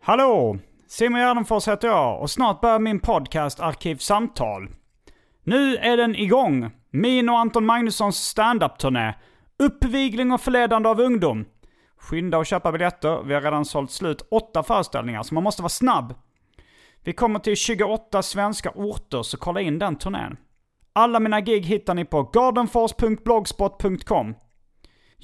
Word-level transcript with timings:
Hallå! 0.00 0.58
Simon 0.86 1.20
Gärdenfors 1.20 1.68
heter 1.68 1.88
jag 1.88 2.20
och 2.20 2.30
snart 2.30 2.60
börjar 2.60 2.78
min 2.78 3.00
podcast 3.00 3.60
Arkivsamtal. 3.60 4.68
Nu 5.44 5.76
är 5.76 5.96
den 5.96 6.16
igång! 6.16 6.70
Min 6.90 7.28
och 7.28 7.38
Anton 7.38 7.66
Magnussons 7.66 8.16
standup-turné. 8.16 9.14
Uppvigling 9.58 10.32
och 10.32 10.40
förledande 10.40 10.88
av 10.88 11.00
ungdom. 11.00 11.44
Skynda 11.96 12.38
och 12.38 12.46
köpa 12.46 12.72
biljetter. 12.72 13.22
Vi 13.22 13.34
har 13.34 13.40
redan 13.40 13.64
sålt 13.64 13.90
slut 13.90 14.26
åtta 14.30 14.62
föreställningar, 14.62 15.22
så 15.22 15.34
man 15.34 15.42
måste 15.42 15.62
vara 15.62 15.68
snabb. 15.68 16.14
Vi 17.04 17.12
kommer 17.12 17.38
till 17.38 17.56
28 17.56 18.22
svenska 18.22 18.70
orter, 18.70 19.22
så 19.22 19.36
kolla 19.36 19.60
in 19.60 19.78
den 19.78 19.96
turnén. 19.96 20.36
Alla 20.92 21.20
mina 21.20 21.40
gig 21.40 21.66
hittar 21.66 21.94
ni 21.94 22.04
på 22.04 22.22
gardenfors.blogspot.com. 22.22 24.34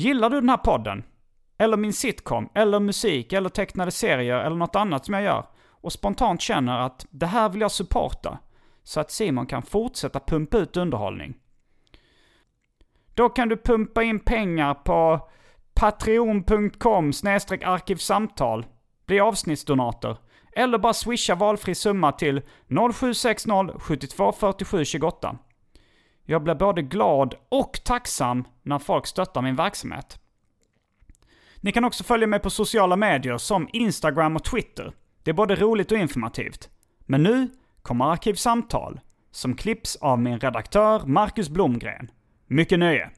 Gillar 0.00 0.30
du 0.30 0.40
den 0.40 0.48
här 0.48 0.56
podden? 0.56 1.04
Eller 1.58 1.76
min 1.76 1.92
sitcom, 1.92 2.48
eller 2.54 2.80
musik, 2.80 3.32
eller 3.32 3.48
tecknade 3.48 3.90
serier, 3.90 4.38
eller 4.38 4.56
något 4.56 4.76
annat 4.76 5.04
som 5.04 5.14
jag 5.14 5.22
gör? 5.22 5.46
Och 5.70 5.92
spontant 5.92 6.40
känner 6.40 6.80
att 6.80 7.06
det 7.10 7.26
här 7.26 7.48
vill 7.48 7.60
jag 7.60 7.70
supporta. 7.70 8.38
Så 8.82 9.00
att 9.00 9.10
Simon 9.10 9.46
kan 9.46 9.62
fortsätta 9.62 10.20
pumpa 10.20 10.58
ut 10.58 10.76
underhållning. 10.76 11.34
Då 13.14 13.28
kan 13.28 13.48
du 13.48 13.56
pumpa 13.56 14.02
in 14.02 14.20
pengar 14.20 14.74
på 14.74 15.28
patreon.com 15.74 17.12
arkivsamtal. 17.64 18.66
Bli 19.06 19.20
avsnittsdonator. 19.20 20.16
Eller 20.52 20.78
bara 20.78 20.94
swisha 20.94 21.34
valfri 21.34 21.74
summa 21.74 22.12
till 22.12 22.42
0760 22.92 23.78
72 23.78 24.32
47 24.32 24.84
28. 24.84 25.38
Jag 26.30 26.42
blir 26.42 26.54
både 26.54 26.82
glad 26.82 27.34
och 27.48 27.80
tacksam 27.84 28.44
när 28.62 28.78
folk 28.78 29.06
stöttar 29.06 29.42
min 29.42 29.56
verksamhet. 29.56 30.20
Ni 31.60 31.72
kan 31.72 31.84
också 31.84 32.04
följa 32.04 32.26
mig 32.26 32.40
på 32.40 32.50
sociala 32.50 32.96
medier 32.96 33.38
som 33.38 33.68
Instagram 33.72 34.36
och 34.36 34.44
Twitter. 34.44 34.92
Det 35.22 35.30
är 35.30 35.34
både 35.34 35.54
roligt 35.54 35.92
och 35.92 35.98
informativt. 35.98 36.68
Men 37.00 37.22
nu 37.22 37.48
kommer 37.82 38.04
Arkivsamtal, 38.04 39.00
som 39.30 39.54
klipps 39.54 39.96
av 39.96 40.18
min 40.18 40.40
redaktör 40.40 41.06
Marcus 41.06 41.48
Blomgren. 41.48 42.10
Mycket 42.46 42.78
nöje! 42.78 43.10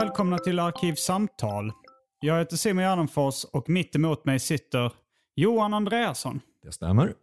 Välkomna 0.00 0.38
till 0.38 0.58
Arkivsamtal. 0.58 1.72
Jag 2.20 2.38
heter 2.38 2.56
Simon 2.56 2.84
Gärdenfors 2.84 3.44
och 3.44 3.68
mitt 3.68 3.96
emot 3.96 4.24
mig 4.24 4.38
sitter 4.38 4.92
Johan 5.36 5.74
Andreasson. 5.74 6.40
Det 6.62 6.72
stämmer. 6.72 7.14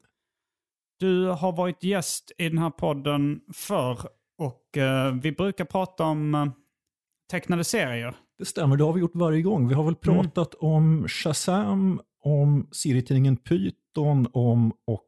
Du 0.99 1.25
har 1.25 1.51
varit 1.51 1.83
gäst 1.83 2.31
i 2.37 2.49
den 2.49 2.57
här 2.57 2.69
podden 2.69 3.41
förr 3.53 3.99
och 4.37 4.77
eh, 4.77 5.13
vi 5.13 5.31
brukar 5.31 5.65
prata 5.65 6.03
om 6.03 6.35
eh, 6.35 6.45
tecknade 7.31 7.63
serier. 7.63 8.15
Det 8.37 8.45
stämmer, 8.45 8.77
det 8.77 8.83
har 8.83 8.93
vi 8.93 8.99
gjort 8.99 9.15
varje 9.15 9.41
gång. 9.41 9.67
Vi 9.67 9.73
har 9.73 9.83
väl 9.83 9.95
pratat 9.95 10.53
om 10.53 11.07
Shazam, 11.07 12.01
om 12.23 12.67
serietidningen 12.71 13.37
Python 13.37 14.27
om, 14.33 14.71
och 14.87 15.06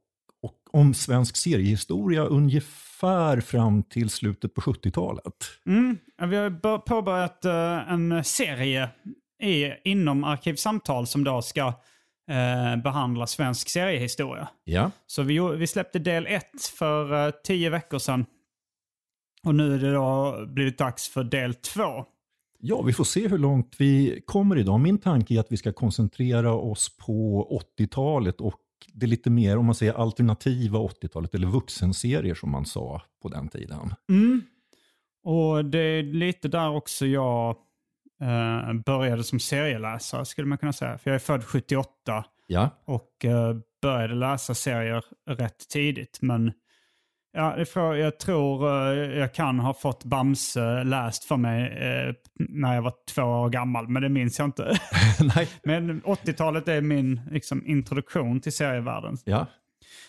om 0.74 0.94
svensk 0.94 1.35
seriehistoria 1.38 2.24
ungefär 2.24 3.41
fram 3.41 3.84
till 3.84 4.09
slutet 4.09 4.53
på 4.53 4.62
70-talet. 4.62 5.34
Mm. 5.66 5.97
Vi 6.30 6.35
har 6.35 6.50
bör- 6.50 6.78
påbörjat 6.78 7.46
eh, 7.46 7.91
en 7.91 8.24
serie 8.24 8.90
i, 9.44 9.72
inom 9.90 10.24
Arkivsamtal 10.24 11.08
som 11.08 11.24
då 11.24 11.41
ska 11.41 11.68
eh, 12.31 12.81
behandla 12.84 13.28
svensk 13.28 13.69
seriehistoria. 13.69 14.47
Ja, 14.63 14.91
Så 15.08 15.24
vi, 15.24 15.40
vi 15.40 15.68
släppte 15.68 16.00
del 16.00 16.28
ett 16.28 16.66
för 16.78 17.25
eh, 17.28 17.31
tio 17.44 17.69
veckor 17.69 18.00
sedan. 18.00 18.25
Och 19.44 19.56
nu 19.56 19.74
är 19.75 19.79
det 19.79 19.94
då 19.94 20.38
blivit 20.47 20.78
dags 20.78 21.09
för 21.09 21.24
del 21.24 21.53
två. 21.56 22.06
ja, 22.59 22.81
vi 22.81 22.94
får 22.94 23.03
se 23.03 23.28
hur 23.28 23.38
långt 23.38 23.75
vi 23.78 24.22
kommer 24.25 24.58
idag. 24.58 24.79
Min 24.79 24.97
tanke 24.97 25.34
är 25.35 25.40
att 25.40 25.52
vi 25.52 25.58
ska 25.58 25.74
koncentrera 25.74 26.53
oss 26.53 26.97
på 26.97 27.47
80-talet 27.79 28.41
och 28.41 28.53
det 28.88 29.07
lite 29.07 29.29
mer, 29.29 29.57
om 29.57 29.66
man 29.66 29.75
säger 29.75 29.94
alternativa 29.94 30.79
80-talet, 30.79 31.35
eller 31.35 31.47
vuxenserier 31.47 32.35
som 32.35 32.51
man 32.51 32.66
sa 32.66 33.01
på 33.22 33.29
den 33.29 33.47
tiden. 33.47 33.94
Mm. 34.09 34.41
Och 35.23 35.66
det 35.66 35.79
är 35.79 36.03
lite 36.03 36.47
där 36.47 36.69
också 36.69 37.06
jag 37.06 37.56
eh, 38.22 38.73
började 38.85 39.23
som 39.23 39.40
serieläsare 39.40 40.25
skulle 40.25 40.47
man 40.47 40.57
kunna 40.57 40.73
säga. 40.73 40.97
För 40.97 41.09
jag 41.09 41.16
är 41.16 41.19
född 41.19 41.44
78 41.44 42.25
Ja, 42.51 42.69
och 42.85 43.25
eh, 43.25 43.56
började 43.81 44.16
läsa 44.16 44.56
serier 44.56 45.06
rätt 45.25 45.69
tidigt. 45.69 46.17
Men 46.22 46.51
ja, 47.34 47.66
jag 47.95 48.19
tror 48.19 48.67
eh, 48.67 49.19
jag 49.19 49.34
kan 49.34 49.59
ha 49.59 49.73
fått 49.73 50.03
Bamse 50.03 50.84
läst 50.84 51.23
för 51.23 51.38
mig 51.38 51.63
eh, 51.63 52.13
när 52.38 52.75
jag 52.75 52.81
var 52.81 52.94
två 53.16 53.23
år 53.23 53.50
gammal, 53.50 53.88
men 53.88 54.01
det 54.01 54.09
minns 54.09 54.40
jag 54.40 54.47
inte. 54.47 54.79
nej, 55.35 55.50
men 55.63 56.01
80-talet 56.01 56.67
är 56.67 56.81
min 56.81 57.22
liksom, 57.31 57.66
introduktion 57.66 58.41
till 58.41 58.53
serievärlden. 58.53 59.17
ja. 59.23 59.45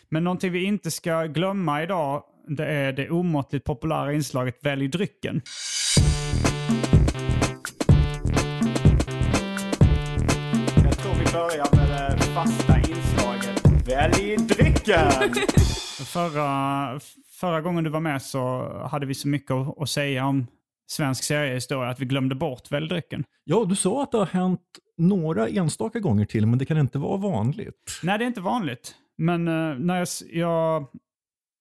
Men 0.08 0.24
någonting 0.24 0.52
vi 0.52 0.64
inte 0.64 0.90
ska 0.90 1.24
glömma 1.24 1.82
idag, 1.82 2.22
det 2.48 2.66
är 2.66 2.92
det 2.92 3.10
omåttligt 3.10 3.64
populära 3.64 4.12
inslaget 4.12 4.58
Välj 4.62 4.88
drycken. 4.88 5.42
Jag 10.84 10.98
tror 10.98 11.14
vi 11.14 11.32
börjar 11.32 11.76
med 11.76 11.88
det 11.88 12.22
fasta 12.22 12.78
inslaget 12.78 13.88
Välj 13.88 14.36
drycken! 14.36 15.10
förra, 16.04 17.00
förra 17.40 17.60
gången 17.60 17.84
du 17.84 17.90
var 17.90 18.00
med 18.00 18.22
så 18.22 18.72
hade 18.90 19.06
vi 19.06 19.14
så 19.14 19.28
mycket 19.28 19.50
att, 19.50 19.90
säga 19.90 20.26
om 20.26 20.46
svensk 20.90 21.24
seriehistoria 21.24 21.90
att 21.90 22.00
vi 22.00 22.04
glömde 22.06 22.34
bort 22.34 22.70
Välj 22.70 22.88
drycken. 22.88 23.24
ja, 23.44 23.64
du 23.64 23.76
sa 23.76 24.02
att 24.02 24.12
det 24.12 24.18
har 24.18 24.26
hänt 24.26 24.60
några 24.96 25.48
enstaka 25.48 26.00
gånger 26.00 26.24
till, 26.24 26.46
men 26.46 26.58
det 26.58 26.64
kan 26.66 26.78
inte 26.78 26.98
vara 26.98 27.16
vanligt. 27.16 28.00
Nej, 28.02 28.18
det 28.18 28.24
är 28.24 28.26
inte 28.26 28.40
vanligt. 28.40 28.94
Men 29.18 29.48
eh, 29.48 29.78
när 29.78 29.98
jag, 29.98 30.08
jag, 30.30 30.86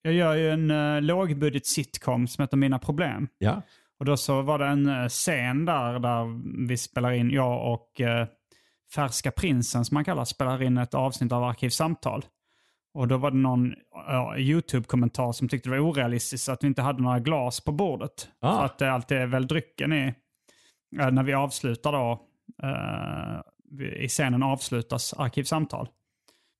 jag 0.01 0.13
gör 0.13 0.35
ju 0.35 0.49
en 0.49 0.71
uh, 0.71 1.01
lågbudget 1.01 1.65
sitcom 1.65 2.27
som 2.27 2.41
heter 2.41 2.57
Mina 2.57 2.79
Problem. 2.79 3.27
Ja, 3.37 3.61
Och 3.99 4.05
då 4.05 4.17
så 4.17 4.41
var 4.41 4.59
det 4.59 4.65
en 4.65 4.89
eh, 4.89 5.07
scen 5.07 5.65
där, 5.65 5.99
där 5.99 6.25
vi 6.67 6.77
spelar 6.77 7.11
in, 7.11 7.31
jag 7.31 7.73
och 7.73 8.01
eh, 8.01 8.27
Färska 8.95 9.31
Prinsen 9.31 9.85
som 9.85 9.95
man 9.95 10.05
kallar, 10.05 10.25
spelar 10.25 10.63
in 10.63 10.77
ett 10.77 10.93
avsnitt 10.93 11.31
av 11.31 11.43
Arkivsamtal. 11.43 12.25
Och 12.93 13.07
då 13.07 13.17
var 13.17 13.31
det 13.31 13.37
någon 13.37 13.73
ja, 13.91 14.37
YouTube-kommentar 14.37 15.31
som 15.31 15.49
tyckte 15.49 15.69
det 15.69 15.79
var 15.79 15.89
orealistiskt 15.89 16.49
att 16.49 16.63
vi 16.63 16.67
inte 16.67 16.81
hade 16.81 17.01
några 17.03 17.19
glas 17.19 17.61
på 17.61 17.71
bordet. 17.71 18.29
Ah. 18.41 18.57
För 18.57 18.65
att 18.65 18.77
det 18.77 18.91
alltid 18.91 19.17
är 19.17 19.25
väl 19.27 19.47
drycken 19.47 19.93
i, 19.93 20.13
eh, 20.99 21.11
när 21.11 21.23
vi 21.23 21.33
avslutar 21.33 21.91
då, 21.91 22.21
vi- 23.71 24.03
i 24.03 24.07
scenen 24.07 24.43
avslutas 24.43 25.13
Arkivsamtal. 25.13 25.87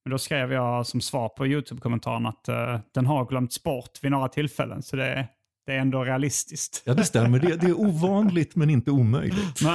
Men 0.04 0.10
då 0.10 0.18
skrev 0.18 0.52
jag 0.52 0.86
som 0.86 1.00
svar 1.00 1.28
på 1.28 1.46
YouTube-kommentaren 1.46 2.26
att 2.26 2.48
eh, 2.48 2.78
den 2.94 3.06
har 3.06 3.24
glömts 3.26 3.62
bort 3.62 3.98
vid 4.02 4.10
några 4.10 4.28
tillfällen. 4.28 4.82
Så 4.82 4.96
det 4.96 5.06
är, 5.06 5.26
det 5.66 5.72
är 5.72 5.78
ändå 5.78 6.04
realistiskt. 6.04 6.82
Ja, 6.86 6.94
det 6.94 7.04
stämmer. 7.04 7.38
Det, 7.38 7.56
det 7.56 7.66
är 7.66 7.80
ovanligt 7.80 8.56
men 8.56 8.70
inte 8.70 8.90
omöjligt. 8.90 9.60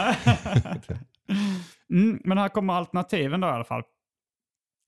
Mm, 1.90 2.22
men 2.24 2.38
här 2.38 2.50
kommer 2.50 2.74
alternativen 2.74 3.42
då 3.42 3.48
i 3.48 3.52
alla 3.52 3.64
fall. 3.64 3.84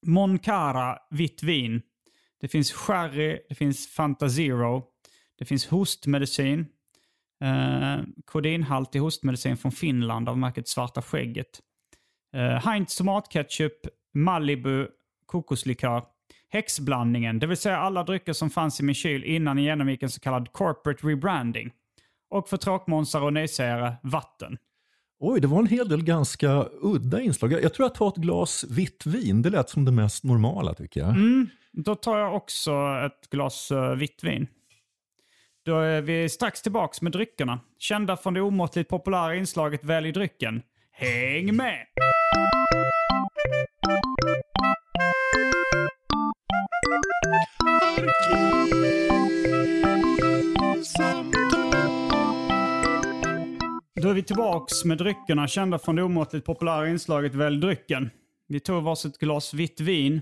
Moncara 0.08 0.98
vitt 1.10 1.44
vin. 1.44 1.82
Det 2.42 2.48
finns 2.48 2.72
sherry, 2.72 3.40
det 3.50 3.56
finns 3.56 3.88
Fanta 3.88 4.30
Zero. 4.30 4.84
Det 5.40 5.46
finns 5.46 5.68
hostmedicin. 5.68 6.66
Eh, 7.42 8.04
kodinhaltig 8.26 9.00
hostmedicin 9.00 9.58
från 9.58 9.72
Finland 9.72 10.30
av 10.30 10.38
märket 10.38 10.68
Svarta 10.68 11.02
Skägget. 11.02 11.60
Eh, 12.36 12.66
Heinz 12.66 12.96
tomatketchup, 12.96 13.88
Malibu, 14.14 14.88
kokoslikör. 15.26 16.04
Häxblandningen, 16.50 17.40
det 17.40 17.48
vill 17.48 17.58
säga 17.58 17.78
alla 17.78 18.04
drycker 18.04 18.34
som 18.34 18.50
fanns 18.50 18.80
i 18.80 18.84
min 18.84 18.96
kyl 18.96 19.24
innan 19.24 19.58
jag 19.58 19.66
genomgick 19.66 20.04
en 20.04 20.10
så 20.10 20.20
kallad 20.20 20.52
corporate 20.52 21.08
rebranding. 21.08 21.72
Och 22.30 22.50
för 22.50 22.58
tråkmånsar 22.58 23.22
och 23.22 23.34
nejsägare, 23.34 23.96
vatten. 24.04 24.58
Oj, 25.20 25.42
det 25.42 25.48
var 25.48 25.60
en 25.60 25.68
hel 25.68 25.90
del 25.90 26.04
ganska 26.04 26.66
udda 26.82 27.22
inslag. 27.22 27.52
Jag, 27.52 27.74
tror 27.74 27.86
jag 27.86 27.96
tar 27.96 28.08
ett 28.08 28.16
glas 28.16 28.66
vitt 28.70 29.06
vin. 29.06 29.42
Det 29.42 29.50
lät 29.50 29.70
som 29.70 29.86
det 29.86 29.92
mest 29.92 30.24
normala 30.24 30.74
tycker 30.74 31.00
jag. 31.00 31.10
Mm, 31.10 31.50
då 31.72 31.96
tar 31.96 32.18
jag 32.18 32.36
också 32.36 32.72
ett 33.06 33.30
glas 33.30 33.72
uh, 33.72 33.92
vitt 33.92 34.24
vin. 34.24 34.48
Då 35.66 35.80
är 35.80 36.02
vi 36.02 36.30
strax 36.30 36.62
tillbaks 36.62 37.02
med 37.02 37.12
dryckerna. 37.12 37.60
Kända 37.80 38.18
från 38.18 38.34
det 38.34 38.42
omåttligt 38.42 38.90
populära 38.90 39.36
inslaget 39.36 39.84
Välj 39.84 40.12
drycken. 40.12 40.62
Häng 40.92 41.56
med! 41.56 41.86
Då 54.02 54.10
är 54.10 54.14
vi 54.14 54.24
tillbaks 54.24 54.86
med 54.86 54.98
dryckerna 54.98 55.48
kända 55.48 55.80
från 55.80 55.96
det 55.96 56.04
omåttligt 56.04 56.46
populära 56.46 56.90
inslaget 56.90 57.36
Välj 57.36 57.60
drycken. 57.60 58.10
Vi 58.48 58.60
tog 58.60 58.84
varsitt 58.84 59.18
glas 59.18 59.54
vitt 59.54 59.80
vin 59.82 60.22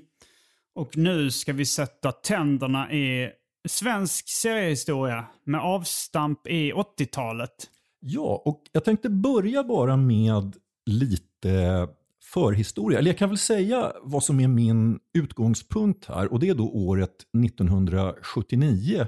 och 0.76 0.98
nu 0.98 1.32
ska 1.32 1.54
vi 1.54 1.66
sätta 1.66 2.12
tänderna 2.12 2.92
i 2.92 3.30
svensk 3.68 4.30
seriehistoria 4.30 5.26
med 5.44 5.62
avstamp 5.62 6.48
i 6.48 6.72
80-talet. 6.72 7.52
Ja, 8.00 8.42
och 8.46 8.62
jag 8.72 8.84
tänkte 8.84 9.10
börja 9.10 9.64
bara 9.64 9.98
med 9.98 10.56
lite 10.86 11.88
förhistoria. 12.24 13.00
Eller 13.00 13.12
jag 13.12 13.18
kan 13.18 13.30
väl 13.30 13.38
säga 13.38 13.92
vad 14.02 14.24
som 14.24 14.40
är 14.40 14.48
min 14.48 15.00
utgångspunkt 15.14 16.06
här. 16.06 16.34
Och 16.34 16.40
det 16.40 16.50
är 16.50 16.56
då 16.56 16.70
året 16.70 17.16
1979. 17.46 19.08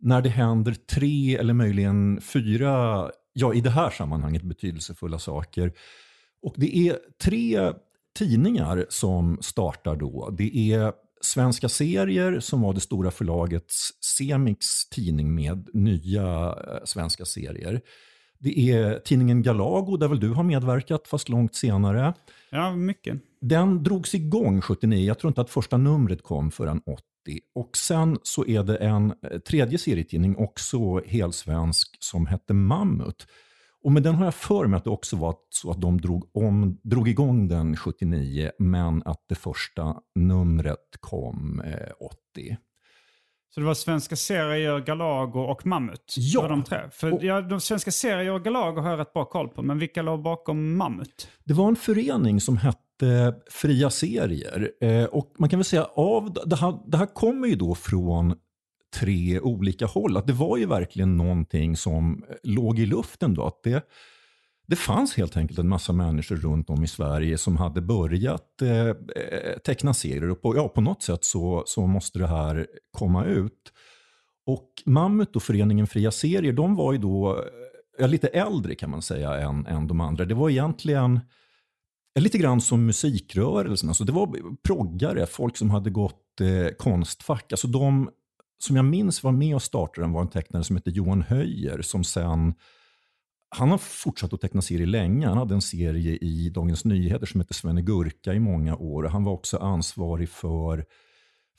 När 0.00 0.22
det 0.22 0.28
händer 0.28 0.74
tre 0.74 1.36
eller 1.36 1.54
möjligen 1.54 2.20
fyra, 2.20 3.10
ja 3.32 3.54
i 3.54 3.60
det 3.60 3.70
här 3.70 3.90
sammanhanget 3.90 4.42
betydelsefulla 4.42 5.18
saker. 5.18 5.72
Och 6.42 6.54
det 6.56 6.76
är 6.76 6.98
tre 7.22 7.72
tidningar 8.18 8.86
som 8.88 9.38
startar 9.40 9.96
då. 9.96 10.30
Det 10.38 10.72
är 10.72 10.92
Svenska 11.24 11.68
serier 11.68 12.40
som 12.40 12.60
var 12.60 12.74
det 12.74 12.80
stora 12.80 13.10
förlagets 13.10 14.04
Semix 14.04 14.88
tidning 14.88 15.34
med 15.34 15.68
nya 15.72 16.22
eh, 16.46 16.84
svenska 16.84 17.24
serier. 17.24 17.80
Det 18.38 18.70
är 18.70 18.98
tidningen 18.98 19.42
Galago 19.42 19.96
där 19.96 20.08
väl 20.08 20.20
du 20.20 20.30
har 20.30 20.42
medverkat 20.42 21.08
fast 21.08 21.28
långt 21.28 21.54
senare. 21.54 22.14
Ja, 22.50 22.74
mycket. 22.74 23.20
Den 23.40 23.82
drogs 23.82 24.14
igång 24.14 24.60
79. 24.60 25.06
Jag 25.06 25.18
tror 25.18 25.28
inte 25.28 25.40
att 25.40 25.50
första 25.50 25.76
numret 25.76 26.22
kom 26.22 26.50
förrän 26.50 26.82
80. 26.86 27.02
Och 27.54 27.76
sen 27.76 28.18
så 28.22 28.46
är 28.46 28.62
det 28.62 28.76
en 28.76 29.14
eh, 29.22 29.38
tredje 29.38 29.78
serietidning, 29.78 30.36
också 30.36 31.00
helsvensk, 31.06 31.96
som 32.00 32.26
hette 32.26 32.54
Mammut. 32.54 33.26
Och 33.82 33.92
med 33.92 34.02
den 34.02 34.14
har 34.14 34.24
jag 34.24 34.34
för 34.34 34.66
mig 34.66 34.76
att 34.76 34.84
det 34.84 34.90
också 34.90 35.16
var 35.16 35.34
så 35.50 35.70
att 35.70 35.80
de 35.80 36.00
drog, 36.00 36.30
om, 36.32 36.78
drog 36.82 37.08
igång 37.08 37.48
den 37.48 37.76
79, 37.76 38.50
men 38.58 39.02
att 39.04 39.24
det 39.28 39.34
första 39.34 39.96
numret 40.14 40.96
kom 41.00 41.62
eh, 41.64 41.92
80. 42.00 42.56
Så 43.54 43.60
det 43.60 43.66
var 43.66 43.74
Svenska 43.74 44.16
serier, 44.16 44.78
Galago 44.80 45.40
och 45.40 45.66
Mammut? 45.66 46.14
Ja. 46.16 46.48
De 46.48 46.64
tre. 46.64 46.78
För 46.92 47.12
Och- 47.12 47.24
ja, 47.24 47.40
de 47.40 47.60
Svenska 47.60 47.90
serier 47.90 48.32
och 48.32 48.44
Galago 48.44 48.80
har 48.80 48.90
jag 48.90 48.98
rätt 48.98 49.12
bra 49.12 49.24
koll 49.24 49.48
på, 49.48 49.62
men 49.62 49.78
vilka 49.78 50.02
låg 50.02 50.22
bakom 50.22 50.76
Mammut? 50.76 51.28
Det 51.44 51.54
var 51.54 51.68
en 51.68 51.76
förening 51.76 52.40
som 52.40 52.56
hette 52.56 53.34
Fria 53.50 53.90
Serier. 53.90 54.70
Eh, 54.80 55.04
och 55.04 55.34
man 55.38 55.48
kan 55.48 55.58
väl 55.58 55.64
säga 55.64 55.84
av 55.84 56.32
det 56.46 56.56
här, 56.56 56.78
det 56.86 56.96
här 56.96 57.06
kommer 57.06 57.48
ju 57.48 57.54
då 57.56 57.74
från 57.74 58.34
tre 58.96 59.40
olika 59.40 59.86
håll. 59.86 60.16
Att 60.16 60.26
det 60.26 60.32
var 60.32 60.56
ju 60.56 60.66
verkligen 60.66 61.16
någonting 61.16 61.76
som 61.76 62.24
eh, 62.28 62.34
låg 62.42 62.78
i 62.78 62.86
luften 62.86 63.34
då. 63.34 63.44
Att 63.44 63.62
det, 63.62 63.82
det 64.72 64.76
fanns 64.76 65.16
helt 65.16 65.36
enkelt 65.36 65.58
en 65.58 65.68
massa 65.68 65.92
människor 65.92 66.36
runt 66.36 66.70
om 66.70 66.84
i 66.84 66.88
Sverige 66.88 67.38
som 67.38 67.56
hade 67.56 67.80
börjat 67.80 68.62
eh, 68.62 68.88
eh, 68.88 69.58
teckna 69.64 69.94
serier. 69.94 70.30
Och 70.30 70.42
på, 70.42 70.56
ja, 70.56 70.68
på 70.68 70.80
något 70.80 71.02
sätt 71.02 71.24
så, 71.24 71.62
så 71.66 71.86
måste 71.86 72.18
det 72.18 72.26
här 72.26 72.66
komma 72.90 73.24
ut. 73.24 73.72
Och 74.46 74.68
Mammut 74.86 75.36
och 75.36 75.42
föreningen 75.42 75.86
Fria 75.86 76.10
Serier, 76.10 76.52
de 76.52 76.76
var 76.76 76.92
ju 76.92 76.98
då 76.98 77.38
eh, 77.38 77.44
ja, 77.98 78.06
lite 78.06 78.28
äldre 78.28 78.74
kan 78.74 78.90
man 78.90 79.02
säga 79.02 79.34
än, 79.34 79.66
än 79.66 79.86
de 79.86 80.00
andra. 80.00 80.24
Det 80.24 80.34
var 80.34 80.50
egentligen 80.50 81.20
ja, 82.14 82.20
lite 82.20 82.38
grann 82.38 82.60
som 82.60 82.86
musikrörelsen. 82.86 83.88
Alltså 83.88 84.04
det 84.04 84.12
var 84.12 84.56
proggare, 84.62 85.26
folk 85.26 85.56
som 85.56 85.70
hade 85.70 85.90
gått 85.90 86.40
eh, 86.40 86.74
konstfack. 86.78 87.52
Alltså 87.52 87.68
de 87.68 88.10
som 88.58 88.76
jag 88.76 88.84
minns 88.84 89.22
var 89.22 89.32
med 89.32 89.54
och 89.54 89.62
startade 89.62 90.06
den 90.06 90.12
var 90.12 90.22
en 90.22 90.30
tecknare 90.30 90.64
som 90.64 90.76
hette 90.76 90.90
Johan 90.90 91.22
Höjer 91.22 91.82
som 91.82 92.04
sen 92.04 92.54
han 93.56 93.70
har 93.70 93.78
fortsatt 93.78 94.32
att 94.32 94.40
teckna 94.40 94.62
serier 94.62 94.86
länge. 94.86 95.26
Han 95.26 95.38
hade 95.38 95.54
en 95.54 95.60
serie 95.60 96.16
i 96.16 96.50
Dagens 96.50 96.84
Nyheter 96.84 97.26
som 97.26 97.40
hette 97.40 97.54
Svenne 97.54 97.82
Gurka 97.82 98.34
i 98.34 98.40
många 98.40 98.76
år. 98.76 99.04
Han 99.04 99.24
var 99.24 99.32
också 99.32 99.58
ansvarig 99.58 100.28
för 100.28 100.84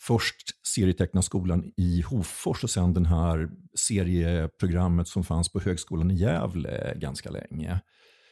först 0.01 0.67
serietecknarskolan 0.67 1.71
i 1.77 2.01
Hofors 2.01 2.63
och 2.63 2.69
sen 2.69 2.93
den 2.93 3.05
här 3.05 3.49
serieprogrammet 3.75 5.07
som 5.07 5.23
fanns 5.23 5.51
på 5.51 5.59
Högskolan 5.59 6.11
i 6.11 6.15
Gävle 6.15 6.93
ganska 6.95 7.29
länge. 7.29 7.79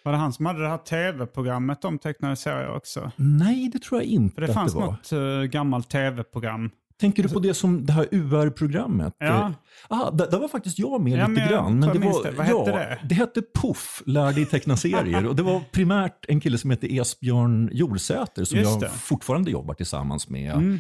Var 0.03 0.11
det 0.11 0.17
han 0.17 0.33
som 0.33 0.45
hade 0.45 0.61
det 0.61 0.69
här 0.69 0.77
tv-programmet 0.77 1.85
om 1.85 1.99
tecknade 1.99 2.35
serier 2.35 2.75
också? 2.75 3.11
Nej, 3.15 3.69
det 3.73 3.81
tror 3.81 4.01
jag 4.01 4.09
inte 4.09 4.35
För 4.35 4.41
det 4.41 4.47
att 4.47 4.53
fanns 4.53 4.73
det 4.73 4.79
var. 4.79 4.85
något 4.85 5.13
uh, 5.13 5.43
gammalt 5.43 5.89
tv-program. 5.89 6.69
Tänker 7.01 7.23
du 7.23 7.29
på 7.29 7.39
det 7.39 7.53
som 7.53 7.85
det 7.85 7.93
här 7.93 8.07
UR-programmet? 8.11 9.15
Ja. 9.19 9.53
Eh, 9.91 10.15
där, 10.15 10.31
där 10.31 10.39
var 10.39 10.47
faktiskt 10.47 10.79
jag 10.79 11.01
med 11.01 11.13
Ja, 11.19 11.27
lite 11.27 11.41
men 11.41 11.49
grann. 11.49 11.81
tror 11.81 11.93
det 11.93 11.99
var, 11.99 12.23
det. 12.23 12.31
Vad 12.31 12.47
ja, 12.49 12.59
hette 12.65 12.71
det? 12.71 12.99
Det 13.09 13.15
hette 13.15 13.41
Puff, 13.61 14.03
lär 14.05 14.33
dig 14.33 14.45
teckna 14.45 14.77
serier. 14.77 15.27
och 15.27 15.35
det 15.35 15.43
var 15.43 15.61
primärt 15.71 16.25
en 16.27 16.39
kille 16.39 16.57
som 16.57 16.69
hette 16.69 16.95
Esbjörn 16.95 17.69
Jorsäter 17.73 18.43
som 18.43 18.57
Just 18.59 18.71
jag 18.71 18.79
det. 18.79 18.85
Mm. 18.85 18.97
fortfarande 18.97 19.51
jobbar 19.51 19.73
tillsammans 19.73 20.29
med. 20.29 20.79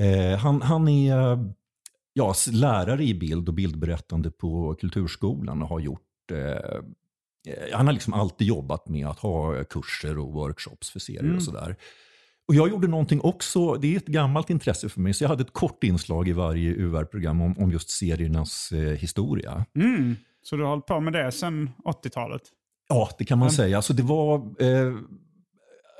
Eh, 0.00 0.38
han, 0.38 0.62
han 0.62 0.88
är 0.88 1.38
ja, 2.12 2.34
lärare 2.52 3.04
i 3.04 3.14
bild 3.14 3.48
och 3.48 3.54
bildberättande 3.54 4.30
på 4.30 4.74
Kulturskolan 4.80 5.62
och 5.62 5.68
har 5.68 5.80
gjort 5.80 6.30
eh, 6.32 6.38
eh, 7.52 7.72
han 7.72 7.86
har 7.86 7.92
liksom 7.92 8.12
alltid 8.12 8.46
jobbat 8.46 8.88
med 8.88 9.06
att 9.06 9.18
ha 9.18 9.64
kurser 9.64 10.18
och 10.18 10.32
workshops 10.32 10.90
för 10.90 11.00
serier 11.00 11.20
Mm. 11.22 11.36
och 11.36 11.42
sådär. 11.42 11.76
Och 12.48 12.54
jag 12.54 12.68
gjorde 12.68 12.88
någonting 12.88 13.20
också, 13.20 13.74
det 13.74 13.92
är 13.92 13.96
ett 13.96 14.06
gammalt 14.06 14.50
intresse 14.50 14.88
för 14.88 15.00
mig, 15.00 15.14
så 15.14 15.24
jag 15.24 15.28
hade 15.28 15.42
ett 15.42 15.52
kort 15.52 15.84
inslag 15.84 16.28
i 16.28 16.32
varje 16.32 16.70
UR-program 16.70 17.40
om, 17.40 17.58
om 17.58 17.70
just 17.70 17.90
seriernas 17.90 18.72
eh, 18.72 18.78
historia. 18.78 19.64
Mm. 19.76 20.16
Så 20.42 20.56
du 20.56 20.62
har 20.62 20.70
hållit 20.70 20.86
på 20.86 21.00
med 21.00 21.12
det 21.12 21.32
sedan 21.32 21.70
80-talet? 21.84 22.42
Ja, 22.88 23.10
det 23.18 23.24
kan 23.24 23.38
man 23.38 23.50
säga. 23.50 23.76
Alltså 23.76 23.92
det 23.92 24.02
var... 24.02 24.34
Eh, 24.62 24.94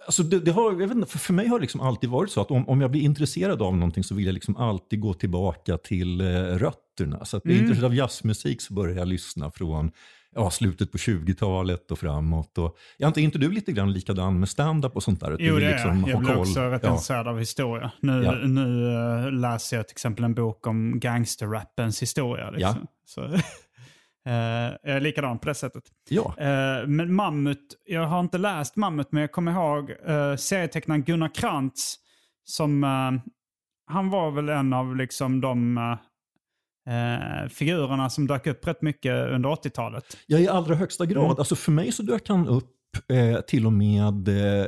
alltså 0.06 0.22
det, 0.22 0.40
det 0.40 0.50
har, 0.50 0.70
jag 0.70 0.88
vet 0.88 0.96
inte, 0.96 1.10
för, 1.10 1.18
för 1.18 1.32
mig 1.32 1.46
har 1.48 1.58
det 1.58 1.62
liksom 1.62 1.80
alltid 1.80 2.10
varit 2.10 2.30
så 2.30 2.40
att 2.40 2.50
om, 2.50 2.68
om 2.68 2.80
jag 2.80 2.90
blir 2.90 3.00
intresserad 3.02 3.62
av 3.62 3.76
någonting 3.76 4.04
så 4.04 4.14
vill 4.14 4.26
jag 4.26 4.32
liksom 4.32 4.56
alltid 4.56 5.00
gå 5.00 5.14
tillbaka 5.14 5.78
till 5.78 6.20
eh, 6.20 6.26
rötterna. 6.42 7.24
Så 7.24 7.36
att 7.36 7.42
blir 7.42 7.54
jag 7.54 7.58
Mm. 7.60 7.70
intresserad 7.70 7.90
av 7.90 7.94
jazzmusik 7.94 8.60
så 8.60 8.74
börjar 8.74 8.96
jag 8.96 9.08
lyssna 9.08 9.50
från 9.50 9.90
ja, 10.36 10.50
slutet 10.50 10.92
på 10.92 10.98
20-talet 10.98 11.90
och 11.90 11.98
framåt. 11.98 12.58
Och, 12.58 12.76
inte, 12.98 13.20
är 13.20 13.22
inte 13.22 13.38
du 13.38 13.50
lite 13.52 13.72
grann 13.72 13.92
likadan 13.92 14.40
med 14.40 14.48
stand-up 14.48 14.96
och 14.96 15.02
sånt 15.02 15.20
där? 15.20 15.32
Att 15.32 15.40
Jo, 15.40 15.54
du 15.54 15.60
det 15.60 15.70
liksom 15.70 15.90
är 15.90 15.96
jag. 15.96 16.08
Jag 16.08 16.20
blir 16.20 16.38
också 16.38 16.60
rätt 16.60 16.82
Ja. 16.82 16.88
intresserad 16.88 17.28
av 17.28 17.38
historia. 17.38 17.92
Nu, 18.00 18.22
Ja. 18.24 18.32
nu 18.32 18.92
eh, 19.26 19.32
läser 19.32 19.76
jag 19.76 19.88
till 19.88 19.94
exempel 19.94 20.24
en 20.24 20.34
bok 20.34 20.66
om 20.66 21.00
gangsterrappens 21.00 22.02
historia. 22.02 22.50
Liksom. 22.50 22.86
Så, 23.06 23.24
eh, 23.24 23.42
jag 24.82 24.96
är 24.96 25.00
likadan 25.00 25.38
på 25.38 25.48
det 25.48 25.54
sättet. 25.54 25.84
Ja. 26.08 26.34
Eh, 26.38 26.86
men 26.86 27.14
Mammut, 27.14 27.74
jag 27.84 28.06
har 28.06 28.20
inte 28.20 28.38
läst 28.38 28.76
Mammut 28.76 29.12
men 29.12 29.20
jag 29.20 29.32
kommer 29.32 29.52
ihåg 29.52 29.90
uh, 29.90 30.36
serietecknaren 30.36 31.02
Gunnar 31.02 31.34
Krantz 31.34 31.94
som, 32.44 32.82
han 33.86 34.10
var 34.10 34.30
väl 34.30 34.48
en 34.48 34.72
av 34.72 34.96
liksom 34.96 35.40
de 35.40 35.78
eh, 36.86 37.48
figurerna 37.48 38.10
som 38.10 38.26
dök 38.26 38.46
upp 38.46 38.66
rätt 38.66 38.82
mycket 38.82 39.12
under 39.30 39.48
80-talet. 39.48 40.16
Ja, 40.26 40.38
i 40.38 40.48
allra 40.48 40.74
högsta 40.74 41.06
grad. 41.06 41.24
Mm. 41.24 41.36
Alltså 41.38 41.56
för 41.56 41.72
mig 41.72 41.92
så 41.92 42.02
dök 42.02 42.28
han 42.28 42.48
upp 42.48 42.72
eh, 43.08 43.40
till 43.40 43.66
och 43.66 43.72
med 43.72 44.28
eh, 44.28 44.66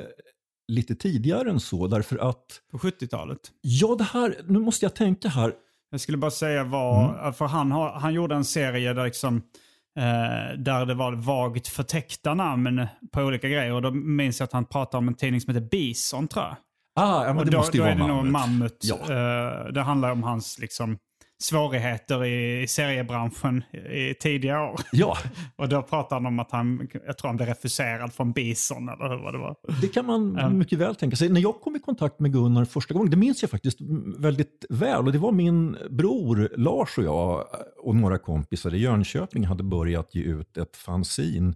lite 0.72 0.94
tidigare 0.94 1.50
än 1.50 1.60
så. 1.60 1.86
Därför 1.86 2.18
att, 2.28 2.44
På 2.72 2.78
70-talet. 2.78 3.38
ja 3.60 3.94
det 3.98 4.04
här, 4.04 4.34
nu 4.46 4.58
måste 4.58 4.84
jag 4.84 4.94
tänka 4.94 5.28
här. 5.28 5.52
Jag 5.90 6.00
skulle 6.00 6.18
bara 6.18 6.30
säga 6.30 6.64
vad, 6.64 7.18
Mm. 7.20 7.32
för 7.32 7.46
han, 7.46 7.72
har, 7.72 7.90
han 7.92 8.14
gjorde 8.14 8.34
en 8.34 8.44
serie 8.44 8.92
där, 8.92 9.04
liksom, 9.04 9.36
eh, 9.98 10.58
där 10.58 10.86
det 10.86 10.94
var 10.94 11.12
vagt 11.12 11.68
förtäckta 11.68 12.34
namn 12.34 12.86
på 13.12 13.20
olika 13.22 13.48
grejer. 13.48 13.72
Och 13.72 13.82
då 13.82 13.90
minns 13.90 14.40
jag 14.40 14.44
att 14.44 14.52
han 14.52 14.64
pratade 14.64 14.98
om 14.98 15.08
en 15.08 15.14
tidning 15.14 15.40
som 15.40 15.54
heter 15.54 15.68
Bison 15.68 16.28
tror 16.28 16.44
jag. 16.44 16.56
Ah, 17.00 17.24
ja, 17.26 17.32
men 17.34 17.44
det 17.44 17.50
då, 17.50 17.58
måste 17.58 17.76
ju 17.76 17.82
då 17.82 17.84
vara 17.84 17.94
är 17.94 17.98
det 17.98 18.06
nog 18.06 18.24
Mammut. 18.26 18.32
Mammut. 18.32 18.78
Ja. 18.82 18.96
Eh, 18.96 19.72
det 19.72 19.80
handlar 19.80 20.10
om 20.10 20.22
hans 20.22 20.58
liksom, 20.58 20.98
svårigheter 21.40 22.24
i 22.24 22.66
seriebranschen 22.66 23.64
i 23.90 24.14
tidiga 24.14 24.62
år. 24.62 24.80
Ja, 24.92 25.18
Och 25.56 25.68
då 25.68 25.82
pratar 25.82 26.16
han 26.16 26.26
om 26.26 26.38
att 26.38 26.52
han, 26.52 26.88
jag 27.06 27.18
tror 27.18 27.28
han 27.28 27.36
blev 27.36 27.48
refuserad 27.48 28.12
från 28.12 28.32
Bison 28.32 28.88
eller 28.88 29.08
hur 29.08 29.32
det 29.32 29.38
var. 29.38 29.56
det 29.80 29.88
kan 29.88 30.06
man 30.06 30.58
mycket 30.58 30.78
väl 30.78 30.94
tänka 30.96 31.16
sig. 31.16 31.28
När 31.28 31.40
jag 31.40 31.60
kom 31.60 31.76
i 31.76 31.78
kontakt 31.78 32.20
med 32.20 32.32
Gunnar 32.32 32.64
första 32.64 32.94
gången, 32.94 33.10
det 33.10 33.16
minns 33.16 33.42
jag 33.42 33.50
faktiskt 33.50 33.78
väldigt 34.18 34.64
väl. 34.68 35.06
Och 35.06 35.12
det 35.12 35.18
var 35.18 35.32
min 35.32 35.76
bror 35.90 36.48
Lars 36.56 36.98
och 36.98 37.04
jag 37.04 37.44
och 37.82 37.96
några 37.96 38.18
kompisar 38.18 38.74
i 38.74 38.78
Jönköping 38.78 39.44
hade 39.44 39.62
börjat 39.62 40.14
ge 40.14 40.22
ut 40.22 40.56
ett 40.56 40.76
fanzine 40.76 41.54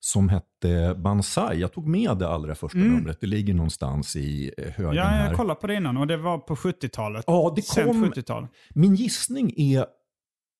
som 0.00 0.28
hette 0.28 0.94
Banzai. 0.98 1.60
Jag 1.60 1.72
tog 1.72 1.86
med 1.86 2.16
det 2.18 2.28
allra 2.28 2.54
första 2.54 2.78
numret. 2.78 3.18
Det 3.20 3.26
ligger 3.26 3.54
någonstans 3.54 4.16
i 4.16 4.52
eh, 4.58 4.64
högen 4.64 4.84
Mm. 4.84 4.96
Ja, 4.96 5.02
här. 5.04 5.26
jag 5.28 5.36
kollade 5.36 5.60
på 5.60 5.66
det 5.66 5.74
innan 5.74 5.96
och 5.96 6.06
det 6.06 6.16
var 6.16 6.38
på 6.38 6.54
70-talet. 6.56 7.24
Ja, 7.26 7.52
det 7.56 7.62
kom- 7.84 8.04
70-tal. 8.04 8.46
Min 8.74 8.94
gissning 8.94 9.54
är, 9.56 9.86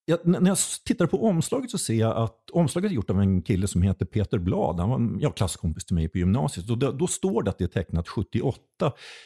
jag, 0.08 0.18
när 0.24 0.50
jag 0.50 0.58
tittar 0.84 1.06
på 1.06 1.24
omslaget 1.24 1.70
så 1.70 1.78
ser 1.78 1.94
jag 1.94 2.16
att 2.16 2.50
omslaget 2.52 2.90
är 2.90 2.94
gjort 2.94 3.10
av 3.10 3.20
en 3.20 3.42
kille 3.42 3.66
som 3.66 3.82
heter 3.82 4.06
Peter 4.06 4.38
Blad. 4.38 4.80
Han 4.80 4.88
var 4.88 4.96
en 4.96 5.18
ja, 5.20 5.30
klasskompis 5.30 5.84
till 5.84 5.94
mig 5.94 6.08
på 6.08 6.18
gymnasiet. 6.18 6.70
Och 6.70 6.78
då, 6.78 6.92
då 6.92 7.06
står 7.06 7.42
det 7.42 7.50
att 7.50 7.58
det 7.58 7.64
är 7.64 7.68
tecknat 7.68 8.08
78. 8.08 8.62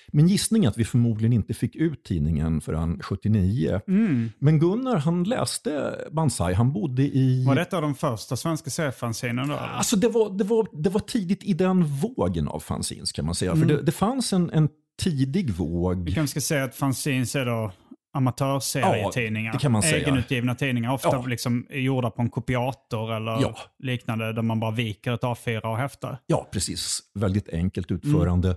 Min 0.08 0.28
gissning 0.28 0.64
är 0.64 0.68
att 0.68 0.78
vi 0.78 0.84
förmodligen 0.84 1.32
inte 1.32 1.54
fick 1.54 1.76
ut 1.76 2.04
tidningen 2.04 2.60
förrän 2.60 3.02
79. 3.02 3.80
Mm. 3.88 4.30
Men 4.38 4.58
Gunnar 4.58 4.96
han 4.96 5.24
läste 5.24 5.94
Banzai, 6.12 6.54
han 6.54 6.72
bodde 6.72 7.02
i... 7.02 7.44
Var 7.46 7.54
detta 7.54 7.80
de 7.80 7.94
första 7.94 8.36
svenska 8.36 8.70
seriefanzinen 8.70 9.48
då? 9.48 9.54
Alltså 9.54 9.96
det 9.96 10.08
var, 10.08 10.38
det, 10.38 10.44
var, 10.44 10.68
det 10.72 10.90
var 10.90 11.00
tidigt 11.00 11.44
i 11.44 11.52
den 11.52 11.84
vågen 11.84 12.48
av 12.48 12.60
fanzines 12.60 13.12
kan 13.12 13.26
man 13.26 13.34
säga. 13.34 13.56
För 13.56 13.64
det, 13.64 13.82
det 13.82 13.92
fanns 13.92 14.32
en, 14.32 14.50
en 14.50 14.68
tidig 15.00 15.50
våg. 15.50 16.04
Vi 16.04 16.12
kanske 16.12 16.40
ska 16.40 16.54
säga 16.54 16.64
att 16.64 16.74
fanzines 16.74 17.36
är 17.36 17.46
då 17.46 17.72
amatörserietidningar. 18.12 19.48
Ja, 19.50 19.52
det 19.52 19.58
kan 19.62 19.72
man 19.72 19.82
säga. 19.82 19.96
Egenutgivna 19.96 20.54
tidningar. 20.54 20.92
Ofta 20.92 21.08
Ja. 21.12 21.24
liksom 21.26 21.66
gjorda 21.70 22.10
på 22.10 22.22
en 22.22 22.30
kopiator 22.30 23.12
eller 23.16 23.32
Ja. 23.42 23.56
liknande. 23.78 24.32
Där 24.32 24.42
man 24.42 24.60
bara 24.60 24.70
viker 24.70 25.12
ett 25.12 25.22
A4 25.22 25.60
och 25.66 25.76
häftar. 25.78 26.18
Ja, 26.26 26.48
precis. 26.52 27.00
Väldigt 27.14 27.48
enkelt 27.48 27.90
utförande. 27.90 28.56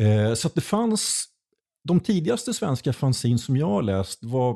Eh, 0.00 0.34
så 0.34 0.48
det 0.54 0.60
fanns, 0.60 1.26
de 1.88 2.00
tidigaste 2.00 2.54
svenska 2.54 2.92
fanzine 2.92 3.38
som 3.38 3.56
jag 3.56 3.66
har 3.66 3.82
läst 3.82 4.24
var, 4.24 4.50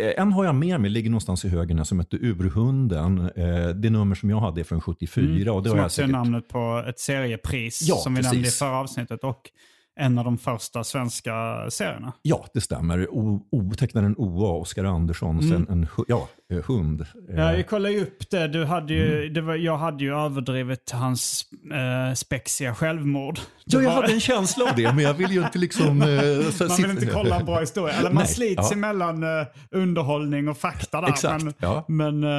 eh, 0.00 0.22
en 0.22 0.32
har 0.32 0.44
jag 0.44 0.54
med 0.54 0.80
mig, 0.80 0.90
ligger 0.90 1.10
någonstans 1.10 1.44
i 1.44 1.48
högen 1.48 1.84
som 1.84 2.00
heter 2.00 2.18
Urhunden. 2.24 3.18
Eh, 3.36 3.68
det 3.68 3.90
nummer 3.90 4.14
som 4.14 4.30
jag 4.30 4.40
hade 4.40 4.60
är 4.60 4.64
från 4.64 4.80
74. 4.80 5.52
Och 5.52 5.62
det 5.62 5.68
Som 5.68 5.78
har 5.78 5.82
jag 5.82 5.86
också 5.86 5.96
säkert... 5.96 6.10
namnet 6.12 6.48
på 6.48 6.84
ett 6.88 6.98
seriepris 7.00 7.82
Ja, 7.82 7.96
som 7.96 8.14
vi 8.14 8.22
nämnde 8.22 8.48
i 8.48 8.50
förra 8.50 8.76
avsnittet. 8.76 9.24
Och 9.24 9.50
en 10.00 10.18
av 10.18 10.24
de 10.24 10.38
första 10.38 10.84
svenska 10.84 11.32
serierna. 11.70 12.12
Ja, 12.22 12.46
det 12.54 12.60
stämmer. 12.60 13.06
O, 13.10 13.46
o, 13.50 13.72
tecknaren 13.78 14.14
OA, 14.18 14.50
Oskar 14.52 14.84
Andersson, 14.84 15.42
sen 15.42 15.66
en 15.70 15.86
ja, 16.08 16.28
eh, 16.52 16.58
hund. 16.64 17.00
Eh, 17.00 17.06
Mm. 17.28 17.40
Ja, 17.40 17.56
jag 17.56 17.68
kollade 17.68 17.94
ju 17.94 18.02
upp 18.02 18.30
det. 18.30 18.48
Du 18.48 18.64
hade 18.64 18.94
ju, 18.94 19.28
det 19.28 19.40
var, 19.40 19.54
jag 19.54 19.76
hade 19.76 20.04
ju 20.04 20.14
överdrivit 20.18 20.90
hans 20.90 21.44
eh, 21.72 22.14
spexiga 22.14 22.74
självmord. 22.74 23.38
Ja, 23.64 23.80
jag 23.82 23.88
var- 23.90 23.94
hade 24.02 24.12
en 24.12 24.20
känsla 24.20 24.64
av 24.70 24.76
det, 24.76 24.92
men 24.92 25.04
jag 25.04 25.14
vill 25.14 25.30
ju 25.30 25.42
inte 25.44 25.58
liksom... 25.58 25.86
eh, 26.02 26.68
Man 26.68 26.76
vill 26.76 26.90
inte 26.90 27.06
kolla 27.06 27.38
en 27.40 27.46
bra 27.46 27.60
historia. 27.60 27.94
Eller 27.94 28.10
man 28.10 28.22
Nej, 28.24 28.34
slits 28.34 28.70
ja. 28.70 28.72
emellan 28.72 29.22
eh, 29.22 29.46
underhållning 29.70 30.48
och 30.48 30.56
fakta 30.58 31.00
där. 31.00 31.08
Exakt, 31.08 31.44
men 31.44 31.54
ja. 31.58 31.84
men 31.88 32.24
eh, 32.24 32.30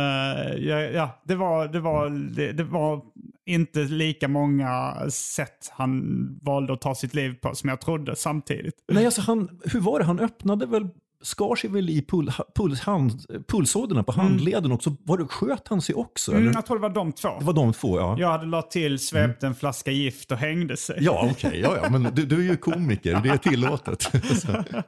ja, 0.57 0.79
ja, 0.79 1.21
det, 1.23 1.35
var, 1.35 1.67
det, 1.67 1.79
var, 1.79 2.09
det, 2.35 2.51
det 2.51 2.63
var 2.63 3.01
inte 3.48 3.80
lika 3.80 4.27
många 4.27 4.96
sätt 5.10 5.72
han 5.72 6.27
valde 6.42 6.74
att 6.74 6.82
ta 6.82 6.96
sitt 6.96 7.13
liv 7.13 7.34
på 7.42 7.56
som 7.56 7.70
jag 7.70 7.82
trodde 7.82 8.16
samtidigt. 8.16 8.75
Nej, 8.92 9.06
alltså 9.06 9.22
han, 9.22 9.60
hur 9.63 9.80
var 9.80 10.00
det? 10.00 10.06
Han 10.06 10.20
öppnade 10.20 10.66
väl, 10.66 10.88
skar 11.22 11.56
sig 11.56 11.70
väl 11.70 11.89
i 11.89 12.01
pul, 12.01 12.32
puls, 12.56 12.80
hand, 12.80 13.25
pulsådrorna 13.48 14.04
på 14.04 14.12
handleden 14.12 14.72
och 14.72 14.84
så 14.84 14.96
var 15.04 15.18
det, 15.18 15.25
sköt 15.25 15.68
han 15.68 15.82
sig 15.82 15.96
också? 15.96 16.32
Mm, 16.34 16.51
jag 16.54 16.66
tror 16.66 16.77
det 16.77 16.82
var 16.82 16.89
de 16.89 17.12
två. 17.12 17.30
Det 17.39 17.46
var 17.46 17.54
de 17.54 17.74
två, 17.74 18.00
ja. 18.00 18.16
Jag 18.20 18.32
hade 18.32 18.46
lagt 18.46 18.72
till, 18.72 19.00
svepte 19.00 19.48
en 19.48 19.56
flaska 19.56 19.92
gift 19.92 20.32
och 20.32 20.38
hängde 20.38 20.77
sig. 20.77 20.98
Ja, 21.01 21.30
okej. 21.32 21.60
ja, 21.60 21.77
ja, 21.84 21.89
men 21.89 22.04
du, 22.16 22.25
du 22.25 22.36
är 22.39 22.50
ju 22.50 22.58
komiker, 22.58 23.20
det 23.24 23.30
är 23.30 23.38
tillåtet. 23.38 24.12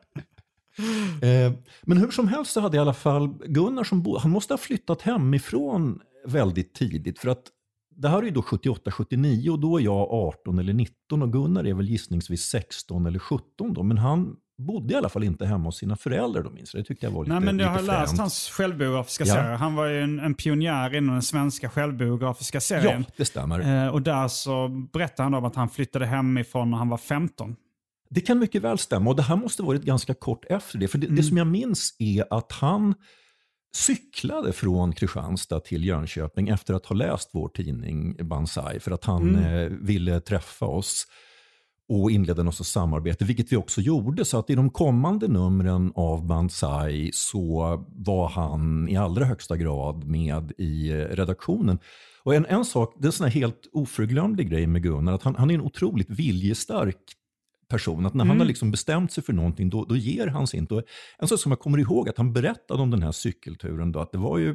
Eh, 1.22 1.52
Men 1.82 1.98
hur 1.98 2.12
som 2.12 2.28
helst 2.28 2.52
så 2.52 2.62
hade 2.62 2.78
i 2.78 2.80
alla 2.80 2.94
fall 2.94 3.28
Gunnar 3.46 3.84
som 3.84 4.04
bo, 4.04 4.18
han 4.18 4.32
måste 4.32 4.54
ha 4.54 4.58
flyttat 4.58 5.02
hemifrån 5.02 6.00
väldigt 6.26 6.74
tidigt. 6.74 7.20
För 7.20 7.30
att 7.30 7.44
det 8.02 8.10
här 8.10 8.18
är 8.18 8.24
ju 8.24 8.30
då 8.32 8.42
78-79 8.42 9.50
och 9.50 9.60
då 9.60 9.78
är 9.78 9.84
jag 9.84 10.12
18 10.12 10.60
eller 10.60 10.74
19 10.74 11.22
och 11.22 11.34
Gunnar 11.34 11.68
är 11.68 11.74
väl 11.74 11.90
gissningsvis 11.90 12.42
16 12.42 13.06
eller 13.06 13.20
17 13.20 13.74
då. 13.74 13.84
Men 13.84 13.98
han 13.98 14.36
bodde 14.58 14.94
i 14.94 14.98
alla 14.98 15.10
fall 15.10 15.24
inte 15.24 15.46
hemma 15.46 15.66
hos 15.66 15.78
sina 15.78 15.96
föräldrar 15.96 16.44
då 16.44 16.50
minns 16.50 16.74
jag. 16.74 16.84
Det 16.84 16.88
tyckte 16.88 17.06
jag 17.06 17.12
var 17.12 17.24
lite 17.24 17.34
Nej, 17.40 17.44
men 17.46 17.60
jag 17.60 17.70
har 17.70 17.82
läst 17.82 18.10
fränt. 18.10 18.20
hans 18.20 18.50
självbiografiska 18.50 19.24
Ja. 19.26 19.34
serie. 19.34 19.56
Han 19.56 19.76
var 19.76 19.86
ju 19.86 20.02
en, 20.02 20.20
en 20.20 20.34
pionjär 20.34 20.96
inom 20.96 21.14
den 21.16 21.22
svenska 21.22 21.70
självbiografiska 21.70 22.62
serien. 22.62 23.04
Ja, 23.08 23.14
det 23.18 23.26
stämmer. 23.26 23.86
Eh, 23.86 23.94
och 23.94 24.02
där 24.02 24.28
så 24.28 24.68
berättade 24.94 25.24
han 25.24 25.34
om 25.34 25.46
att 25.46 25.56
han 25.56 25.70
flyttade 25.70 26.06
hemifrån 26.06 26.72
när 26.72 26.78
han 26.78 26.90
var 26.90 26.98
15. 26.98 27.56
Det 28.10 28.22
kan 28.22 28.40
mycket 28.40 28.62
väl 28.62 28.78
stämma 28.78 29.10
och 29.10 29.16
det 29.16 29.22
här 29.24 29.36
måste 29.36 29.64
varit 29.64 29.84
ganska 29.84 30.14
kort 30.14 30.46
efter 30.50 30.78
det. 30.80 30.88
För 30.88 30.98
det, 30.98 31.08
Mm. 31.08 31.16
det 31.18 31.24
som 31.24 31.38
jag 31.38 31.48
minns 31.48 31.96
är 32.00 32.34
att 32.34 32.52
han 32.52 32.94
cyklade 33.76 34.54
från 34.54 34.94
Kristianstad 34.94 35.60
till 35.60 35.86
Jönköping 35.86 36.50
efter 36.50 36.74
att 36.74 36.86
ha 36.86 36.96
läst 36.96 37.30
vår 37.34 37.50
tidning 37.50 38.28
Banzai 38.28 38.80
för 38.80 38.92
att 38.92 39.06
han 39.06 39.36
Mm. 39.36 39.44
eh, 39.74 39.78
ville 39.82 40.20
träffa 40.20 40.66
oss 40.66 41.08
och 41.90 42.12
inleda 42.12 42.44
något 42.44 42.68
samarbete, 42.68 43.26
vilket 43.26 43.52
vi 43.52 43.56
också 43.56 43.82
gjorde. 43.82 44.26
Så 44.26 44.40
att 44.40 44.50
i 44.50 44.56
de 44.56 44.70
kommande 44.70 45.28
numren 45.28 45.92
av 45.96 46.26
Banzai 46.28 47.12
så 47.14 47.78
var 47.96 48.30
han 48.30 48.90
i 48.90 48.98
allra 48.98 49.26
högsta 49.26 49.58
grad 49.58 50.04
med 50.08 50.52
i 50.58 50.90
eh, 50.92 50.96
redaktionen. 50.96 51.80
Och 52.24 52.36
en, 52.36 52.46
en 52.46 52.66
sak, 52.66 52.94
det 52.98 53.04
är 53.06 53.08
en 53.08 53.12
sån 53.12 53.28
helt 53.28 53.70
oförglömlig 53.74 54.50
grej 54.50 54.68
med 54.68 54.84
Gunnar, 54.84 55.14
att 55.14 55.24
han, 55.24 55.36
han 55.36 55.50
är 55.52 55.56
en 55.56 55.62
otroligt 55.62 56.10
viljestark 56.10 56.96
person. 57.70 58.06
Att 58.06 58.14
när 58.14 58.26
han 58.26 58.40
har 58.40 58.46
liksom 58.46 58.72
bestämt 58.72 59.12
sig 59.12 59.24
för 59.24 59.34
någonting, 59.34 59.70
då, 59.70 59.86
då 59.86 59.96
ger 59.96 60.28
han 60.28 60.48
sig 60.48 60.60
inte. 60.60 60.74
Och 60.74 60.84
en 61.20 61.28
sak 61.28 61.40
som 61.40 61.52
jag 61.52 61.60
kommer 61.60 61.78
ihåg, 61.78 62.10
att 62.10 62.18
han 62.18 62.34
berättade 62.34 62.82
om 62.82 62.92
den 62.92 63.04
här 63.04 63.12
cykelturen, 63.12 63.92
då, 63.92 64.00
att 64.00 64.12
det 64.12 64.18
var 64.18 64.38
ju 64.38 64.50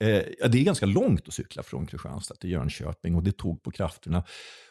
eh, 0.00 0.48
det 0.48 0.58
är 0.58 0.64
ganska 0.64 0.86
långt 0.86 1.28
att 1.28 1.34
cykla 1.34 1.62
från 1.62 1.86
Kristianstad 1.86 2.34
till 2.34 2.50
Jönköping 2.50 3.14
och 3.14 3.22
det 3.22 3.32
tog 3.32 3.62
på 3.62 3.70
krafterna. 3.70 4.24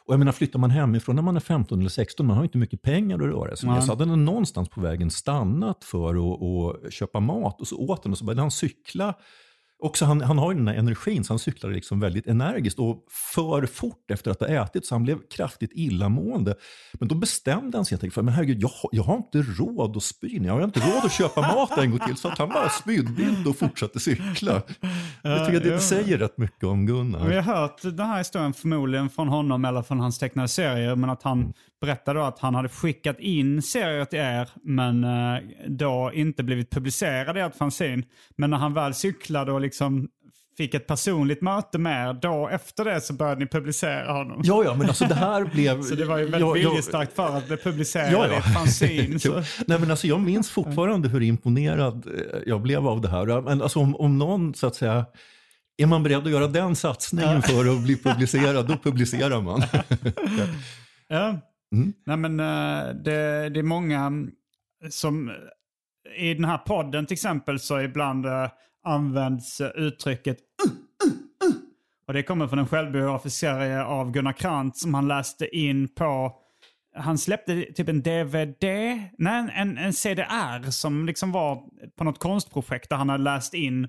Och 0.06 0.14
jag 0.14 0.20
menar, 0.20 0.32
flyttar 0.32 0.60
man 0.60 0.72
hemifrån 0.72 1.16
när 1.16 1.24
man 1.24 1.36
är 1.36 1.40
15 1.40 1.80
eller 1.80 1.90
16, 1.90 2.26
man 2.26 2.38
har 2.38 2.44
inte 2.44 2.58
mycket 2.58 2.82
pengar 2.82 3.16
att 3.16 3.22
röra 3.22 3.56
sig 3.56 3.70
med. 3.70 3.84
Så 3.84 3.92
hade 3.92 4.06
han 4.06 4.26
någonstans 4.26 4.70
på 4.70 4.82
vägen 4.82 5.12
stannat 5.12 5.84
för 5.84 6.10
att, 6.10 6.86
att 6.86 6.94
köpa 6.94 7.20
mat 7.20 7.62
och 7.62 7.68
så 7.68 7.78
åt 7.78 8.04
han 8.04 8.12
och 8.12 8.18
så 8.18 8.26
började 8.26 8.42
han 8.42 8.52
cykla. 8.52 9.16
Också 9.84 10.06
han, 10.06 10.22
han 10.22 10.38
har 10.38 10.52
ju 10.52 10.58
den 10.58 10.68
här 10.68 10.76
energin, 10.76 11.24
så 11.24 11.34
han 11.34 11.40
cyklade 11.40 11.76
liksom 11.76 12.00
väldigt 12.00 12.28
energiskt 12.28 12.80
och 12.80 13.06
för 13.34 13.66
fort 13.66 14.12
efter 14.12 14.32
att 14.32 14.40
ha 14.40 14.48
ätit, 14.48 14.86
så 14.86 14.96
han 14.96 15.04
blev 15.04 15.18
kraftigt 15.36 15.72
illamående. 15.74 16.56
Men 16.94 17.08
då 17.08 17.16
bestämde 17.16 17.78
han 17.78 17.86
sig 17.86 17.96
helt 17.96 18.04
enkelt 18.04 18.14
för, 18.14 18.22
men 18.22 18.34
herregud, 18.34 18.62
jag, 18.62 18.72
jag 18.92 19.04
har 19.04 19.18
inte 19.18 19.42
råd 19.42 19.98
att 19.98 20.04
spy, 20.04 20.40
jag 20.44 20.54
har 20.54 20.64
inte 20.64 20.80
råd 20.80 21.06
att 21.06 21.12
köpa 21.12 21.42
mat 21.42 21.78
en 21.78 21.92
gång 21.92 22.00
till. 22.00 22.18
Så 22.18 22.28
att 22.28 22.38
han 22.38 22.50
bara 22.50 22.70
spydde 22.70 23.50
och 23.50 23.58
fortsatte 23.58 24.00
cykla. 24.00 24.62
Jag 25.22 25.46
tycker 25.46 25.58
att 25.58 25.64
det 25.64 25.80
säger 25.80 26.18
rätt 26.18 26.38
mycket 26.38 26.64
om 26.64 26.86
Gunnar. 26.86 27.28
Vi 27.28 27.36
har 27.36 27.42
hört 27.42 27.82
den 27.82 28.08
här 28.08 28.18
historien 28.18 28.54
förmodligen 28.54 29.10
från 29.10 29.28
honom 29.28 29.66
eller 29.66 29.82
från 29.82 30.00
hans 30.00 30.20
tecknade 30.20 30.48
serier. 30.48 30.96
Men 30.96 31.10
att 31.10 31.24
han 31.24 31.54
berättade 31.82 32.20
då 32.20 32.26
att 32.26 32.40
han 32.40 32.56
hade 32.56 32.70
skickat 32.70 33.20
in 33.20 33.62
serier 33.62 34.06
till 34.06 34.20
er 34.20 34.50
men 34.64 35.04
eh, 35.04 35.42
då 35.68 36.12
inte 36.14 36.44
blivit 36.44 36.70
publicerade 36.70 37.40
i 37.40 37.44
ett 37.44 37.58
fanzine. 37.58 38.04
Men 38.38 38.50
när 38.50 38.58
han 38.58 38.74
väl 38.74 38.94
cyklade 38.94 39.52
och 39.52 39.62
liksom 39.62 40.10
fick 40.58 40.74
ett 40.74 40.88
personligt 40.88 41.42
möte 41.42 41.78
med 41.78 42.10
er, 42.10 42.14
då 42.14 42.48
efter 42.48 42.86
det 42.86 43.02
så 43.02 43.14
började 43.14 43.40
ni 43.40 43.48
publicera 43.48 44.14
honom. 44.14 44.42
Ja, 44.44 44.64
ja, 44.64 44.76
men 44.76 44.88
alltså 44.88 45.06
det 45.06 45.16
här 45.16 45.46
blev... 45.46 45.82
Så 45.84 45.96
det 45.96 46.06
var 46.06 46.18
ju 46.18 46.24
väldigt 46.24 46.42
Ja, 46.42 46.52
viljestarkt 46.52 47.16
för 47.16 47.38
att 47.38 47.48
bli 47.48 47.58
publicerad 47.58 48.14
Ja, 48.14 48.28
ja. 48.28 48.38
ett 48.38 48.54
fanzine. 48.54 49.20
Nej, 49.68 49.80
men 49.80 49.92
alltså, 49.92 50.08
jag 50.08 50.20
minns 50.20 50.50
fortfarande 50.50 51.10
hur 51.10 51.22
imponerad 51.22 52.08
eh, 52.08 52.40
jag 52.46 52.62
blev 52.62 52.88
av 52.88 53.02
det 53.02 53.10
här. 53.10 53.42
Men 53.42 53.62
alltså, 53.62 53.80
om, 53.80 53.96
om 53.96 54.18
någon, 54.18 54.54
så 54.54 54.68
att 54.68 54.76
säga, 54.76 55.06
är 55.78 55.86
man 55.86 56.04
beredd 56.04 56.26
att 56.26 56.32
göra 56.32 56.48
den 56.48 56.76
satsningen 56.76 57.42
för 57.42 57.74
att 57.74 57.84
bli 57.84 57.98
publicerad, 57.98 58.68
då 58.68 58.78
publicerar 58.78 59.42
man. 59.42 59.64
Ja. 61.08 61.40
Mm. 61.76 61.94
Nej, 62.06 62.18
men, 62.18 62.40
eh, 62.40 62.96
det, 62.96 63.50
det 63.50 63.60
är 63.60 63.64
många 63.64 64.12
som 64.90 65.32
i 66.16 66.34
den 66.34 66.46
här 66.46 66.58
podden 66.58 67.06
till 67.06 67.16
exempel 67.16 67.60
så 67.60 67.82
ibland 67.82 68.26
eh, 68.26 68.50
används 68.84 69.62
eh, 69.62 69.72
uttrycket 69.76 70.38
"Uh, 70.38 70.72
uh, 71.08 71.14
uh." 71.50 71.56
Och 72.08 72.14
det 72.14 72.24
kommer 72.24 72.48
från 72.48 72.60
en 72.60 72.68
självbiografisk 72.68 73.38
serie 73.38 73.84
av 73.84 74.12
Gunnar 74.12 74.34
Krantz 74.34 74.82
som 74.82 74.94
han 74.94 75.08
läste 75.08 75.58
in 75.58 75.88
på... 75.88 76.38
Han 76.96 77.18
släppte 77.18 77.62
typ 77.62 77.90
en 77.90 78.02
DVD, 78.02 78.64
nej 79.18 79.52
en, 79.54 79.78
en 79.78 79.94
CDR 79.94 80.72
som 80.72 81.06
liksom 81.06 81.32
var 81.32 81.64
på 81.98 82.04
något 82.04 82.20
konstprojekt 82.20 82.90
där 82.90 82.98
han 82.98 83.10
hade 83.10 83.24
läst 83.24 83.54
in 83.54 83.84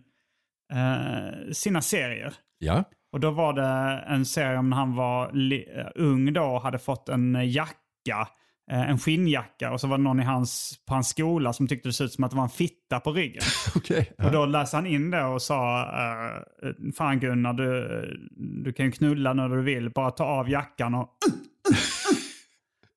eh, 0.73 1.53
sina 1.53 1.83
serier. 1.83 2.35
Ja. 2.59 2.85
Och 3.13 3.21
då 3.21 3.31
var 3.31 3.53
det 3.53 4.05
en 4.07 4.27
serie 4.27 4.59
om 4.59 4.71
när 4.71 4.77
han 4.77 4.95
var 4.97 5.53
eh, 5.53 5.87
ung 5.95 6.33
då 6.33 6.43
och 6.45 6.63
hade 6.63 6.79
fått 6.79 7.09
en 7.09 7.51
jacka. 7.51 8.29
eh, 8.71 8.91
En 8.91 8.99
skinnjacka 8.99 9.73
och 9.73 9.81
så 9.81 9.87
var 9.89 9.99
det 9.99 10.05
någon 10.05 10.21
i 10.21 10.25
hans, 10.25 10.75
på 10.89 10.95
hans 10.95 11.09
skola 11.09 11.53
som 11.53 11.69
tyckte 11.69 11.89
det 11.89 11.93
såg 11.93 12.05
ut 12.05 12.13
som 12.13 12.25
att 12.25 12.31
det 12.31 12.37
var 12.37 12.45
en 12.45 12.49
fitta 12.51 13.01
på 13.01 13.13
ryggen. 13.13 13.43
Okej. 13.77 14.13
Och 14.23 14.33
då 14.33 14.47
läste 14.47 14.77
han 14.77 14.87
in 14.87 15.11
det 15.11 15.25
och 15.25 15.43
sa 15.43 15.81
eh, 15.83 16.71
Fan 16.97 17.21
Gunnar, 17.21 17.53
du, 17.53 18.31
du 18.65 18.73
kan 18.73 18.87
ju 18.87 18.93
knulla 18.93 19.33
när 19.33 19.49
du 19.49 19.63
vill. 19.63 19.91
Bara 19.91 20.11
ta 20.11 20.25
av 20.25 20.51
jackan 20.51 20.95
och... 20.95 21.09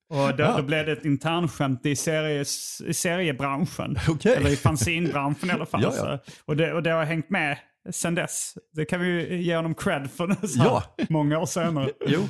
Och 0.08 0.36
då, 0.36 0.54
då 0.56 0.62
blev 0.62 0.86
det 0.86 0.92
ett 0.92 1.04
internskämt 1.04 1.86
i, 1.86 1.96
series, 1.96 2.80
i 2.86 2.94
seriebranschen. 2.94 3.96
Okej. 4.08 4.34
Eller 4.36 4.50
i 4.50 4.56
fanzinbranschen 4.56 5.50
i 5.50 5.52
alla 5.52 5.66
fall. 5.66 5.82
Ja, 5.82 5.92
ja. 5.96 6.18
Och, 6.44 6.56
det, 6.56 6.72
och 6.72 6.82
det 6.82 6.90
har 6.90 7.04
hängt 7.04 7.30
med 7.30 7.58
sen 7.90 8.14
dess. 8.14 8.54
Det 8.72 8.84
kan 8.84 9.00
vi 9.00 9.06
ju 9.06 9.42
ge 9.42 9.56
honom 9.56 9.74
cred 9.74 10.10
för 10.10 10.26
nu 10.26 10.34
så 10.48 10.58
Ja. 10.64 10.82
många 11.08 11.38
år 11.38 11.46
senare. 11.46 11.90
Jo. 12.06 12.20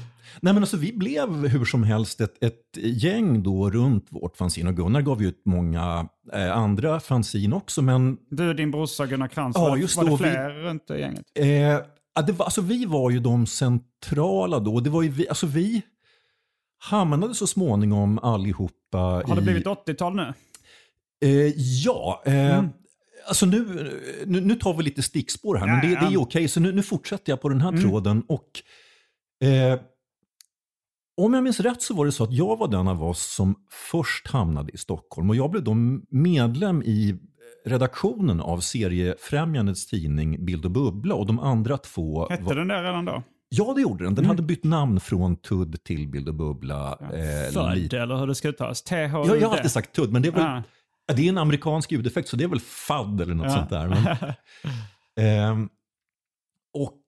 Nej 0.40 0.54
men 0.54 0.62
alltså 0.62 0.76
vi 0.76 0.92
blev 0.92 1.46
hur 1.46 1.64
som 1.64 1.82
helst 1.82 2.20
ett, 2.20 2.42
ett 2.42 2.76
gäng 2.76 3.42
då 3.42 3.70
runt 3.70 4.06
vårt 4.10 4.36
fanzine 4.36 4.68
och 4.70 4.76
Gunnar 4.76 5.00
gav 5.02 5.22
ju 5.22 5.28
ut 5.28 5.42
många 5.44 6.08
eh, 6.32 6.56
andra 6.56 7.00
fanzine 7.00 7.56
också 7.56 7.82
men 7.82 8.16
Du 8.30 8.54
din 8.54 8.70
brorsa 8.70 9.06
Gunnar 9.06 9.28
Krantz, 9.28 9.58
Ja, 9.58 9.64
var, 9.64 9.76
det- 9.76 9.82
just 9.82 9.96
var 9.96 10.04
det 10.04 10.10
då, 10.10 10.16
vi- 10.16 10.22
fler 10.22 10.50
runt 10.50 10.90
i 10.90 11.00
gänget? 11.00 11.24
Eh, 11.38 11.46
ja, 12.14 12.22
det 12.26 12.32
var, 12.32 12.44
alltså 12.44 12.60
vi 12.60 12.84
var 12.84 13.10
ju 13.10 13.20
de 13.20 13.46
centrala 13.46 14.58
då. 14.58 14.80
Det 14.80 14.90
var 14.90 15.02
ju 15.02 15.08
vi, 15.08 15.28
alltså 15.28 15.46
vi 15.46 15.82
hamnade 16.78 17.34
så 17.34 17.46
småningom 17.46 18.18
allihopa 18.18 18.98
Har 18.98 19.34
det 19.34 19.40
i... 19.40 19.44
blivit 19.44 19.66
80-tal 19.66 20.14
nu? 20.16 20.32
Eh, 21.24 21.52
ja, 21.84 22.22
eh, 22.26 22.58
Mm. 22.58 22.68
Alltså 23.28 23.46
nu, 23.46 23.90
nu, 24.26 24.40
nu 24.40 24.54
tar 24.54 24.74
vi 24.74 24.82
lite 24.82 25.02
stickspår 25.02 25.54
här, 25.56 25.66
men 25.66 25.74
Ja, 25.76 25.82
det, 25.82 25.88
det 25.88 26.06
är 26.06 26.12
ja. 26.12 26.20
okej. 26.20 26.48
Så 26.48 26.60
nu, 26.60 26.72
nu 26.72 26.82
fortsätter 26.82 27.32
jag 27.32 27.40
på 27.40 27.48
den 27.48 27.60
här 27.60 27.68
Mm. 27.68 27.80
tråden. 27.82 28.22
Och 28.28 28.48
eh, 29.48 29.78
om 31.16 31.34
jag 31.34 31.44
minns 31.44 31.60
rätt 31.60 31.82
så 31.82 31.94
var 31.94 32.06
det 32.06 32.12
så 32.12 32.24
att 32.24 32.32
jag 32.32 32.56
var 32.56 32.68
den 32.68 32.88
av 32.88 33.04
oss 33.04 33.34
som 33.34 33.54
först 33.90 34.26
hamnade 34.28 34.72
i 34.72 34.76
Stockholm. 34.78 35.30
Och 35.30 35.36
jag 35.36 35.50
blev 35.50 35.64
då 35.64 35.74
medlem 36.10 36.82
i 36.82 37.16
redaktionen 37.66 38.40
av 38.40 38.60
Seriefrämjandets 38.60 39.86
tidning 39.86 40.44
Bild 40.44 40.64
och 40.64 40.70
Bubbla. 40.70 41.14
Och 41.14 41.26
de 41.26 41.38
andra 41.38 41.78
två... 41.78 42.28
Hette 42.30 42.42
var- 42.42 42.54
den 42.54 42.68
där 42.68 42.82
redan 42.82 43.04
då? 43.04 43.22
Ja, 43.48 43.72
det 43.76 43.80
gjorde 43.82 44.04
den. 44.04 44.14
Den 44.14 44.24
Mm. 44.24 44.36
hade 44.36 44.42
bytt 44.42 44.64
namn 44.64 45.00
från 45.00 45.36
Tudd 45.36 45.84
till 45.84 46.08
Bild 46.08 46.28
och 46.28 46.34
Bubbla. 46.34 46.98
eh, 47.00 47.52
Född, 47.52 47.94
eller 47.94 48.16
hur 48.16 48.26
det 48.26 48.34
ska 48.34 48.48
uttalas? 48.48 48.82
TH 48.82 48.92
Ja, 48.94 49.36
jag 49.36 49.48
har 49.48 49.56
alltid 49.56 49.70
sagt 49.70 49.94
Tudd, 49.96 50.12
men 50.12 50.22
det 50.22 50.28
är 50.28 50.32
väl 50.32 50.42
Ah. 50.42 50.62
Det 51.14 51.22
är 51.22 51.28
en 51.28 51.38
amerikansk 51.38 51.92
ljudeffekt 51.92 52.28
så 52.28 52.36
det 52.36 52.44
är 52.44 52.48
väl 52.48 52.60
FAD 52.60 53.20
eller 53.20 53.34
något 53.34 53.46
Ja. 53.46 53.52
sånt 53.56 53.70
där. 53.70 53.88
Men, 53.88 54.32
ehm, 55.26 55.68
och 56.74 57.00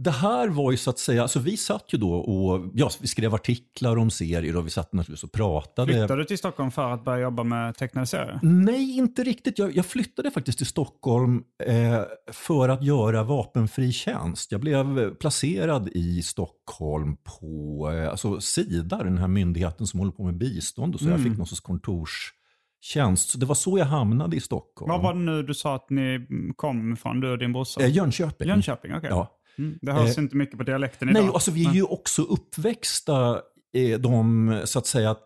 det 0.00 0.10
här 0.10 0.48
var 0.48 0.70
ju 0.70 0.76
så 0.76 0.90
att 0.90 0.98
säga, 0.98 1.22
alltså 1.22 1.38
vi 1.40 1.56
satt 1.56 1.84
ju 1.94 1.98
då 1.98 2.12
och 2.14 2.70
ja, 2.74 2.90
vi 3.00 3.06
skrev 3.08 3.34
artiklar 3.34 3.96
om 3.96 4.10
serier 4.10 4.56
och 4.56 4.66
vi 4.66 4.70
satt 4.70 4.92
naturligtvis 4.92 5.24
och 5.24 5.32
pratade. 5.32 5.92
Flyttade 5.92 6.16
du 6.16 6.24
till 6.24 6.38
Stockholm 6.38 6.70
för 6.70 6.90
att 6.90 7.04
börja 7.04 7.22
jobba 7.22 7.42
med 7.44 7.76
tecknade 7.76 8.06
serier? 8.06 8.38
Nej, 8.42 8.96
inte 8.96 9.22
riktigt. 9.24 9.58
Jag, 9.58 9.76
jag 9.76 9.86
flyttade 9.86 10.30
faktiskt 10.30 10.58
till 10.58 10.66
Stockholm 10.66 11.42
eh, 11.66 12.02
för 12.32 12.68
att 12.68 12.82
göra 12.84 13.22
vapenfri 13.22 13.92
tjänst. 13.92 14.52
Jag 14.52 14.60
blev 14.60 14.98
eh, 14.98 15.10
placerad 15.10 15.88
i 15.88 16.22
Stockholm 16.22 17.16
på 17.16 17.90
eh, 17.94 18.08
alltså 18.10 18.40
Sida, 18.40 18.96
den 19.02 19.18
här 19.18 19.28
myndigheten 19.28 19.86
som 19.86 19.98
håller 20.00 20.12
på 20.12 20.24
med 20.24 20.38
bistånd. 20.38 20.94
Och 20.94 21.00
så 21.00 21.06
Mm. 21.06 21.20
Jag 21.20 21.28
fick 21.30 21.38
någon 21.38 21.46
sorts 21.46 21.60
kontorstjänst. 22.82 23.30
Så 23.30 23.38
det 23.38 23.46
var 23.46 23.54
så 23.54 23.78
jag 23.78 23.84
hamnade 23.86 24.36
i 24.36 24.40
Stockholm. 24.40 24.90
Var 24.90 24.98
var 25.02 25.14
det 25.14 25.20
nu 25.20 25.42
du 25.42 25.54
sa 25.54 25.74
att 25.74 25.90
ni 25.90 26.26
kom 26.56 26.92
ifrån, 26.92 27.20
du 27.20 27.30
och 27.30 27.38
din 27.38 27.52
brorsa? 27.52 27.80
Eh, 27.80 27.90
Jönköping. 27.90 28.48
Jönköping, 28.48 28.94
okej. 28.94 29.10
Ja. 29.10 29.34
Mm, 29.58 29.78
det 29.82 29.92
hörs 29.92 30.18
Eh, 30.18 30.22
inte 30.24 30.36
mycket 30.36 30.58
på 30.58 30.64
dialekten 30.64 31.08
idag. 31.08 31.22
Nej, 31.22 31.30
alltså 31.34 31.50
vi 31.50 31.66
är 31.66 31.72
ju 31.72 31.82
också 31.82 32.22
uppväxta 32.22 33.40
eh, 33.74 33.98
de, 33.98 34.60
så 34.64 34.78
att 34.78 34.86
säga, 34.86 35.16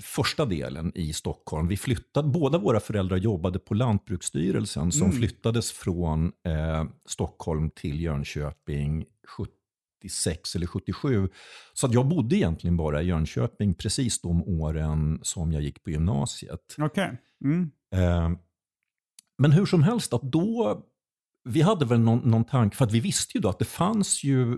första 0.00 0.44
delen 0.44 0.92
i 0.94 1.12
Stockholm. 1.12 1.68
Vi 1.68 1.76
flyttade, 1.76 2.28
båda 2.28 2.58
våra 2.58 2.80
föräldrar 2.80 3.16
jobbade 3.16 3.58
på 3.58 3.74
Lantbruksstyrelsen 3.74 4.92
som 4.92 5.06
Mm. 5.06 5.16
flyttades 5.18 5.72
från 5.72 6.24
eh, 6.46 6.84
Stockholm 7.08 7.70
till 7.70 8.00
Jönköping 8.00 9.04
76 10.02 10.54
eller 10.54 10.66
77. 10.66 11.28
Så 11.74 11.86
att 11.86 11.92
jag 11.92 12.08
bodde 12.08 12.36
egentligen 12.36 12.76
bara 12.76 13.02
i 13.02 13.06
Jönköping 13.06 13.74
precis 13.74 14.20
de 14.20 14.42
åren 14.42 15.20
som 15.22 15.52
jag 15.52 15.62
gick 15.62 15.82
på 15.82 15.90
gymnasiet. 15.90 16.74
Okej. 16.78 17.20
Mm. 17.44 17.70
Eh, 17.94 18.38
men 19.38 19.52
hur 19.52 19.66
som 19.66 19.82
helst, 19.82 20.12
att 20.12 20.22
då, 20.22 20.80
vi 21.48 21.60
hade 21.62 21.84
väl 21.84 22.00
någon, 22.00 22.30
någon 22.30 22.44
tanke, 22.44 22.76
för 22.76 22.84
att 22.84 22.92
vi 22.92 23.00
visste 23.00 23.38
ju 23.38 23.40
då 23.40 23.48
att 23.48 23.58
det 23.58 23.64
fanns 23.64 24.24
ju 24.24 24.52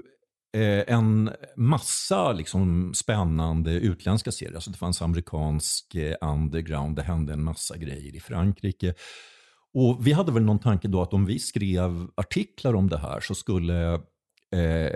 eh, 0.57 0.95
en 0.95 1.31
massa 1.57 2.33
liksom, 2.33 2.95
spännande 2.95 3.73
utländska 3.73 4.33
serier. 4.33 4.55
Alltså 4.55 4.71
det 4.71 4.79
fanns 4.79 5.03
amerikansk 5.03 5.95
eh, 5.95 6.17
underground, 6.21 6.97
det 6.97 7.03
hände 7.03 7.33
en 7.33 7.45
massa 7.45 7.77
grejer 7.77 8.17
i 8.17 8.21
Frankrike. 8.21 8.95
Och 9.75 10.07
vi 10.07 10.13
hade 10.13 10.33
väl 10.33 10.43
någon 10.43 10.59
tanke 10.59 10.89
då 10.89 11.03
att 11.03 11.13
om 11.13 11.27
vi 11.27 11.39
skrev 11.39 12.09
artiklar 12.15 12.75
om 12.75 12.89
det 12.89 12.99
här 12.99 13.21
så 13.21 13.35
skulle 13.35 14.01
eh, 14.53 14.91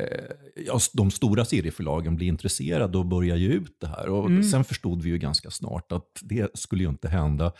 ja, 0.67 0.79
de 0.93 1.11
stora 1.11 1.45
serieförlagen 1.45 2.17
bli 2.17 2.27
intresserade 2.27 2.99
och 2.99 3.07
börja 3.07 3.37
ge 3.37 3.49
ut 3.49 3.77
det 3.81 3.87
här. 3.87 4.09
Och 4.09 4.27
Mm. 4.27 4.43
Sen 4.43 4.65
förstod 4.65 5.03
vi 5.03 5.11
ju 5.11 5.19
ganska 5.19 5.51
snart 5.51 5.93
att 5.93 6.21
det 6.23 6.51
skulle 6.55 6.83
ju 6.83 6.89
inte 6.89 7.09
hända. 7.09 7.53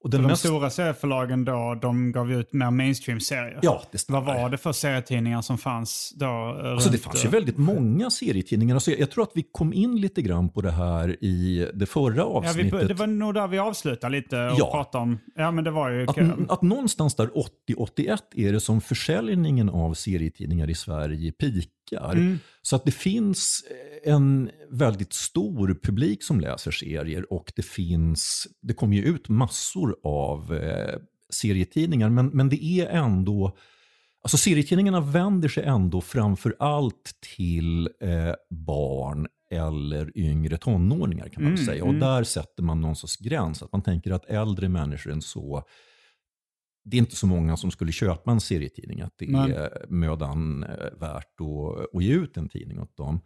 Och 0.00 0.10
den 0.10 0.22
de 0.22 0.28
mest, 0.28 0.44
stora 0.44 0.70
serieförlagen 0.70 1.44
då, 1.44 1.78
de 1.82 2.12
gav 2.12 2.32
ut 2.32 2.52
mer 2.52 2.70
mainstream-serier? 2.70 3.58
ja, 3.62 3.82
det 3.92 3.98
stämmer. 3.98 4.20
Vad 4.20 4.36
var 4.36 4.50
det 4.50 4.58
för 4.58 4.72
serietidningar 4.72 5.42
som 5.42 5.58
fanns 5.58 6.12
då? 6.16 6.26
Alltså 6.26 6.88
det 6.88 6.96
runt, 6.96 7.04
fanns 7.04 7.24
ju 7.24 7.28
eh, 7.28 7.32
väldigt 7.32 7.58
många 7.58 8.10
serietidningar. 8.10 8.74
Alltså 8.74 8.90
jag, 8.90 9.10
tror 9.10 9.24
att 9.24 9.30
vi 9.34 9.42
kom 9.52 9.72
in 9.72 10.00
lite 10.00 10.22
grann 10.22 10.48
på 10.48 10.60
det 10.60 10.70
här 10.70 11.24
i 11.24 11.70
det 11.74 11.86
förra 11.86 12.16
Ja, 12.16 12.40
vi, 12.40 12.48
avsnittet. 12.48 12.88
det 12.88 12.94
var 12.94 13.06
nog 13.06 13.34
där 13.34 13.48
vi 13.48 13.58
avslutade 13.58 14.16
lite 14.16 14.36
och 14.36 14.58
Ja. 14.58 14.70
pratade 14.72 15.02
om... 15.02 15.18
Ja, 15.34 15.50
men 15.50 15.64
det 15.64 15.70
var 15.70 15.90
ju... 15.90 16.06
Att, 16.08 16.50
att 16.50 16.62
någonstans 16.62 17.14
där 17.14 17.30
80-81 17.68 18.18
är 18.36 18.52
det 18.52 18.60
som 18.60 18.80
försäljningen 18.80 19.68
av 19.68 19.94
serietidningar 19.94 20.70
i 20.70 20.74
Sverige 20.74 21.32
pikar. 21.32 22.12
Mm. 22.12 22.38
Så 22.68 22.76
att 22.76 22.84
det 22.84 22.90
finns 22.90 23.64
en 24.04 24.50
väldigt 24.70 25.12
stor 25.12 25.78
publik 25.82 26.22
som 26.22 26.40
läser 26.40 26.70
serier 26.70 27.32
och 27.32 27.52
det 27.56 27.62
finns, 27.62 28.46
det 28.60 28.74
kommer 28.74 28.96
ju 28.96 29.02
ut 29.02 29.28
massor 29.28 29.96
av 30.02 30.54
eh, 30.54 30.98
serietidningar 31.30 32.10
men, 32.10 32.26
men 32.26 32.48
det 32.48 32.64
är 32.64 32.86
ändå, 32.86 33.56
alltså 34.22 34.36
serietidningarna 34.36 35.00
vänder 35.00 35.48
sig 35.48 35.64
ändå 35.64 36.00
framför 36.00 36.56
allt 36.58 37.10
till 37.36 37.88
eh, 38.00 38.34
barn 38.50 39.26
eller 39.50 40.18
yngre 40.18 40.56
tonåringar 40.56 41.28
kan 41.28 41.42
man 41.42 41.52
Mm, 41.52 41.66
säga. 41.66 41.82
Och 41.82 41.88
mm. 41.90 42.00
där 42.00 42.24
sätter 42.24 42.62
man 42.62 42.80
någon 42.80 42.96
sorts 42.96 43.16
gräns, 43.16 43.62
att 43.62 43.72
man 43.72 43.82
tänker 43.82 44.10
att 44.10 44.24
äldre 44.24 44.68
människor 44.68 45.12
än 45.12 45.22
så 45.22 45.64
det 46.90 46.96
är 46.96 46.98
inte 46.98 47.16
så 47.16 47.26
många 47.26 47.56
som 47.56 47.70
skulle 47.70 47.92
köpa 47.92 48.30
en 48.30 48.40
serietidning, 48.40 49.00
att 49.00 49.14
det 49.16 49.26
Nej. 49.28 49.52
är 49.52 49.86
mödan 49.88 50.64
eh, 50.64 50.98
värt 51.00 51.40
att, 51.40 51.94
att 51.96 52.04
ge 52.04 52.12
ut 52.12 52.36
en 52.36 52.48
tidning 52.48 52.80
åt 52.80 52.96
dem. 52.96 53.20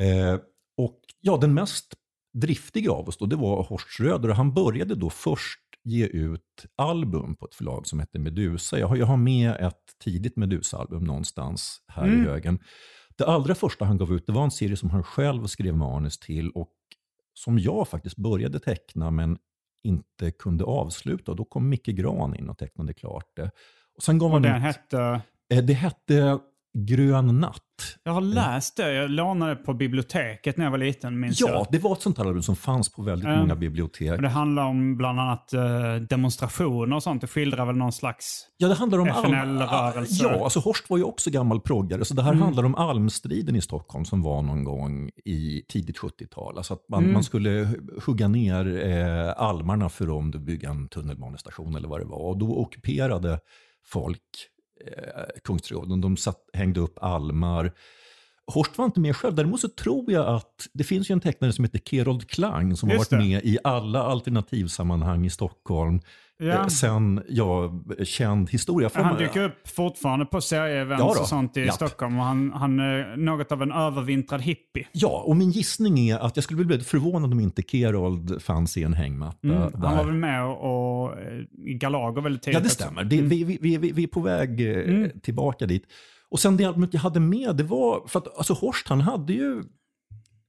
Eh, 0.00 0.40
och 0.76 1.00
ja, 1.20 1.36
den 1.36 1.54
mest 1.54 1.94
driftiga 2.34 2.92
av 2.92 3.08
oss 3.08 3.18
då, 3.18 3.26
det 3.26 3.36
var 3.36 3.62
Horst 3.62 3.88
Schröder 3.88 4.28
och 4.28 4.36
han 4.36 4.54
började 4.54 4.94
då 4.94 5.10
först 5.10 5.58
ge 5.84 6.06
ut 6.06 6.66
album 6.76 7.34
på 7.36 7.46
ett 7.46 7.54
förlag 7.54 7.86
som 7.86 8.00
hette 8.00 8.18
Medusa. 8.18 8.78
Jag 8.78 8.88
har, 8.88 8.96
jag 8.96 9.06
har 9.06 9.16
med 9.16 9.56
ett 9.60 9.98
tidigt 10.04 10.36
Medusa-album 10.36 11.04
någonstans 11.04 11.82
här 11.88 12.04
Mm. 12.04 12.20
i 12.20 12.24
högen. 12.24 12.58
Det 13.16 13.24
allra 13.24 13.54
första 13.54 13.84
han 13.84 13.98
gav 13.98 14.12
ut 14.12 14.26
det 14.26 14.32
var 14.32 14.44
en 14.44 14.50
serie 14.50 14.76
som 14.76 14.90
han 14.90 15.02
själv 15.04 15.46
skrev 15.46 15.76
manus 15.76 16.18
till 16.18 16.50
och 16.50 16.72
som 17.34 17.58
jag 17.58 17.88
faktiskt 17.88 18.16
började 18.16 18.60
teckna 18.60 19.10
men 19.10 19.38
inte 19.82 20.30
kunde 20.30 20.64
avsluta. 20.64 21.34
Då 21.34 21.44
kom 21.44 21.68
Micke 21.68 21.86
Gran 21.86 22.36
in 22.36 22.48
och 22.48 22.58
tecknade 22.58 22.94
klart 22.94 23.26
det. 23.36 23.50
Och 23.96 24.02
sen 24.02 24.18
gav 24.18 24.34
Och 24.34 24.40
den 24.42 24.56
ut, 24.56 24.62
hette... 24.62 25.20
eh, 25.52 25.64
det 25.64 25.72
hette 25.72 26.38
Grön 26.74 27.40
natt. 27.40 27.58
Jag 28.04 28.12
har 28.12 28.20
läst 28.20 28.76
det. 28.76 28.92
Jag 28.92 29.10
lånade 29.10 29.54
det 29.54 29.56
på 29.56 29.74
biblioteket 29.74 30.56
när 30.56 30.64
jag 30.64 30.70
var 30.70 30.78
liten, 30.78 31.20
minns 31.20 31.40
Ja, 31.40 31.48
jag. 31.48 31.66
det 31.70 31.78
var 31.78 31.92
ett 31.92 32.00
sånt 32.00 32.18
här 32.18 32.24
album 32.24 32.42
som 32.42 32.56
fanns 32.56 32.92
på 32.92 33.02
väldigt 33.02 33.28
Ja. 33.28 33.36
många 33.36 33.56
bibliotek. 33.56 34.12
Och 34.12 34.22
det 34.22 34.28
handlar 34.28 34.64
om 34.64 34.96
bland 34.96 35.20
annat 35.20 35.52
eh, 35.52 35.94
demonstrationer 36.08 36.96
och 36.96 37.02
sånt. 37.02 37.20
Det 37.20 37.26
skildrar 37.26 37.66
väl 37.66 37.76
någon 37.76 37.92
slags... 37.92 38.48
Ja, 38.56 38.68
det 38.68 38.74
handlar 38.74 38.98
om 38.98 39.06
FNL-rörelser. 39.08 40.24
Ja, 40.32 40.44
alltså 40.44 40.60
Horst 40.60 40.90
var 40.90 40.98
ju 40.98 41.04
också 41.04 41.30
gammal 41.30 41.60
proggare. 41.60 42.04
Så 42.04 42.14
det 42.14 42.22
här 42.22 42.32
Mm. 42.32 42.42
handlar 42.42 42.64
om 42.64 42.74
almstriden 42.74 43.56
i 43.56 43.60
Stockholm 43.60 44.04
som 44.04 44.22
var 44.22 44.42
någon 44.42 44.64
gång 44.64 45.10
i 45.24 45.62
tidigt 45.68 45.98
70-tal. 45.98 46.56
Alltså 46.58 46.74
att 46.74 46.84
man, 46.88 47.02
Mm. 47.02 47.12
man 47.14 47.24
skulle 47.24 47.68
hugga 48.06 48.28
ner 48.28 48.86
eh, 48.86 49.32
almarna 49.36 49.88
för 49.88 50.18
att 50.18 50.40
bygga 50.40 50.70
en 50.70 50.88
tunnelbanestation 50.88 51.76
eller 51.76 51.88
vad 51.88 52.00
det 52.00 52.06
var. 52.06 52.18
Och 52.18 52.38
då 52.38 52.56
ockuperade 52.56 53.38
folk 53.84 54.20
eh, 54.86 55.40
Kungsträdgården. 55.44 56.00
De 56.00 56.16
satt, 56.16 56.38
hängde 56.52 56.80
upp 56.80 56.98
almar. 57.02 57.72
Horst 58.46 58.78
var 58.78 58.84
inte 58.84 59.00
med 59.00 59.16
själv. 59.16 59.34
Däremot 59.34 59.60
så 59.60 59.68
tror 59.68 60.12
jag 60.12 60.26
att 60.26 60.68
det 60.72 60.84
finns 60.84 61.10
ju 61.10 61.12
en 61.12 61.20
tecknare 61.20 61.52
som 61.52 61.64
heter 61.64 61.78
Kerold 61.78 62.30
Klang 62.30 62.76
som 62.76 62.90
Just 62.90 63.10
har 63.10 63.18
varit 63.18 63.24
det. 63.24 63.28
med 63.28 63.44
i 63.44 63.58
alla 63.64 64.02
alternativsammanhang 64.02 65.26
i 65.26 65.30
Stockholm. 65.30 66.00
Ja. 66.42 66.52
Eh, 66.52 66.66
sen, 66.66 67.22
ja, 67.28 67.80
känd 68.04 68.50
historia. 68.50 68.88
Får 68.88 69.00
Han 69.00 69.18
dyker 69.18 69.44
upp 69.44 69.68
fortfarande 69.68 70.26
på 70.26 70.40
serieevents 70.40 71.00
Ja 71.00 71.20
och 71.20 71.28
sånt 71.28 71.56
i 71.56 71.60
Japp. 71.60 71.74
Stockholm. 71.74 72.18
Och 72.18 72.24
han, 72.24 72.52
han 72.52 72.80
är 72.80 73.16
något 73.16 73.52
av 73.52 73.62
en 73.62 73.72
övervintrad 73.72 74.40
hippie. 74.42 74.86
Ja, 74.92 75.22
och 75.26 75.36
min 75.36 75.50
gissning 75.50 75.98
är 76.08 76.18
att 76.18 76.36
jag 76.36 76.44
skulle 76.44 76.56
bli 76.56 76.66
väldigt 76.66 76.88
förvånad 76.88 77.32
om 77.32 77.40
inte 77.40 77.62
Kerold 77.62 78.42
fanns 78.42 78.76
i 78.76 78.82
en 78.82 78.94
hängmatta 78.94 79.38
Mm. 79.48 79.58
där. 79.58 79.78
Han 79.88 79.96
var 79.96 80.04
väl 80.04 80.14
med 80.14 80.44
och, 80.44 81.02
och 81.04 81.18
eh, 81.18 81.38
i 81.66 81.74
Galago 81.74 82.20
väldigt 82.20 82.42
tidigt 82.42 82.54
Ja, 82.58 82.62
det 82.62 82.68
stämmer. 82.68 83.04
Det, 83.04 83.20
vi, 83.22 83.44
vi, 83.44 83.58
vi, 83.78 83.92
vi 83.92 84.02
är 84.02 84.06
på 84.06 84.20
väg 84.20 84.60
eh, 84.70 84.94
Mm. 84.94 85.10
tillbaka 85.20 85.66
dit. 85.66 85.84
Och 86.30 86.40
sen 86.40 86.56
det 86.56 86.64
albumet 86.64 86.94
jag 86.94 87.00
hade 87.00 87.20
med, 87.20 87.56
det 87.56 87.64
var, 87.64 88.06
för 88.08 88.18
att 88.18 88.36
alltså 88.38 88.52
Horst 88.54 88.88
han 88.88 89.00
hade 89.00 89.32
ju 89.32 89.62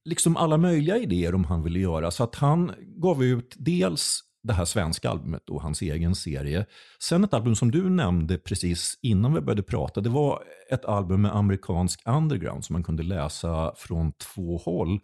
liksom 0.04 0.36
alla 0.36 0.56
möjliga 0.56 0.96
idéer 0.98 1.34
om 1.34 1.44
han 1.44 1.62
ville 1.62 1.78
göra. 1.78 2.10
Så 2.10 2.24
att 2.24 2.34
han 2.34 2.72
gav 2.96 3.24
ut 3.24 3.54
dels 3.58 4.20
det 4.44 4.52
här 4.52 4.64
svenska 4.64 5.10
albumet 5.10 5.50
och 5.50 5.62
hans 5.62 5.82
egen 5.82 6.14
serie. 6.14 6.66
Sen 6.98 7.24
ett 7.24 7.34
album 7.34 7.54
som 7.54 7.70
du 7.70 7.90
nämnde 7.90 8.38
precis 8.38 8.98
innan 9.02 9.34
vi 9.34 9.40
började 9.40 9.62
prata. 9.62 10.00
Det 10.00 10.10
var 10.10 10.42
ett 10.70 10.84
album 10.84 11.22
med 11.22 11.36
amerikansk 11.36 12.02
underground 12.04 12.64
som 12.64 12.72
man 12.72 12.82
kunde 12.82 13.02
läsa 13.02 13.74
från 13.76 14.12
två 14.12 14.56
håll. 14.56 15.00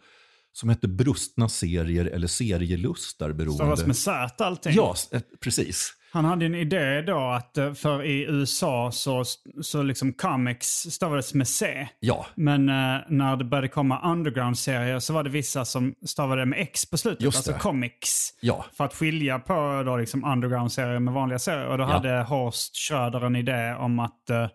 Som 0.53 0.69
hette 0.69 0.89
Brustna 0.89 1.49
serier 1.49 2.05
eller 2.05 2.27
Serielustar 2.27 3.33
beroende. 3.33 3.55
Stavas 3.55 3.87
med 3.87 3.97
Z 3.97 4.45
allting. 4.45 4.73
Ja, 4.77 4.95
eh, 5.13 5.21
precis. 5.41 5.93
Han 6.13 6.25
hade 6.25 6.47
en 6.47 6.55
idé 6.55 7.03
då 7.03 7.19
att 7.19 7.59
eh, 7.59 7.73
för 7.73 8.03
i 8.05 8.23
USA 8.23 8.91
så, 8.93 9.25
så 9.63 9.83
liksom 9.83 10.13
comics 10.13 10.67
stavades 10.69 11.35
med 11.35 11.49
C. 11.49 11.89
Ja, 12.01 12.27
Men 12.35 12.69
eh, 12.69 13.01
när 13.09 13.37
det 13.37 13.45
började 13.45 13.69
komma 13.69 14.13
underground-serier 14.13 14.99
så 14.99 15.13
var 15.13 15.23
det 15.25 15.31
vissa 15.31 15.65
som 15.65 15.95
stavade 16.07 16.47
med 16.47 16.59
X 16.61 16.91
på 16.91 16.99
slutet. 16.99 17.23
Just 17.23 17.37
alltså 17.37 17.53
det. 17.53 17.59
comics. 17.59 18.31
ja. 18.41 18.65
För 18.77 18.85
att 18.85 18.95
skilja 18.95 19.39
på 19.39 19.83
då 19.87 19.97
liksom 19.97 20.25
underground-serier 20.25 20.99
med 20.99 21.15
vanliga 21.15 21.39
serier. 21.39 21.67
Och 21.67 21.79
då 21.79 21.85
Ja. 21.85 21.89
hade 21.89 22.23
Horst 22.23 22.77
Schröder 22.77 23.21
en 23.27 23.37
idé 23.37 23.75
om 23.79 23.99
att 23.99 24.31
eh, 24.31 24.49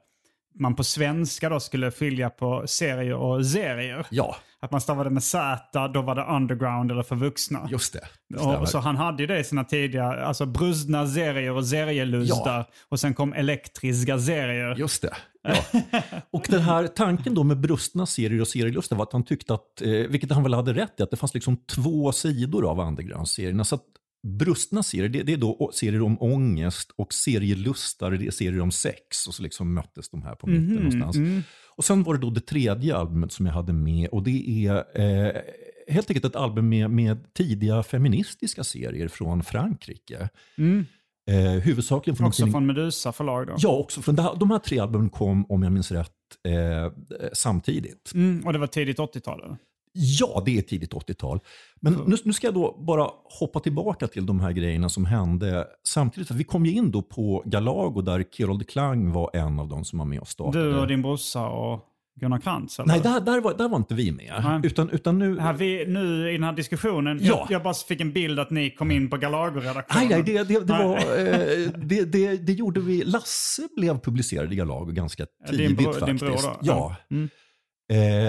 man 0.60 0.76
på 0.76 0.84
svenska 0.84 1.50
då 1.50 1.60
skulle 1.60 1.92
skilja 1.92 2.30
på 2.30 2.64
serier 2.68 3.16
och 3.16 3.46
serier. 3.46 4.06
Ja, 4.12 4.36
Att 4.60 4.72
man 4.72 4.82
stavade 4.82 5.10
med 5.10 5.24
Z, 5.24 5.88
då 5.94 6.02
var 6.02 6.16
det 6.16 6.24
underground 6.24 6.92
eller 6.92 7.04
för 7.04 7.16
vuxna. 7.16 7.68
just 7.72 7.94
det. 7.94 8.40
Och, 8.40 8.70
så 8.70 8.80
han 8.80 8.98
hade 8.98 9.24
ju 9.24 9.28
det 9.28 9.40
i 9.40 9.44
sina 9.44 9.64
tidiga, 9.64 10.06
alltså 10.06 10.46
brustna 10.46 11.08
serier 11.08 11.52
och 11.52 11.68
serielustar. 11.68 12.58
Ja. 12.58 12.66
Och 12.90 13.00
sen 13.00 13.14
kom 13.14 13.34
elektriska 13.34 14.20
serier. 14.20 14.76
Just 14.76 15.02
det. 15.02 15.14
Ja. 15.48 16.02
Och 16.32 16.46
den 16.50 16.62
här 16.62 16.88
tanken 16.88 17.34
då 17.36 17.44
med 17.44 17.60
brustna 17.60 18.06
serier 18.06 18.42
och 18.42 18.48
serielustar 18.48 18.96
var 18.96 19.04
att 19.04 19.14
han 19.14 19.24
tyckte 19.26 19.54
att, 19.54 19.82
eh, 19.82 19.90
vilket 19.90 20.32
han 20.32 20.44
väl 20.44 20.54
hade 20.54 20.74
rätt 20.74 21.00
i, 21.00 21.04
att 21.04 21.12
det 21.12 21.18
fanns 21.18 21.34
liksom 21.34 21.58
två 21.58 22.12
sidor 22.12 22.70
av 22.72 22.80
underground-serierna. 22.80 23.64
Så 23.64 23.76
att 23.76 23.84
brustna 24.26 24.84
serier, 24.84 25.10
det, 25.10 25.24
det 25.24 25.34
är 25.34 25.38
då 25.38 25.72
serier 25.74 26.02
om 26.02 26.22
ångest 26.22 26.92
och 26.96 27.14
serielustar, 27.14 28.12
det 28.12 28.28
är 28.28 28.32
serier 28.32 28.62
om 28.62 28.72
sex. 28.72 29.28
Och 29.28 29.34
så 29.36 29.44
liksom 29.44 29.74
möttes 29.74 30.10
de 30.10 30.22
här 30.24 30.36
på 30.36 30.48
mitten 30.48 30.66
Mhm, 30.66 30.76
någonstans. 30.76 31.16
mm. 31.16 31.42
Och 31.78 31.86
sen 31.86 32.04
var 32.04 32.14
det 32.14 32.20
då 32.20 32.30
det 32.30 32.42
tredje 32.42 32.96
albumet 32.96 33.32
som 33.32 33.46
jag 33.46 33.54
hade 33.54 33.74
med 33.74 34.10
och 34.10 34.24
det 34.24 34.66
är 34.68 35.02
eh, 35.02 35.42
helt 35.88 36.10
enkelt 36.10 36.26
ett 36.26 36.36
album 36.36 36.70
med, 36.70 36.90
med 36.92 37.34
tidiga 37.34 37.84
feministiska 37.84 38.64
serier 38.64 39.08
från 39.08 39.44
Frankrike. 39.44 40.30
Mm. 40.58 40.86
Eh, 41.32 41.52
huvudsakligen 41.52 42.16
från 42.16 42.28
Också 42.28 42.42
tidning- 42.44 42.52
från 42.52 42.66
Medusa 42.66 43.12
förlag 43.12 43.48
då. 43.48 43.54
Ja, 43.58 43.70
också 43.70 44.02
från 44.02 44.16
de 44.16 44.52
här 44.52 44.60
tre 44.60 44.80
albumen 44.80 45.10
kom, 45.10 45.46
om 45.52 45.64
jag 45.64 45.72
minns 45.72 45.92
rätt, 45.92 46.12
eh, 46.48 46.92
samtidigt. 47.34 48.12
Mm, 48.14 48.46
och 48.46 48.54
det 48.54 48.60
var 48.60 48.68
tidigt 48.68 49.00
80-tal? 49.00 49.56
Ja, 49.98 50.44
det 50.46 50.58
är 50.58 50.62
tidigt 50.62 50.94
80-tal. 50.94 51.40
Men 51.82 51.94
nu, 51.94 52.16
nu 52.24 52.34
ska 52.34 52.48
jag 52.48 52.54
då 52.54 52.78
bara 52.88 53.10
hoppa 53.40 53.60
tillbaka 53.60 54.08
till 54.08 54.26
de 54.26 54.40
här 54.40 54.52
grejerna 54.52 54.90
som 54.90 55.06
hände 55.06 55.68
samtidigt. 55.88 56.28
För 56.28 56.36
vi 56.36 56.44
kom 56.44 56.66
ju 56.66 56.72
in 56.72 56.92
då 56.92 57.02
på 57.02 57.44
Galago 57.46 58.02
där 58.02 58.24
Kerold 58.32 58.70
Klang 58.70 59.12
var 59.12 59.30
en 59.34 59.60
av 59.60 59.68
de 59.68 59.86
som 59.86 60.00
var 60.00 60.06
med 60.06 60.20
och 60.20 60.28
startade. 60.28 60.66
Du 60.66 60.80
och 60.80 60.88
din 60.88 61.02
brorsa 61.02 61.48
och 61.48 61.80
Gunnar 62.20 62.38
Krantz? 62.40 62.80
Eller? 62.80 62.88
Nej, 62.88 63.00
där, 63.02 63.20
där, 63.22 63.42
var, 63.42 63.54
där 63.54 63.70
var 63.70 63.78
inte 63.78 63.94
vi 63.96 64.12
med. 64.12 64.34
Nej. 64.44 64.60
Utan, 64.64 64.90
utan 64.90 65.20
nu... 65.20 65.40
Här, 65.40 65.54
vi, 65.54 65.86
nu 65.86 66.30
i 66.30 66.34
den 66.34 66.44
här 66.44 66.54
diskussionen, 66.54 67.20
Ja. 67.22 67.28
jag, 67.28 67.48
jag 67.52 67.64
bara 67.64 67.74
fick 67.74 68.02
en 68.02 68.12
bild 68.14 68.40
att 68.40 68.50
ni 68.52 68.70
kom 68.72 68.92
in 68.92 69.10
på 69.10 69.18
Galago-redaktionen. 69.18 70.08
Nej, 70.10 70.24
nej, 70.24 70.24
det, 70.24 70.44
det, 70.44 70.60
det, 70.60 70.74
Nej. 70.78 70.88
var, 70.88 70.98
eh, 71.18 71.70
det, 71.86 72.06
det, 72.06 72.38
det 72.38 72.54
gjorde 72.54 72.80
vi. 72.80 73.04
Lasse 73.04 73.62
blev 73.76 74.00
publicerad 74.00 74.54
i 74.54 74.56
Galago 74.56 74.92
ganska 74.92 75.26
Din 75.50 75.58
tidigt 75.58 75.78
bror- 75.78 75.84
faktiskt. 75.94 76.06
din 76.06 76.18
bror 76.18 76.38
då? 76.42 76.58
Ja. 76.62 76.96
Mm. 77.12 77.30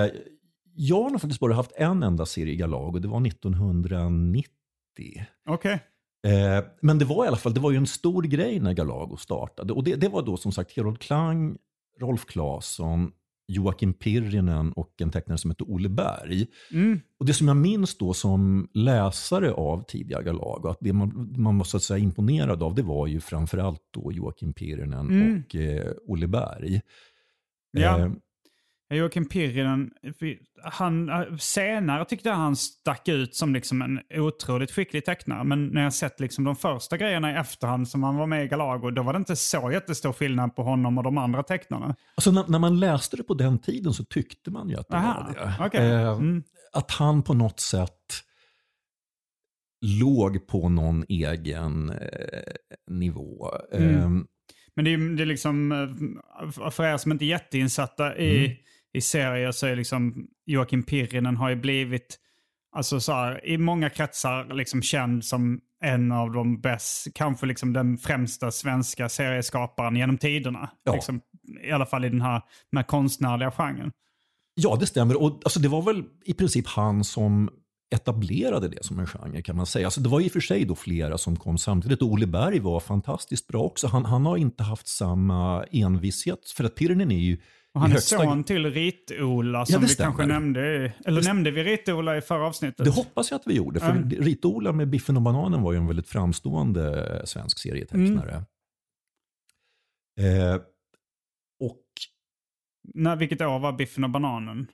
Eh, 0.04 0.10
jag 0.76 1.02
har 1.02 1.10
nog 1.10 1.20
faktiskt 1.20 1.40
bara 1.40 1.54
haft 1.54 1.72
en 1.76 2.02
enda 2.02 2.26
serie 2.26 2.52
i 2.52 2.56
Galago. 2.56 2.98
Det 2.98 3.08
var 3.08 3.26
1990. 3.26 4.46
Okej. 5.48 5.80
Eh, 6.26 6.64
men 6.80 6.98
det 6.98 7.04
var 7.04 7.24
i 7.24 7.28
alla 7.28 7.36
fall 7.36 7.54
det 7.54 7.60
var 7.60 7.70
ju 7.70 7.76
en 7.76 7.86
stor 7.86 8.22
grej 8.22 8.60
när 8.60 8.72
Galago 8.72 9.16
startade. 9.16 9.72
Och 9.72 9.84
det, 9.84 9.94
det 9.94 10.08
var 10.08 10.22
då 10.22 10.36
som 10.36 10.52
sagt 10.52 10.76
Herold 10.76 10.98
Klang, 10.98 11.56
Rolf 12.00 12.24
Claesson, 12.26 13.12
Joakim 13.48 13.92
Pirrinen 13.92 14.72
och 14.72 14.94
en 15.00 15.10
tecknare 15.10 15.38
som 15.38 15.50
hette 15.50 15.64
Olle 15.64 15.88
Berg. 15.88 16.46
Mm. 16.72 17.00
Och 17.18 17.26
det 17.26 17.34
som 17.34 17.48
jag 17.48 17.56
minns 17.56 17.98
då 17.98 18.14
som 18.14 18.68
läsare 18.74 19.52
av 19.52 19.84
tidiga 19.88 20.22
Galago, 20.22 20.68
att 20.68 20.78
det 20.80 20.92
man, 20.92 21.34
man 21.36 21.58
var 21.58 21.64
så 21.64 21.76
att 21.76 21.82
säga 21.82 21.98
imponerad 21.98 22.62
av, 22.62 22.74
det 22.74 22.82
var 22.82 23.06
ju 23.06 23.20
framförallt 23.20 23.80
då 23.90 24.12
Joakim 24.12 24.52
Pirrinen 24.52 25.08
Mm. 25.10 25.42
och 25.46 25.54
eh, 25.56 25.92
Olle 26.06 26.26
Berg. 26.26 26.80
Ja. 27.70 27.98
Eh, 27.98 28.10
Joakim 28.90 29.28
Pirrinen, 29.28 29.90
han, 30.62 31.08
eh, 31.08 31.36
senare 31.38 32.04
tyckte 32.04 32.28
jag 32.28 32.36
han 32.36 32.56
stack 32.56 33.08
ut 33.08 33.34
som 33.34 33.54
liksom 33.54 33.82
en 33.82 34.00
otroligt 34.20 34.70
skicklig 34.70 35.04
tecknare. 35.04 35.44
Men 35.44 35.66
när 35.66 35.82
jag 35.82 35.94
sett 35.94 36.20
liksom 36.20 36.44
de 36.44 36.56
första 36.56 36.96
grejerna 36.96 37.32
i 37.32 37.34
efterhand 37.34 37.88
som 37.88 38.02
han 38.02 38.16
var 38.16 38.26
med 38.26 38.44
i 38.44 38.48
Galago, 38.48 38.90
då 38.90 39.02
var 39.02 39.12
det 39.12 39.16
inte 39.16 39.36
så 39.36 39.70
jättestor 39.72 40.12
skillnad 40.12 40.56
på 40.56 40.62
honom 40.62 40.98
och 40.98 41.04
de 41.04 41.18
andra 41.18 41.42
tecknarna. 41.42 41.96
Alltså 42.14 42.30
när, 42.30 42.44
när 42.48 42.58
man 42.58 42.80
läste 42.80 43.16
det 43.16 43.22
på 43.22 43.34
den 43.34 43.58
tiden 43.58 43.92
så 43.92 44.04
tyckte 44.04 44.50
man 44.50 44.68
ju 44.68 44.76
att 44.76 44.88
det 44.88 44.96
Aha, 44.96 45.26
var 45.26 45.34
det. 45.34 45.66
okej. 45.66 45.90
Eh, 45.92 46.12
Mm. 46.16 46.42
Att 46.72 46.90
han 46.90 47.22
på 47.22 47.34
något 47.34 47.60
sätt 47.60 48.22
låg 50.00 50.46
på 50.46 50.68
någon 50.68 51.04
egen 51.08 51.90
eh, 51.90 52.52
nivå. 52.90 53.50
Mm. 53.72 53.94
Eh, 53.94 54.08
Men 54.74 54.84
det 54.84 54.92
är, 54.94 55.16
det 55.16 55.22
är 55.22 55.26
liksom, 55.26 55.72
eh, 55.72 56.70
för 56.70 56.84
er 56.84 56.96
som 56.96 57.12
inte 57.12 57.24
är 57.24 57.26
jätteinsatta 57.26 58.16
i, 58.16 58.44
Mm. 58.46 58.56
I 58.96 59.00
serier 59.00 59.52
så 59.52 59.66
är 59.66 59.76
liksom 59.76 60.26
Joakim 60.46 60.82
Pirrinen 60.82 61.36
har 61.36 61.48
ju 61.48 61.56
blivit, 61.56 62.18
alltså 62.76 63.00
så 63.00 63.12
här, 63.12 63.46
i 63.46 63.58
många 63.58 63.90
kretsar 63.90 64.54
liksom 64.54 64.82
känd 64.82 65.24
som 65.24 65.60
en 65.84 66.12
av 66.12 66.32
de 66.32 66.60
bäst, 66.60 67.06
kanske 67.14 67.46
liksom 67.46 67.72
den 67.72 67.98
främsta 67.98 68.50
svenska 68.50 69.08
serieskaparen 69.08 69.96
genom 69.96 70.18
tiderna. 70.18 70.70
Ja. 70.84 70.92
Liksom, 70.92 71.20
I 71.62 71.70
alla 71.70 71.86
fall 71.86 72.04
i 72.04 72.08
den 72.08 72.20
här 72.20 72.42
med 72.72 72.86
konstnärliga 72.86 73.50
genren. 73.50 73.92
Ja, 74.54 74.76
det 74.80 74.86
stämmer. 74.86 75.22
Och, 75.22 75.40
alltså, 75.44 75.60
det 75.60 75.68
var 75.68 75.82
väl 75.82 76.04
i 76.24 76.34
princip 76.34 76.66
han 76.66 77.04
som 77.04 77.50
etablerade 77.94 78.68
det 78.68 78.84
som 78.84 78.98
en 78.98 79.06
genre 79.06 79.42
kan 79.42 79.56
man 79.56 79.66
säga. 79.66 79.86
Alltså, 79.86 80.00
det 80.00 80.08
var 80.08 80.20
i 80.20 80.28
och 80.28 80.32
för 80.32 80.40
sig 80.40 80.64
då 80.64 80.74
flera 80.74 81.18
som 81.18 81.36
kom 81.36 81.58
samtidigt. 81.58 82.02
Olle 82.02 82.26
Berg 82.26 82.58
var 82.58 82.80
fantastiskt 82.80 83.46
bra 83.46 83.62
också. 83.62 83.86
Han, 83.86 84.04
han 84.04 84.26
har 84.26 84.36
inte 84.36 84.62
haft 84.62 84.88
samma 84.88 85.64
envishet. 85.64 86.50
För 86.50 86.64
att 86.64 86.74
Pirrinen 86.74 87.12
är 87.12 87.18
ju 87.18 87.38
Och 87.76 87.82
han 87.82 87.90
är 87.90 87.94
högsta 87.94 88.18
son 88.18 88.44
till 88.44 88.70
Rit-Ola 88.70 89.66
som 89.66 89.80
det 89.80 89.86
vi 89.86 89.92
stämmer. 89.92 90.10
kanske 90.10 90.26
nämnde. 90.26 90.92
Eller 91.04 91.22
nämnde 91.22 91.50
vi 91.50 91.64
Rit-Ola 91.64 92.16
i 92.16 92.20
förra 92.20 92.46
avsnittet? 92.46 92.84
Det 92.84 92.90
hoppas 92.90 93.30
jag 93.30 93.40
att 93.40 93.46
vi 93.46 93.54
gjorde. 93.54 93.80
För 93.80 93.90
Mm. 93.90 94.10
Rit-Ola 94.10 94.72
med 94.72 94.88
Biffen 94.88 95.16
och 95.16 95.22
Bananen 95.22 95.62
var 95.62 95.72
ju 95.72 95.78
en 95.78 95.86
väldigt 95.86 96.08
framstående 96.08 97.22
svensk 97.24 97.58
serietecknare. 97.58 98.44
Mm. 100.20 100.52
Eh, 100.52 100.60
och 101.60 101.82
När, 102.94 103.16
vilket 103.16 103.40
år 103.40 103.58
var 103.58 103.72
Biffen 103.72 104.04
och 104.04 104.10
bananen? 104.10 104.66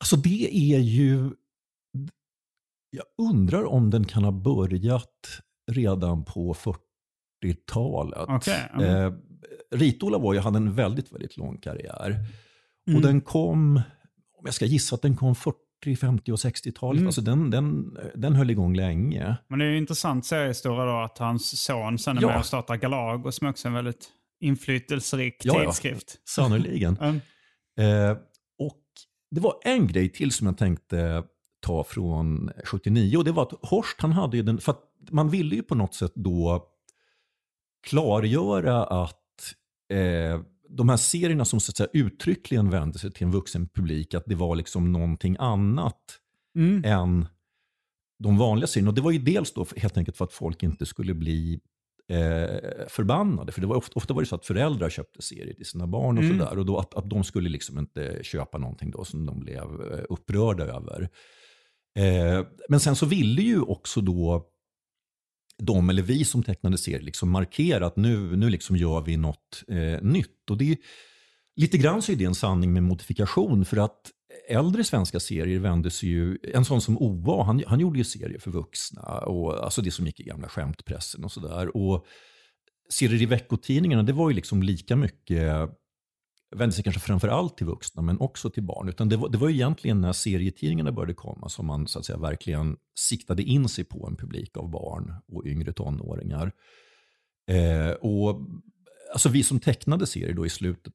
alltså 0.00 0.16
det 0.16 0.74
är 0.74 0.78
ju... 0.78 1.30
Jag 2.90 3.04
undrar 3.18 3.64
om 3.64 3.90
den 3.90 4.04
kan 4.04 4.24
ha 4.24 4.32
börjat 4.32 5.40
redan 5.72 6.24
på 6.24 6.54
40-talet. 6.54 8.24
Okej, 8.28 8.70
mm. 8.74 8.84
eh, 8.84 9.12
Rit-Ola 9.70 10.18
var 10.18 10.34
ju, 10.34 10.40
hade 10.40 10.56
en 10.56 10.74
väldigt, 10.74 11.12
väldigt 11.12 11.36
lång 11.36 11.58
karriär. 11.58 12.18
Och 12.94 13.02
den 13.02 13.20
kom, 13.20 13.76
om 14.38 14.42
jag 14.44 14.54
ska 14.54 14.64
gissa 14.64 14.94
att 14.94 15.02
den 15.02 15.16
kom 15.16 15.34
40, 15.34 15.96
50 16.00 16.32
och 16.32 16.36
60-talet. 16.36 16.96
Mm. 16.98 17.06
Alltså 17.06 17.20
den, 17.20 17.50
den, 17.50 17.96
den 18.14 18.34
höll 18.34 18.50
igång 18.50 18.74
länge. 18.76 19.36
Men 19.48 19.58
det 19.58 19.64
är 19.64 19.70
ju 19.70 19.78
intressant 19.78 20.26
seriehistoria 20.26 20.84
då 20.84 20.98
att 20.98 21.18
hans 21.18 21.60
son 21.64 21.98
sen 21.98 22.18
är 22.18 22.22
Ja. 22.22 22.28
med 22.28 22.38
och 22.38 22.46
startar 22.46 22.76
Galag 22.76 23.26
och 23.26 23.34
som 23.34 23.48
också 23.48 23.68
är 23.68 23.70
en 23.70 23.74
väldigt 23.74 24.08
inflytelserik 24.40 25.36
Ja, 25.44 25.62
ja. 25.62 25.64
tidskrift. 25.70 26.20
Sannoliken. 26.28 26.98
Mm. 27.78 28.10
Eh, 28.10 28.16
och 28.58 28.82
det 29.30 29.40
var 29.40 29.54
en 29.64 29.86
grej 29.86 30.12
till 30.12 30.32
som 30.32 30.46
jag 30.46 30.58
tänkte 30.58 31.24
ta 31.60 31.84
från 31.84 32.50
79 32.64 33.16
och 33.16 33.24
det 33.24 33.32
var 33.32 33.42
att 33.42 33.52
Horst 33.70 34.00
han 34.00 34.12
hade 34.12 34.36
ju 34.36 34.42
den, 34.42 34.58
för 34.58 34.72
att 34.72 34.82
man 35.10 35.30
ville 35.30 35.54
ju 35.56 35.62
på 35.62 35.74
något 35.74 35.94
sätt 35.94 36.12
då 36.14 36.64
klargöra 37.86 38.84
att 38.84 39.20
eh, 39.92 40.40
de 40.68 40.88
här 40.88 40.96
serierna 40.96 41.44
som 41.44 41.60
så 41.60 41.70
att 41.70 41.76
säga 41.76 41.88
uttryckligen 41.92 42.70
vände 42.70 42.98
sig 42.98 43.12
till 43.12 43.24
en 43.26 43.32
vuxen 43.32 43.68
publik, 43.68 44.14
att 44.14 44.24
det 44.26 44.34
var 44.34 44.56
liksom 44.56 44.92
någonting 44.92 45.36
annat 45.38 46.00
Mm. 46.56 46.84
än 46.84 47.26
de 48.18 48.38
vanliga 48.38 48.66
serierna. 48.66 48.88
Och 48.90 48.94
det 48.94 49.00
var 49.00 49.10
ju 49.10 49.18
dels 49.18 49.52
då 49.52 49.66
helt 49.76 49.96
enkelt 49.96 50.16
för 50.16 50.24
att 50.24 50.32
folk 50.32 50.62
inte 50.62 50.86
skulle 50.86 51.14
bli 51.14 51.60
eh, 52.08 52.86
förbannade. 52.88 53.52
För 53.52 53.60
det 53.60 53.66
var 53.66 53.76
ofta, 53.76 53.92
ofta 53.94 54.14
var 54.14 54.22
det 54.22 54.26
så 54.28 54.34
att 54.34 54.46
föräldrar 54.46 54.90
köpte 54.90 55.22
serier 55.22 55.54
till 55.54 55.66
sina 55.66 55.86
barn 55.86 56.18
och 56.18 56.24
Mm. 56.24 56.38
sådär. 56.38 56.58
Och 56.58 56.66
då 56.66 56.78
att, 56.78 56.94
att 56.94 57.10
de 57.10 57.24
skulle 57.24 57.48
liksom 57.48 57.78
inte 57.78 58.18
köpa 58.22 58.58
någonting 58.58 58.90
då 58.90 59.04
som 59.04 59.26
de 59.26 59.40
blev 59.40 59.62
eh, 59.92 60.04
upprörda 60.08 60.64
över. 60.64 61.08
Eh, 61.98 62.46
men 62.68 62.80
sen 62.80 62.96
så 62.96 63.06
ville 63.06 63.42
ju 63.42 63.60
också 63.60 64.00
då 64.00 64.46
de 65.62 65.90
eller 65.90 66.02
vi 66.02 66.24
som 66.24 66.42
tecknade 66.42 66.78
serier 66.78 67.00
liksom 67.00 67.30
markera 67.30 67.86
att 67.86 67.96
nu, 67.96 68.36
nu 68.36 68.50
liksom 68.50 68.76
gör 68.76 69.00
vi 69.00 69.16
något 69.16 69.64
eh, 69.68 70.02
nytt. 70.02 70.50
Och 70.50 70.56
det 70.56 70.72
är, 70.72 70.76
lite 71.56 71.78
grann 71.78 72.02
så 72.02 72.12
är 72.12 72.16
det 72.16 72.24
en 72.24 72.34
sanning 72.34 72.72
med 72.72 72.82
modifikation 72.82 73.64
för 73.64 73.76
att 73.76 74.10
äldre 74.48 74.84
svenska 74.84 75.20
serier 75.20 75.58
vände 75.58 75.90
sig 75.90 76.08
ju, 76.08 76.38
en 76.54 76.64
sån 76.64 76.80
som 76.80 76.98
OA, 76.98 77.44
han, 77.44 77.62
han 77.66 77.80
gjorde 77.80 77.98
ju 77.98 78.04
serier 78.04 78.38
för 78.38 78.50
vuxna, 78.50 79.02
och, 79.02 79.64
alltså 79.64 79.82
det 79.82 79.90
som 79.90 80.06
gick 80.06 80.20
i 80.20 80.24
gamla 80.24 80.48
skämtpressen 80.48 81.24
och 81.24 81.32
sådär. 81.32 81.76
Och 81.76 82.06
serier 82.90 83.22
i 83.22 83.26
veckotidningarna, 83.26 84.02
det 84.02 84.12
var 84.12 84.30
ju 84.30 84.36
liksom 84.36 84.62
lika 84.62 84.96
mycket, 84.96 85.70
vände 86.56 86.72
sig 86.74 86.84
kanske 86.84 87.00
framför 87.00 87.28
allt 87.28 87.56
till 87.56 87.66
vuxna 87.66 88.02
men 88.02 88.20
också 88.20 88.50
till 88.50 88.62
barn. 88.62 88.88
Utan 88.88 89.08
det 89.08 89.16
var, 89.16 89.28
det 89.28 89.38
var 89.38 89.50
egentligen 89.50 90.00
när 90.00 90.12
serietidningarna 90.12 90.92
började 90.92 91.14
komma 91.14 91.48
som 91.48 91.66
man 91.66 91.86
så 91.86 91.98
att 91.98 92.04
säga 92.04 92.18
verkligen 92.18 92.76
siktade 92.98 93.42
in 93.42 93.68
sig 93.68 93.84
på 93.84 94.06
en 94.06 94.16
publik 94.16 94.56
av 94.56 94.70
barn 94.70 95.14
och 95.28 95.46
yngre 95.46 95.72
tonåringar. 95.72 96.52
Eh, 97.50 97.90
och 97.90 98.40
alltså 99.12 99.28
vi 99.28 99.42
som 99.42 99.60
tecknade 99.60 100.06
serier 100.06 100.34
då 100.34 100.46
i 100.46 100.50
slutet 100.50 100.92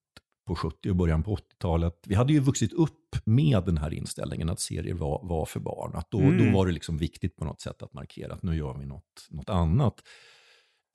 på 0.48 0.56
70 0.56 0.90
och 0.90 0.96
början 0.96 1.24
på 1.24 1.36
80-talet, 1.36 1.96
vi 2.08 2.16
hade 2.16 2.34
ju 2.34 2.40
vuxit 2.40 2.74
upp 2.74 3.16
med 3.26 3.64
den 3.66 3.78
här 3.78 3.94
inställningen 3.94 4.50
att 4.50 4.60
serier 4.60 4.94
var, 4.94 5.20
var 5.24 5.46
för 5.46 5.60
barn. 5.60 5.96
Att 5.96 6.12
då, 6.12 6.20
Mm. 6.20 6.46
då 6.46 6.58
var 6.58 6.66
det 6.66 6.72
liksom 6.72 6.98
viktigt 6.98 7.36
på 7.38 7.46
något 7.46 7.62
sätt 7.62 7.82
att 7.84 7.94
markera 7.94 8.34
att 8.34 8.44
nu 8.44 8.56
gör 8.56 8.78
vi 8.78 8.86
något, 8.86 9.28
något 9.30 9.50
annat. 9.50 9.96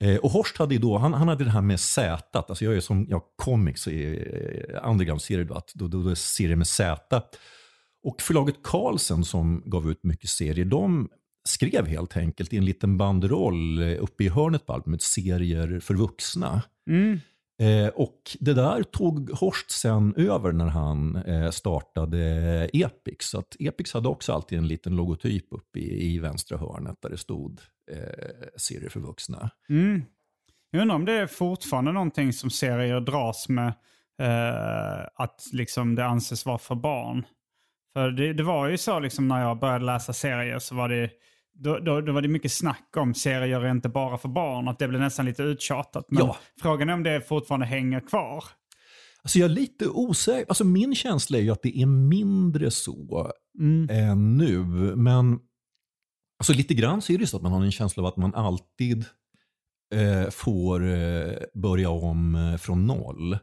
Eh, 0.03 0.15
och 0.15 0.31
Horst 0.31 0.57
hade 0.57 0.75
ju 0.75 0.81
då, 0.81 0.97
han, 0.97 1.13
han 1.13 1.27
hade 1.27 1.43
det 1.43 1.49
här 1.49 1.61
med 1.61 1.79
Z, 1.79 2.43
alltså 2.47 2.65
jag 2.65 2.75
är 2.75 2.79
som, 2.79 3.05
jag 3.09 3.21
comics 3.35 3.87
i 3.87 4.15
eh, 4.73 4.89
underground-serier 4.89 5.45
då, 5.45 5.61
då, 5.73 5.87
då, 5.87 6.03
då 6.03 6.09
är 6.09 6.15
serier 6.15 6.55
med 6.55 6.67
Z. 6.67 7.21
Och 8.03 8.21
förlaget 8.21 8.55
Carlsen 8.63 9.25
som 9.25 9.63
gav 9.65 9.91
ut 9.91 10.03
mycket 10.03 10.29
serier, 10.29 10.65
de 10.65 11.09
skrev 11.47 11.87
helt 11.87 12.17
enkelt 12.17 12.53
i 12.53 12.57
en 12.57 12.65
liten 12.65 12.97
banderoll 12.97 13.79
eh, 13.79 14.03
uppe 14.03 14.23
i 14.23 14.29
hörnet 14.29 14.65
på 14.65 14.73
albumet 14.73 15.01
serier 15.01 15.79
för 15.79 15.93
vuxna. 15.93 16.61
Mm. 16.89 17.19
Eh, 17.59 17.87
och 17.87 18.21
det 18.39 18.53
där 18.53 18.83
tog 18.83 19.29
Horst 19.31 19.71
sen 19.71 20.13
över 20.17 20.51
när 20.51 20.67
han 20.67 21.15
eh, 21.15 21.49
startade 21.49 22.19
Epix. 22.73 23.29
Så 23.29 23.39
att 23.39 23.55
Epix 23.59 23.93
hade 23.93 24.07
också 24.07 24.33
alltid 24.33 24.57
en 24.57 24.67
liten 24.67 24.95
logotyp 24.95 25.45
uppe 25.51 25.79
i, 25.79 26.13
i 26.13 26.19
vänstra 26.19 26.57
hörnet 26.57 26.97
där 27.01 27.09
det 27.09 27.17
stod 27.17 27.61
eh, 27.91 28.47
serier 28.57 28.89
för 28.89 28.99
vuxna. 28.99 29.49
Mm. 29.69 30.03
Jag 30.71 30.81
undrar 30.81 30.95
om 30.95 31.05
det 31.05 31.13
är 31.13 31.27
fortfarande 31.27 31.91
någonting 31.91 32.33
som 32.33 32.49
serier 32.49 32.99
dras 32.99 33.49
med. 33.49 33.73
Eh, 34.21 35.07
att 35.15 35.43
liksom 35.53 35.95
det 35.95 36.05
anses 36.05 36.45
vara 36.45 36.57
för 36.57 36.75
barn. 36.75 37.25
För 37.93 38.11
det, 38.11 38.33
det 38.33 38.43
var 38.43 38.67
ju 38.67 38.77
så 38.77 38.99
liksom 38.99 39.27
när 39.27 39.41
jag 39.41 39.59
började 39.59 39.85
läsa 39.85 40.13
serier 40.13 40.59
så 40.59 40.75
var 40.75 40.89
det, 40.89 41.09
då, 41.59 41.79
då, 41.79 42.01
då 42.01 42.11
var 42.13 42.21
det 42.21 42.27
mycket 42.27 42.51
snack 42.51 42.89
om 42.97 43.13
serier 43.13 43.67
inte 43.71 43.89
bara 43.89 44.17
för 44.17 44.29
barn. 44.29 44.67
Att 44.67 44.79
det 44.79 44.87
blev 44.87 45.01
nästan 45.01 45.25
lite 45.25 45.43
uttjatat. 45.43 46.05
Men 46.09 46.25
Ja. 46.25 46.37
frågan 46.61 46.89
är 46.89 46.93
om 46.93 47.03
det 47.03 47.21
fortfarande 47.27 47.65
hänger 47.65 47.99
kvar. 47.99 48.43
Alltså 49.23 49.39
jag 49.39 49.51
är 49.51 49.55
lite 49.55 49.87
osäker. 49.89 50.45
Alltså 50.49 50.63
min 50.63 50.95
känsla 50.95 51.37
är 51.37 51.41
ju 51.41 51.51
att 51.51 51.61
det 51.61 51.77
är 51.81 51.85
mindre 51.85 52.71
så 52.71 53.31
Mm. 53.59 53.87
än 53.91 54.37
nu. 54.37 54.59
Men 54.95 55.39
alltså 56.39 56.53
lite 56.53 56.73
grann 56.73 57.01
så 57.01 57.13
är 57.13 57.17
det 57.17 57.27
så 57.27 57.37
att 57.37 57.43
man 57.43 57.51
har 57.51 57.63
en 57.63 57.71
känsla 57.71 58.03
av 58.03 58.07
att 58.07 58.17
man 58.17 58.35
alltid 58.35 59.05
eh, 59.93 60.29
får 60.29 60.87
eh, 60.87 61.31
börja 61.53 61.89
om 61.89 62.35
eh, 62.35 62.57
från 62.57 62.87
noll 62.87 63.37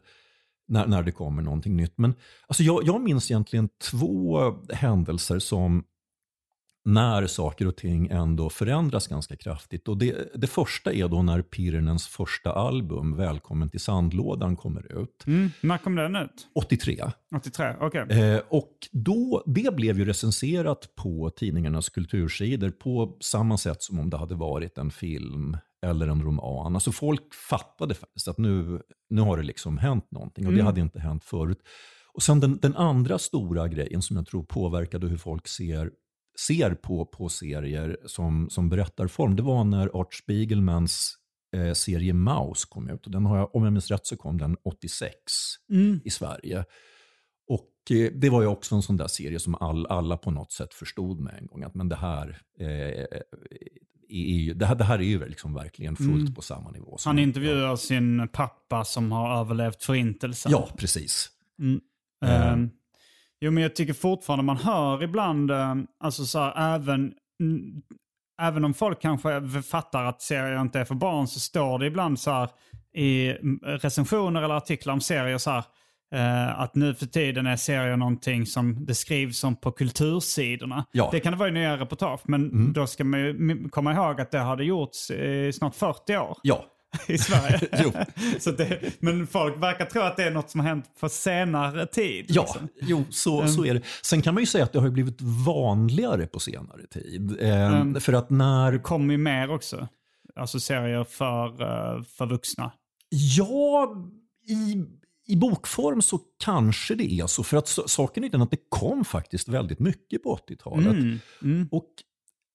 när, 0.69 0.87
när 0.87 1.03
det 1.03 1.13
kommer 1.13 1.43
någonting 1.43 1.77
nytt. 1.77 1.99
Men 1.99 2.15
alltså 2.47 2.63
jag, 2.63 2.85
jag 2.85 3.01
minns 3.01 3.31
egentligen 3.31 3.69
två 3.91 4.39
händelser 4.73 5.39
som 5.39 5.85
när 6.85 7.27
saker 7.27 7.67
och 7.67 7.77
ting 7.77 8.09
ändå 8.11 8.51
förändras 8.51 9.07
ganska 9.07 9.37
kraftigt. 9.37 9.89
Och 9.89 9.99
det, 9.99 10.29
det 10.35 10.47
första 10.47 10.93
är 10.93 11.09
då 11.09 11.23
när 11.23 11.43
Pirnens 11.43 12.07
första 12.07 12.53
album, 12.53 13.17
Välkommen 13.17 13.71
till 13.71 13.81
sandlådan, 13.81 14.57
kommer 14.57 15.03
ut. 15.03 15.25
Mm. 15.27 15.51
När 15.61 15.79
kom 15.79 15.95
den 15.95 16.17
ut? 16.17 16.49
83. 16.55 17.05
83? 17.37 17.75
Okej. 17.81 18.01
Eh, 18.11 18.41
och 18.49 18.73
då, 18.93 19.43
det 19.47 19.77
blev 19.77 19.99
ju 19.99 20.05
recenserat 20.05 20.95
på 20.95 21.31
tidningarnas 21.37 21.89
kultursidor 21.89 22.71
på 22.71 23.17
samma 23.21 23.59
sätt 23.59 23.83
som 23.83 23.99
om 24.01 24.11
det 24.11 24.17
hade 24.17 24.35
varit 24.35 24.79
en 24.79 24.91
film 24.91 25.57
eller 25.87 26.09
en 26.09 26.23
roman. 26.23 26.75
Alltså 26.75 26.93
folk 26.93 27.35
fattade 27.51 27.95
faktiskt 27.95 28.29
att 28.29 28.39
nu, 28.39 28.81
nu 29.11 29.21
har 29.21 29.37
det 29.37 29.43
liksom 29.43 29.79
hänt 29.79 30.11
någonting 30.11 30.47
och 30.47 30.53
det 30.53 30.57
Mm. 30.59 30.67
hade 30.67 30.81
inte 30.81 31.01
hänt 31.01 31.25
förut. 31.25 31.59
Och 32.13 32.23
sen 32.23 32.41
den, 32.41 32.59
den 32.63 32.77
andra 32.77 33.19
stora 33.19 33.69
grejen 33.69 34.03
som 34.03 34.17
jag 34.17 34.27
tror 34.27 34.43
påverkade 34.43 35.07
hur 35.07 35.17
folk 35.17 35.49
ser, 35.49 35.91
ser 36.41 36.75
på, 36.75 37.07
på 37.07 37.29
serier 37.29 37.99
som, 38.07 38.51
som 38.51 38.69
berättarform, 38.69 39.37
det 39.37 39.43
var 39.43 39.65
när 39.65 39.97
Art 40.01 40.15
Spiegelmans 40.15 41.15
eh, 41.57 41.73
serie 41.73 42.13
Maus 42.13 42.65
kom 42.65 42.91
ut. 42.91 43.05
Den 43.07 43.27
har 43.27 43.37
jag, 43.39 43.55
om 43.57 43.65
jag 43.65 43.73
minns 43.73 43.91
rätt 43.91 44.07
så 44.07 44.17
kom 44.17 44.39
den 44.39 44.57
86 44.65 45.13
Mm. 45.71 46.01
i 46.05 46.11
Sverige. 46.11 46.65
Och 47.49 47.71
eh, 47.97 48.11
det 48.15 48.31
var 48.31 48.41
ju 48.43 48.47
också 48.49 48.75
en 48.75 48.83
sån 48.83 48.97
där 48.97 49.07
serie 49.07 49.39
som 49.41 49.55
all, 49.55 49.87
alla 49.87 50.17
på 50.17 50.31
något 50.31 50.53
sätt 50.53 50.75
förstod 50.75 51.21
med 51.21 51.35
en 51.39 51.47
gång. 51.47 51.63
Att 51.63 51.75
men 51.75 51.89
det 51.89 51.97
här, 51.97 52.39
eh, 52.61 53.05
ju- 54.09 54.55
det 54.55 54.67
här, 54.67 54.75
det 54.75 54.85
här 54.85 54.99
är 54.99 55.03
ju 55.03 55.29
liksom 55.29 55.55
verkligen 55.55 55.97
fullt 55.97 56.11
Mm. 56.21 56.35
på 56.35 56.43
samma 56.43 56.71
nivå. 56.71 56.97
Han 57.05 57.19
intervjuar 57.19 57.77
sin 57.77 58.29
pappa 58.33 58.85
som 58.85 59.13
har 59.13 59.41
överlevt 59.41 59.83
förintelsen. 59.85 60.53
Ja, 60.53 60.69
precis. 60.77 61.29
Mm. 61.59 61.81
Eh. 62.25 62.57
Jo, 63.45 63.51
men 63.51 63.63
jag 63.63 63.75
tycker 63.77 63.93
fortfarande 63.93 64.45
man 64.45 64.57
hör 64.57 65.03
ibland, 65.03 65.51
ehm, 65.51 65.87
alltså 66.05 66.25
så 66.25 66.39
här, 66.39 66.75
även, 66.75 67.13
även 68.43 68.65
om 68.65 68.75
folk 68.75 69.01
kanske 69.01 69.63
fattar 69.63 70.05
att 70.05 70.23
serier 70.23 70.61
inte 70.61 70.81
är 70.81 70.85
för 70.85 70.95
barn 70.95 71.27
så 71.27 71.41
står 71.41 71.79
det 71.79 71.87
ibland 71.87 72.21
så 72.21 72.31
här 72.31 72.49
i 72.97 73.33
recensioner 73.63 74.43
eller 74.43 74.55
artiklar 74.55 74.93
om 74.93 75.01
serier 75.01 75.39
så 75.39 75.51
här, 75.51 75.65
eh, 76.15 76.61
att 76.61 76.75
nu 76.75 76.95
för 76.95 77.07
tiden 77.07 77.47
är 77.47 77.57
serier 77.57 77.97
någonting 77.97 78.47
som 78.47 78.87
det 78.87 78.95
skrivs 78.95 79.45
om 79.45 79.57
på 79.57 79.73
kultursidorna. 79.73 80.85
Ja. 80.93 81.09
Det 81.13 81.21
kan 81.21 81.33
det 81.33 81.39
vara 81.39 81.49
i 81.49 81.53
nya 81.53 81.77
reportage, 81.77 82.21
men 82.25 82.43
Mm. 82.51 82.73
då 82.73 82.87
ska 82.87 83.05
man 83.05 83.21
ju 83.21 83.69
komma 83.69 83.93
ihåg 83.93 84.21
att 84.21 84.31
det 84.31 84.39
hade 84.39 84.65
gjorts 84.65 85.11
i 85.11 85.53
snart 85.55 85.75
40 85.75 86.17
år 86.17 86.37
Ja, 86.43 86.65
i 87.07 87.19
Sverige. 87.19 87.61
Jo. 87.85 87.93
så 88.39 88.51
det, 88.51 88.81
men 89.01 89.27
folk 89.27 89.63
verkar 89.63 89.85
tro 89.87 90.03
att 90.03 90.17
det 90.17 90.25
är 90.25 90.31
något 90.31 90.51
som 90.51 90.61
har 90.61 90.69
hänt 90.69 90.85
på 91.01 91.09
senare 91.09 91.87
tid. 91.87 92.25
ja 92.29 92.43
liksom. 92.43 92.69
jo, 92.81 93.05
så, 93.11 93.49
så 93.49 93.65
är 93.65 93.75
det. 93.75 93.83
Sen 94.03 94.23
kan 94.23 94.35
man 94.35 94.43
ju 94.43 94.47
säga 94.47 94.65
att 94.65 94.73
det 94.73 94.81
har 94.81 94.91
blivit 94.91 95.21
vanligare 95.47 96.27
på 96.27 96.41
senare 96.41 96.87
tid. 96.87 97.37
Eh, 97.41 97.65
Mm. 97.65 98.01
För 98.01 98.13
att 98.13 98.31
när 98.31 98.73
Det 98.73 98.79
kommer 98.79 99.15
ju 99.15 99.19
mer 99.19 99.51
också. 99.51 99.89
Alltså 100.37 100.61
serier 100.61 101.05
för, 101.05 101.47
eh, 101.63 102.03
för 102.03 102.27
vuxna. 102.27 102.73
Ja, 103.09 103.95
i, 104.49 104.85
i 105.27 105.37
bokform 105.37 106.03
så 106.03 106.21
kanske 106.45 106.95
det 106.95 107.13
är 107.13 107.27
så. 107.27 107.43
För 107.43 107.57
att 107.57 107.69
saken 107.87 108.25
är 108.25 108.29
den 108.29 108.43
att 108.43 108.51
det 108.51 108.69
kom 108.69 109.05
faktiskt 109.05 109.49
väldigt 109.49 109.79
mycket 109.79 110.23
på 110.23 110.37
80-talet. 110.49 110.87
Mm. 110.87 111.19
Mm. 111.43 111.69
Och 111.71 111.89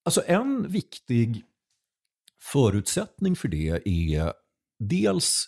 alltså 0.06 0.22
en 0.28 0.72
viktig 0.72 1.44
förutsättning 2.42 3.36
för 3.36 3.48
det 3.48 3.88
är 3.88 4.34
dels, 4.80 5.46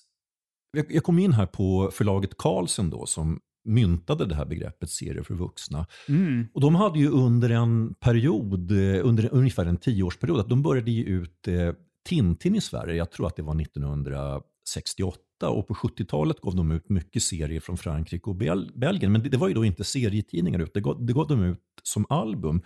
jag, 0.90 1.04
kom 1.04 1.20
in 1.20 1.34
här 1.34 1.46
på 1.46 1.90
förlaget 1.94 2.38
Carlsen 2.38 2.90
då 2.90 3.06
som 3.06 3.40
myntade 3.66 4.26
det 4.26 4.36
här 4.36 4.46
begreppet 4.46 4.90
serier 4.90 5.24
för 5.24 5.34
vuxna. 5.34 5.88
Mm. 6.08 6.48
Och 6.54 6.62
de 6.62 6.76
hade 6.76 7.00
ju 7.00 7.10
under 7.10 7.50
en 7.50 7.94
period, 7.94 8.72
eh, 8.72 9.08
under 9.08 9.34
ungefär 9.34 9.66
en 9.66 9.78
tioårsperiod, 9.78 10.40
att 10.40 10.50
de 10.50 10.62
började 10.62 10.92
ge 10.92 11.04
ut 11.04 11.48
eh, 11.48 11.74
Tintin 12.10 12.56
i 12.56 12.62
Sverige, 12.62 12.96
jag 12.96 13.12
tror 13.12 13.28
att 13.28 13.36
det 13.36 13.44
var 13.44 13.62
1968 13.62 14.48
68 14.68 15.50
och 15.50 15.68
på 15.68 15.74
70-talet 15.74 16.42
gav 16.42 16.56
de 16.56 16.72
ut 16.72 16.90
mycket 16.90 17.24
serier 17.24 17.60
från 17.60 17.78
Frankrike 17.78 18.30
och 18.30 18.36
Bel 18.36 18.72
Belgien. 18.76 19.12
Men 19.12 19.24
det, 19.24 19.30
det, 19.30 19.38
var 19.38 19.48
ju 19.48 19.54
då 19.54 19.66
inte 19.66 19.84
serietidningar, 19.84 20.60
utan 20.60 20.72
det 20.74 20.82
gav, 20.82 21.06
det 21.06 21.14
gav 21.14 21.28
de 21.28 21.44
ut 21.44 21.60
som 21.84 22.06
album. 22.10 22.62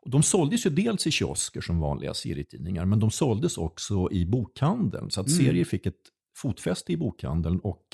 Och 0.00 0.10
de 0.10 0.22
såldes 0.22 0.66
ju 0.66 0.70
dels 0.70 1.06
i 1.06 1.10
kiosker 1.10 1.60
som 1.60 1.80
vanliga 1.80 2.14
serietidningar, 2.14 2.84
men 2.84 3.00
de 3.00 3.10
såldes 3.10 3.58
också 3.58 4.08
i 4.12 4.26
bokhandeln. 4.26 5.10
Så 5.10 5.20
att 5.20 5.28
mm. 5.28 5.38
serier 5.38 5.64
fick 5.64 5.86
ett 5.86 6.02
fotfäste 6.36 6.92
i 6.92 6.96
bokhandeln 6.96 7.60
och 7.60 7.84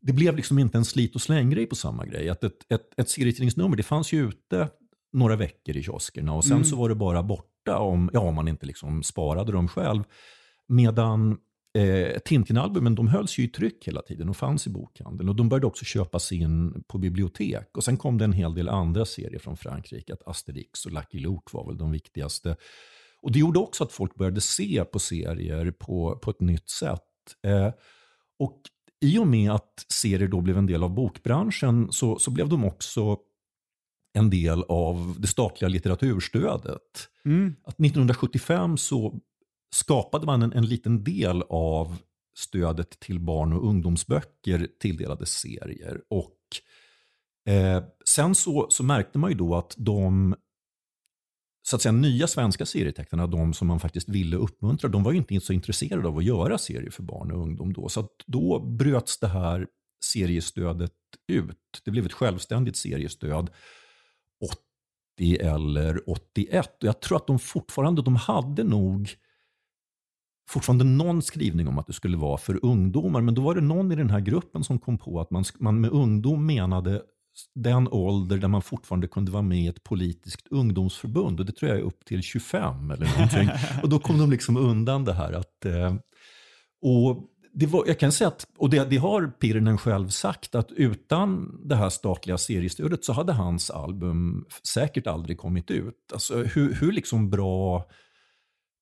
det 0.00 0.12
blev 0.12 0.36
liksom 0.36 0.58
inte 0.58 0.78
en 0.78 0.84
slit 0.84 1.14
och 1.14 1.20
släng-grej 1.20 1.66
på 1.66 1.74
samma 1.74 2.06
grej. 2.06 2.28
Att 2.28 2.44
ett, 2.44 2.72
ett, 2.72 3.00
ett 3.00 3.08
serietidningsnummer, 3.08 3.76
det 3.76 3.82
fanns 3.82 4.12
ju 4.12 4.28
ute 4.28 4.68
några 5.12 5.36
veckor 5.36 5.76
i 5.76 5.82
kioskerna 5.82 6.32
och 6.32 6.44
sen 6.44 6.52
mm. 6.52 6.64
så 6.64 6.76
var 6.76 6.88
det 6.88 6.94
bara 6.94 7.22
borta 7.22 7.78
om, 7.78 8.10
ja, 8.12 8.20
om 8.20 8.34
man 8.34 8.48
inte 8.48 8.66
liksom 8.66 9.02
sparade 9.02 9.52
dem 9.52 9.68
själv. 9.68 10.02
Medan 10.68 11.38
eh, 11.74 12.18
Tintin-albumen 12.18 12.94
de 12.94 13.08
hölls 13.08 13.38
ju 13.38 13.44
i 13.44 13.48
tryck 13.48 13.88
hela 13.88 14.02
tiden 14.02 14.28
och 14.28 14.36
fanns 14.36 14.66
i 14.66 14.70
bokhandeln. 14.70 15.28
Och 15.28 15.36
de 15.36 15.48
började 15.48 15.66
också 15.66 15.84
köpas 15.84 16.32
in 16.32 16.84
på 16.88 16.98
bibliotek. 16.98 17.76
Och 17.76 17.84
sen 17.84 17.96
kom 17.96 18.18
det 18.18 18.24
en 18.24 18.32
hel 18.32 18.54
del 18.54 18.68
andra 18.68 19.04
serier 19.04 19.38
från 19.38 19.56
Frankrike. 19.56 20.12
Att 20.12 20.28
Asterix 20.28 20.86
och 20.86 20.92
Lucky 20.92 21.18
Luke 21.18 21.50
var 21.52 21.66
väl 21.66 21.78
de 21.78 21.90
viktigaste. 21.90 22.56
Och 23.22 23.32
det 23.32 23.38
gjorde 23.38 23.58
också 23.58 23.84
att 23.84 23.92
folk 23.92 24.14
började 24.14 24.40
se 24.40 24.84
på 24.84 24.98
serier 24.98 25.70
på, 25.70 26.18
på 26.22 26.30
ett 26.30 26.40
nytt 26.40 26.70
sätt. 26.70 27.02
Eh, 27.46 27.70
och 28.38 28.62
i 29.00 29.18
och 29.18 29.26
med 29.26 29.50
att 29.50 29.86
serier 29.88 30.28
då 30.28 30.40
blev 30.40 30.58
en 30.58 30.66
del 30.66 30.82
av 30.82 30.94
bokbranschen 30.94 31.92
så, 31.92 32.18
så 32.18 32.30
blev 32.30 32.48
de 32.48 32.64
också 32.64 33.18
en 34.12 34.30
del 34.30 34.64
av 34.68 35.16
det 35.18 35.26
statliga 35.26 35.68
litteraturstödet. 35.68 37.08
Mm. 37.24 37.54
Att 37.64 37.74
1975 37.74 38.76
så 38.76 39.20
skapade 39.70 40.26
man 40.26 40.42
en, 40.42 40.52
en 40.52 40.66
liten 40.66 41.04
del 41.04 41.42
av 41.48 41.96
stödet 42.36 43.00
till 43.00 43.20
barn 43.20 43.52
och 43.52 43.66
ungdomsböcker 43.66 44.68
tilldelades 44.80 45.30
serier. 45.30 46.00
Och 46.08 46.36
eh, 47.52 47.82
Sen 48.04 48.34
så, 48.34 48.66
så 48.70 48.82
märkte 48.82 49.18
man 49.18 49.30
ju 49.30 49.36
då 49.36 49.56
att 49.56 49.74
de 49.78 50.34
så 51.62 51.76
att 51.76 51.82
säga, 51.82 51.92
nya 51.92 52.26
svenska 52.26 52.66
serietecknarna, 52.66 53.26
de 53.26 53.54
som 53.54 53.68
man 53.68 53.80
faktiskt 53.80 54.08
ville 54.08 54.36
uppmuntra, 54.36 54.88
de 54.88 55.02
var 55.02 55.12
ju 55.12 55.18
inte 55.18 55.40
så 55.40 55.52
intresserade 55.52 56.08
av 56.08 56.18
att 56.18 56.24
göra 56.24 56.58
serier 56.58 56.90
för 56.90 57.02
barn 57.02 57.32
och 57.32 57.42
ungdom 57.42 57.72
då. 57.72 57.88
Så 57.88 58.08
då 58.26 58.60
bröts 58.60 59.18
det 59.18 59.28
här 59.28 59.66
seriestödet 60.04 60.92
ut. 61.32 61.82
Det 61.84 61.90
blev 61.90 62.06
ett 62.06 62.12
självständigt 62.12 62.76
seriestöd 62.76 63.50
80 65.18 65.36
eller 65.40 66.10
81. 66.10 66.68
Och 66.82 66.88
jag 66.88 67.00
tror 67.00 67.16
att 67.16 67.26
de 67.26 67.38
fortfarande, 67.38 68.02
de 68.02 68.16
hade 68.16 68.64
nog 68.64 69.10
fortfarande 70.48 70.84
någon 70.84 71.22
skrivning 71.22 71.68
om 71.68 71.78
att 71.78 71.86
det 71.86 71.92
skulle 71.92 72.16
vara 72.16 72.38
för 72.38 72.64
ungdomar. 72.64 73.20
Men 73.20 73.34
då 73.34 73.42
var 73.42 73.54
det 73.54 73.60
någon 73.60 73.92
i 73.92 73.96
den 73.96 74.10
här 74.10 74.20
gruppen 74.20 74.64
som 74.64 74.78
kom 74.78 74.98
på 74.98 75.20
att 75.20 75.30
man, 75.30 75.44
man 75.58 75.80
med 75.80 75.90
ungdom 75.90 76.46
menade 76.46 77.02
den 77.54 77.88
ålder 77.88 78.38
där 78.38 78.48
man 78.48 78.62
fortfarande 78.62 79.08
kunde 79.08 79.32
vara 79.32 79.42
med 79.42 79.58
i 79.58 79.66
ett 79.66 79.84
politiskt 79.84 80.46
ungdomsförbund. 80.50 81.40
Och 81.40 81.46
det 81.46 81.52
tror 81.52 81.70
jag 81.70 81.80
är 81.80 81.84
upp 81.84 82.04
till 82.04 82.22
25 82.22 82.90
eller 82.90 83.12
någonting. 83.16 83.48
och 83.82 83.88
då 83.88 83.98
kom 83.98 84.18
de 84.18 84.30
liksom 84.30 84.56
undan 84.56 85.04
det 85.04 85.14
här 85.14 85.32
att... 85.32 85.64
Eh, 85.64 85.94
och 86.82 87.24
det 87.52 87.66
var, 87.66 87.84
jag 87.86 87.98
kan 87.98 88.12
säga 88.12 88.28
att, 88.28 88.46
och 88.58 88.70
det, 88.70 88.84
det 88.90 88.96
har 88.96 89.26
Pirinen 89.26 89.78
själv 89.78 90.08
sagt, 90.08 90.54
att 90.54 90.72
utan 90.72 91.60
det 91.68 91.76
här 91.76 91.90
statliga 91.90 92.38
seriestödet 92.38 93.04
så 93.04 93.12
hade 93.12 93.32
hans 93.32 93.70
album 93.70 94.44
säkert 94.74 95.06
aldrig 95.06 95.38
kommit 95.38 95.70
ut. 95.70 96.12
Alltså 96.12 96.42
hur, 96.42 96.74
hur 96.74 96.92
liksom 96.92 97.30
bra 97.30 97.88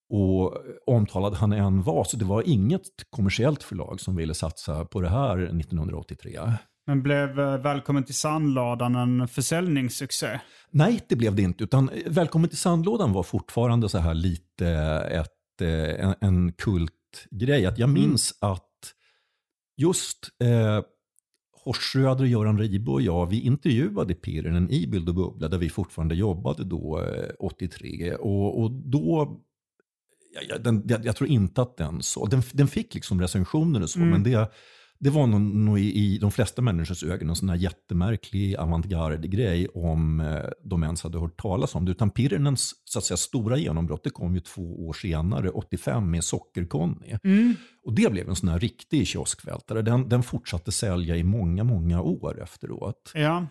och 0.08 0.54
omtalad 0.86 1.34
han 1.34 1.52
än 1.52 1.82
var, 1.82 2.04
så 2.04 2.16
det 2.16 2.24
var 2.24 2.42
inget 2.48 2.82
kommersiellt 3.10 3.62
förlag 3.62 4.00
som 4.00 4.16
ville 4.16 4.34
satsa 4.34 4.84
på 4.84 5.00
det 5.00 5.08
här 5.08 5.38
1983. 5.38 6.40
Men 6.86 7.02
blev 7.02 7.40
eh, 7.40 7.58
Välkommen 7.58 8.04
till 8.04 8.14
sandlådan 8.14 8.94
en 8.94 9.28
försäljningssuccé? 9.28 10.40
Nej, 10.70 11.00
det 11.08 11.16
blev 11.16 11.34
det 11.34 11.42
inte. 11.42 11.64
Utan 11.64 11.88
eh, 11.88 12.02
Välkommen 12.06 12.48
till 12.48 12.58
sandlådan 12.58 13.12
var 13.12 13.22
fortfarande 13.22 13.88
så 13.88 13.98
här 13.98 14.14
lite 14.14 14.68
ett, 15.10 15.60
eh, 15.60 16.06
en, 16.06 16.14
en 16.20 16.52
kultgrej. 16.52 17.66
Att 17.66 17.78
jag 17.78 17.88
mm. 17.90 18.02
minns 18.02 18.34
mm. 18.42 18.52
att 18.52 18.62
just 19.76 20.28
eh, 20.44 20.84
Horst 21.64 21.82
Schröder, 21.82 22.24
Göran 22.24 22.58
Ribo 22.58 22.92
och 22.92 23.02
jag, 23.02 23.26
vi 23.26 23.40
intervjuade 23.40 24.14
Pirinen 24.14 24.70
i 24.70 24.86
Bild 24.86 25.08
och 25.08 25.14
Bubbla, 25.14 25.48
där 25.48 25.58
vi 25.58 25.68
fortfarande 25.68 26.14
jobbade 26.14 26.64
då, 26.64 27.02
eh, 27.02 27.30
83. 27.38 28.14
Och, 28.14 28.62
och 28.62 28.70
då 28.70 29.40
jag, 30.48 30.62
den, 30.62 30.82
jag, 30.86 31.06
jag, 31.06 31.16
tror 31.16 31.30
inte 31.30 31.62
att 31.62 31.76
den 31.76 32.02
så. 32.02 32.26
Den, 32.26 32.42
den 32.52 32.68
fick 32.68 32.94
liksom 32.94 33.20
recensioner 33.20 33.82
och 33.82 33.90
så, 33.90 33.98
mm. 33.98 34.10
men 34.10 34.22
det, 34.22 34.50
det 34.98 35.10
var 35.10 35.26
nog, 35.26 35.78
i, 35.78 35.92
i, 35.92 36.18
de 36.18 36.30
flesta 36.30 36.62
människors 36.62 37.04
ögon 37.04 37.28
en 37.28 37.36
sån 37.36 37.48
här 37.48 37.56
jättemärklig 37.56 38.56
avantgarde-grej 38.56 39.68
om 39.68 40.20
eh, 40.20 40.50
de 40.64 40.82
ens 40.82 41.02
hade 41.02 41.18
hört 41.18 41.40
talas 41.40 41.74
om 41.74 41.84
det. 41.84 41.90
Utan 41.90 42.10
Pirrinens 42.10 42.74
så 42.84 42.98
att 42.98 43.04
säga, 43.04 43.16
stora 43.16 43.56
genombrott 43.56 44.04
det 44.04 44.10
kom 44.10 44.34
ju 44.34 44.40
två 44.40 44.86
år 44.86 44.92
senare, 44.92 45.50
85, 45.50 46.10
med 46.10 46.24
Socker-Conny. 46.24 47.18
Mm. 47.24 47.54
Och 47.84 47.94
det 47.94 48.12
blev 48.12 48.28
en 48.28 48.36
sån 48.36 48.48
här 48.48 48.58
riktig 48.58 49.06
kioskvältare. 49.06 49.82
Den, 49.82 50.08
den 50.08 50.22
fortsatte 50.22 50.72
sälja 50.72 51.16
i 51.16 51.24
många, 51.24 51.64
många 51.64 52.02
år 52.02 52.42
efteråt. 52.42 53.12
Ja. 53.14 53.46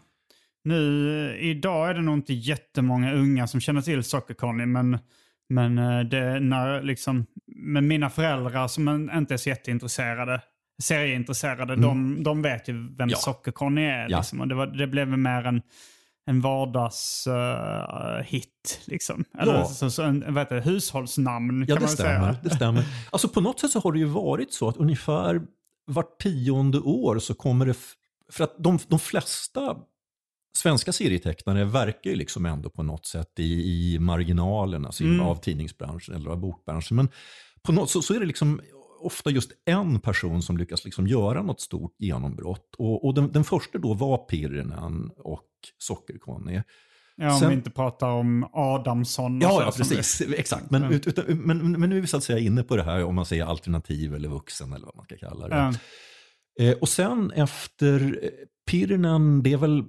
Nu, 0.64 1.38
idag 1.40 1.90
är 1.90 1.94
det 1.94 2.02
nog 2.02 2.16
inte 2.16 2.34
jättemånga 2.34 3.14
unga 3.14 3.48
som 3.48 3.60
känner 3.60 3.82
till 3.82 4.04
Socker-Conny, 4.04 4.66
men 4.66 5.00
men 5.50 5.78
eh, 5.78 6.00
det, 6.00 6.40
när 6.40 6.82
liksom, 6.82 7.26
med 7.56 7.84
mina 7.84 8.10
föräldrar 8.10 8.68
som 8.68 9.10
inte 9.14 9.34
är 9.34 9.38
så 9.38 9.50
jätteintresserade, 9.50 10.42
serieintresserade, 10.84 11.74
mm. 11.74 11.82
de, 11.82 12.24
de 12.24 12.42
vet 12.42 12.68
ju 12.68 12.96
vem 12.96 13.10
ja. 13.10 13.18
Socker-Conny 13.18 13.82
är. 13.82 14.10
Ja. 14.10 14.18
Liksom. 14.18 14.42
Och 14.42 14.48
det, 14.48 14.56
var, 14.56 14.68
det 14.68 14.88
blev 14.88 15.08
mer 15.08 15.46
en, 15.46 15.62
en 16.26 16.42
vardagshit. 16.42 17.30
Uh, 18.30 18.92
liksom. 18.92 19.26
Eller 19.40 19.54
ja. 19.54 19.66
så, 19.66 19.90
så 19.90 20.04
en, 20.04 20.24
vad 20.28 20.38
heter 20.38 20.56
det, 20.56 20.62
hushållsnamn 20.62 21.66
ja, 21.68 21.76
kan 21.76 21.84
man 21.84 21.90
stämmer, 21.90 22.34
säga. 22.34 22.36
Det 22.44 22.50
stämmer. 22.50 22.84
Alltså 23.12 23.28
på 23.30 23.42
något 23.42 23.60
sätt 23.60 23.72
så 23.72 23.80
har 23.80 23.92
det 23.92 24.00
ju 24.00 24.06
varit 24.06 24.54
så 24.54 24.70
att 24.70 24.78
ungefär 24.78 25.42
vart 25.88 26.22
tionde 26.22 26.80
år 26.80 27.20
så 27.20 27.34
kommer 27.34 27.66
det... 27.66 27.76
För 28.32 28.44
att 28.44 28.56
de, 28.58 28.80
de 28.88 29.00
flesta 29.00 29.76
svenska 30.58 30.94
serietecknare 30.94 31.66
verkar 31.66 32.10
ju 32.10 32.16
liksom 32.16 32.46
ändå 32.46 32.70
på 32.70 32.84
något 32.84 33.06
sätt 33.06 33.40
i, 33.40 33.44
i 33.44 34.00
marginalen 34.00 34.86
alltså 34.86 35.04
mm. 35.04 35.20
av 35.20 35.36
tidningsbranschen 35.36 36.16
eller 36.16 36.30
av 36.30 36.38
bokbranschen. 36.38 36.98
Men 36.98 37.10
på 37.64 37.72
något, 37.72 37.90
så, 37.90 38.02
så 38.02 38.14
är 38.14 38.20
det 38.20 38.26
liksom 38.26 38.62
ofta 39.02 39.30
just 39.30 39.52
en 39.66 40.00
person 40.00 40.42
som 40.42 40.58
lyckas 40.58 40.86
liksom 40.86 41.08
göra 41.08 41.42
något 41.42 41.62
stort 41.62 41.96
genombrott. 42.00 42.76
Och, 42.78 43.06
och 43.06 43.14
den, 43.14 43.32
den 43.32 43.44
första 43.44 43.78
då 43.78 43.94
var 43.94 44.18
Pirinen 44.18 45.12
och 45.18 45.50
Socker-Conny. 45.78 46.64
Ja, 47.18 47.34
om 47.34 47.40
Sen, 47.40 47.50
vi 47.50 47.56
inte 47.56 47.70
pratar 47.70 48.08
om 48.08 48.50
Adamsson. 48.54 49.42
Ja, 49.42 49.64
ja 49.64 49.72
precis. 49.78 50.18
Det. 50.18 50.36
Exakt. 50.36 50.72
Men, 50.72 50.84
mm. 50.84 50.96
utan, 51.06 51.26
men, 51.28 51.72
men, 51.72 51.90
nu 51.90 51.98
är 51.98 52.02
vi 52.02 52.08
så 52.08 52.18
att 52.18 52.24
säga 52.24 52.40
inne 52.40 52.64
på 52.64 52.76
det 52.76 52.84
här 52.84 53.04
om 53.04 53.16
man 53.16 53.26
säger 53.26 53.46
alternativ 53.46 54.16
eller 54.16 54.30
vuxen 54.30 54.74
eller 54.74 54.86
vad 54.86 54.96
man 54.96 55.06
ska 55.06 55.18
kalla 55.18 55.48
det. 55.48 55.56
Mm. 55.56 55.76
Eh, 56.60 56.78
och 56.78 56.90
sen 56.90 57.32
efter 57.32 58.20
eh, 58.24 58.30
Pirinen, 58.72 59.44
det 59.44 59.54
är 59.54 59.58
väl 59.58 59.84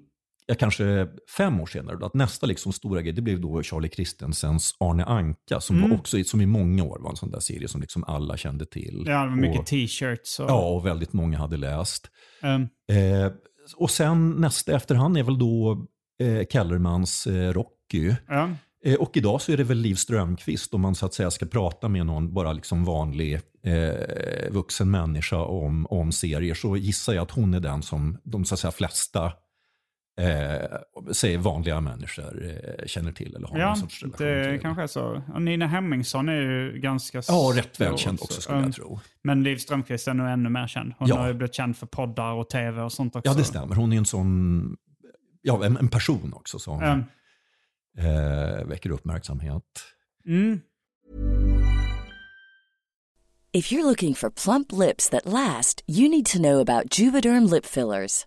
ja, 0.46 0.54
kanske 0.54 1.08
fem 1.36 1.60
år 1.60 1.66
senare, 1.66 1.96
då, 1.96 2.06
att 2.06 2.14
nästa 2.14 2.46
liksom 2.46 2.72
stora 2.72 3.02
grej 3.02 3.12
det 3.12 3.22
blev 3.22 3.40
då 3.40 3.62
Charlie 3.62 3.88
Christensens 3.88 4.76
Arne 4.80 5.04
Anka 5.04 5.60
som, 5.60 5.76
mm. 5.76 5.90
var 5.90 5.98
också, 5.98 6.24
som 6.24 6.40
i 6.40 6.46
många 6.46 6.84
år 6.84 6.98
var 7.00 7.10
en 7.10 7.16
sån 7.16 7.30
där 7.30 7.40
serie 7.40 7.68
som 7.68 7.80
liksom 7.80 8.04
alla 8.04 8.36
kände 8.36 8.66
till. 8.66 9.04
Ja, 9.06 9.26
mycket 9.26 9.66
t-shirts. 9.66 10.40
Och... 10.40 10.50
Ja, 10.50 10.68
och 10.68 10.86
väldigt 10.86 11.12
många 11.12 11.38
hade 11.38 11.56
läst. 11.56 12.10
Mm. 12.42 12.62
Eh, 12.62 13.32
och 13.76 13.90
sen 13.90 14.30
nästa 14.30 14.72
efterhand 14.72 15.18
är 15.18 15.22
väl 15.22 15.38
då 15.38 15.86
eh, 16.20 16.46
Kellermans 16.46 17.26
eh, 17.26 17.52
Rocky. 17.52 18.14
Mm. 18.30 18.54
och 18.98 19.16
idag 19.16 19.42
så 19.42 19.52
är 19.52 19.56
det 19.56 19.64
väl 19.64 19.78
Liv 19.78 19.94
Strömqvist 19.94 20.74
om 20.74 20.80
man 20.80 20.94
så 20.94 21.06
att 21.06 21.14
säga 21.14 21.30
ska 21.30 21.46
prata 21.46 21.88
med 21.88 22.06
någon 22.06 22.34
bara 22.34 22.52
liksom 22.52 22.84
vanlig 22.84 23.40
eh, 23.64 24.50
vuxen 24.50 24.90
människa 24.90 25.36
om, 25.36 25.86
om 25.86 26.12
serier 26.12 26.54
så 26.54 26.76
gissar 26.76 27.12
jag 27.12 27.22
att 27.22 27.30
hon 27.30 27.54
är 27.54 27.60
den 27.60 27.82
som 27.82 28.18
de 28.24 28.44
så 28.44 28.54
att 28.54 28.60
säga, 28.60 28.72
flesta 28.72 29.32
eh, 30.20 31.12
säger 31.12 31.38
vanliga 31.38 31.80
människor 31.80 32.44
eh, 32.44 32.86
känner 32.86 33.12
till 33.12 33.36
eller 33.36 33.48
har 33.48 33.58
ja, 33.58 33.68
någon 33.68 33.76
sorts 33.76 34.02
relation 34.02 34.26
det 34.26 34.50
till. 34.50 34.60
kanske 34.60 34.82
är 34.82 34.86
så. 34.86 35.22
Och 35.34 35.42
Nina 35.42 35.66
Hemmingsson 35.66 36.28
är 36.28 36.40
ju 36.40 36.78
ganska 36.80 37.22
Ja, 37.28 37.52
rätt 37.54 37.80
välkänd 37.80 38.18
också, 38.22 38.40
skulle 38.40 38.60
jag 38.60 38.72
tro. 38.72 39.00
Men 39.22 39.42
Liv 39.42 39.56
Strömquist 39.56 40.08
är 40.08 40.14
nog 40.14 40.28
ännu 40.28 40.48
mer 40.48 40.66
känd. 40.66 40.92
Hon 40.98 41.08
ja. 41.08 41.16
har 41.16 41.28
ju 41.28 41.34
blivit 41.34 41.54
känd 41.54 41.76
för 41.76 41.86
poddar 41.86 42.32
och 42.32 42.50
tv 42.50 42.82
och 42.82 42.92
sånt 42.92 43.16
också. 43.16 43.30
Ja, 43.30 43.36
det 43.36 43.44
stämmer. 43.44 43.74
Hon 43.74 43.92
är 43.92 43.96
en 43.96 44.06
sån, 44.06 44.76
ja, 45.42 45.64
en, 45.64 45.76
en 45.76 45.88
person 45.88 46.32
också 46.34 46.58
som 46.58 46.82
mm. 46.82 47.04
eh, 47.98 48.64
väcker 48.64 48.90
uppmärksamhet. 48.90 49.62
Mm. 50.26 50.60
If 53.52 53.72
you're 53.72 53.84
looking 53.84 54.14
for 54.14 54.28
plump 54.28 54.72
lips 54.72 55.08
that 55.08 55.24
last, 55.24 55.82
you 55.86 56.10
need 56.10 56.26
to 56.26 56.38
know 56.38 56.60
about 56.60 56.98
juvederm 56.98 57.50
lip 57.50 57.64
fillers. 57.66 58.26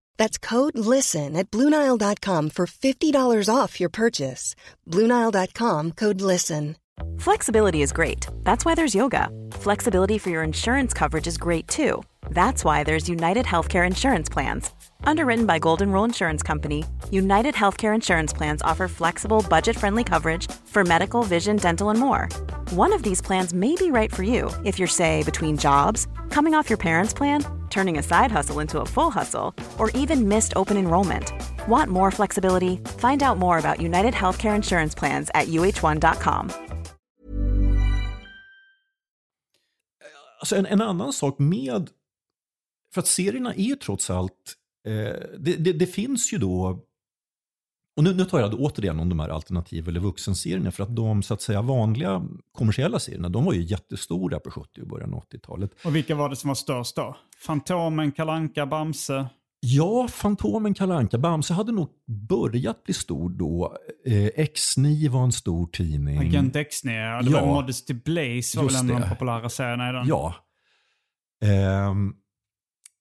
That's 0.21 0.37
code 0.37 0.77
LISTEN 0.77 1.35
at 1.35 1.49
Bluenile.com 1.49 2.51
for 2.51 2.67
$50 2.67 3.49
off 3.49 3.79
your 3.79 3.89
purchase. 3.89 4.53
Bluenile.com 4.87 5.93
code 5.93 6.21
LISTEN. 6.21 6.75
Flexibility 7.17 7.81
is 7.81 7.91
great. 7.91 8.27
That's 8.43 8.63
why 8.63 8.75
there's 8.75 8.93
yoga. 8.93 9.29
Flexibility 9.53 10.19
for 10.19 10.29
your 10.29 10.43
insurance 10.43 10.93
coverage 10.93 11.25
is 11.25 11.39
great 11.39 11.67
too. 11.67 12.03
That's 12.29 12.63
why 12.63 12.83
there's 12.83 13.09
United 13.09 13.47
Healthcare 13.47 13.87
Insurance 13.87 14.29
Plans. 14.29 14.69
Underwritten 15.03 15.45
by 15.45 15.59
Golden 15.59 15.91
Rule 15.91 16.05
Insurance 16.05 16.43
Company, 16.43 16.83
United 17.11 17.55
Healthcare 17.55 17.93
Insurance 17.95 18.33
Plans 18.33 18.61
offer 18.61 18.87
flexible, 18.87 19.45
budget 19.49 19.75
friendly 19.77 20.03
coverage 20.03 20.51
for 20.65 20.83
medical, 20.83 21.23
vision, 21.23 21.57
dental, 21.57 21.89
and 21.89 21.99
more. 21.99 22.27
One 22.71 22.93
of 22.93 23.03
these 23.03 23.21
plans 23.21 23.53
may 23.53 23.75
be 23.75 23.91
right 23.91 24.13
for 24.13 24.23
you 24.23 24.49
if 24.65 24.79
you're, 24.79 24.87
say, 24.87 25.23
between 25.23 25.57
jobs, 25.57 26.07
coming 26.29 26.55
off 26.55 26.69
your 26.69 26.77
parents' 26.77 27.13
plan, 27.13 27.43
turning 27.69 27.97
a 27.97 28.03
side 28.03 28.31
hustle 28.31 28.59
into 28.59 28.79
a 28.81 28.85
full 28.85 29.11
hustle, 29.11 29.53
or 29.77 29.89
even 29.91 30.27
missed 30.27 30.53
open 30.55 30.77
enrollment. 30.77 31.31
Want 31.67 31.89
more 31.89 32.11
flexibility? 32.11 32.77
Find 32.97 33.23
out 33.23 33.37
more 33.37 33.57
about 33.57 33.81
United 33.81 34.13
Healthcare 34.13 34.55
Insurance 34.55 34.95
Plans 34.95 35.29
at 35.33 35.47
uh1.com. 35.47 36.51
Alltså 40.39 40.55
en, 40.55 40.65
en 40.65 40.81
annan 40.81 41.13
sak 41.13 41.39
med, 41.39 41.89
för 42.93 43.01
att 43.01 43.07
serierna 43.07 43.53
är 43.53 43.63
ju 43.63 43.75
trots 43.75 44.09
allt, 44.09 44.57
det, 44.83 45.55
det, 45.59 45.73
det 45.73 45.87
finns 45.87 46.33
ju 46.33 46.37
då, 46.37 46.79
och 47.97 48.03
nu, 48.03 48.13
nu 48.13 48.25
tar 48.25 48.39
jag 48.39 48.53
återigen 48.53 48.99
om 48.99 49.09
de 49.09 49.19
här 49.19 49.29
alternativ 49.29 49.87
eller 49.89 49.99
vuxenserierna, 49.99 50.71
för 50.71 50.83
att 50.83 50.95
de 50.95 51.23
så 51.23 51.33
att 51.33 51.41
säga 51.41 51.61
vanliga 51.61 52.23
kommersiella 52.51 52.99
serierna, 52.99 53.29
de 53.29 53.45
var 53.45 53.53
ju 53.53 53.61
jättestora 53.61 54.39
på 54.39 54.51
70 54.51 54.81
och 54.81 54.87
början 54.87 55.13
av 55.13 55.23
80-talet. 55.23 55.71
Och 55.85 55.95
vilka 55.95 56.15
var 56.15 56.29
det 56.29 56.35
som 56.35 56.47
var 56.47 56.55
störst 56.55 56.95
då? 56.95 57.15
Fantomen, 57.45 58.11
Kalanka, 58.11 58.65
Bamse? 58.65 59.25
Ja, 59.63 60.07
Fantomen, 60.07 60.73
Kalanka, 60.73 61.17
Bamse 61.17 61.53
hade 61.53 61.71
nog 61.71 61.89
börjat 62.29 62.83
bli 62.83 62.93
stor 62.93 63.29
då. 63.29 63.77
Eh, 64.05 64.13
X9 64.45 65.09
var 65.09 65.23
en 65.23 65.31
stor 65.31 65.67
tidning. 65.67 66.17
Agent 66.17 66.55
X9, 66.55 66.91
ja. 66.91 67.21
Det 67.21 67.31
Ja. 67.31 67.45
var 67.45 67.53
Modesty 67.53 67.93
Blaze 67.93 68.57
var 68.59 68.65
väl 68.65 68.75
en 68.75 68.95
av 68.95 69.01
de 69.01 69.09
populära 69.09 69.49
serierna 69.49 69.89
i 69.89 69.93
den. 69.93 70.07
Ja. 70.07 70.35
Ehm, 71.43 72.13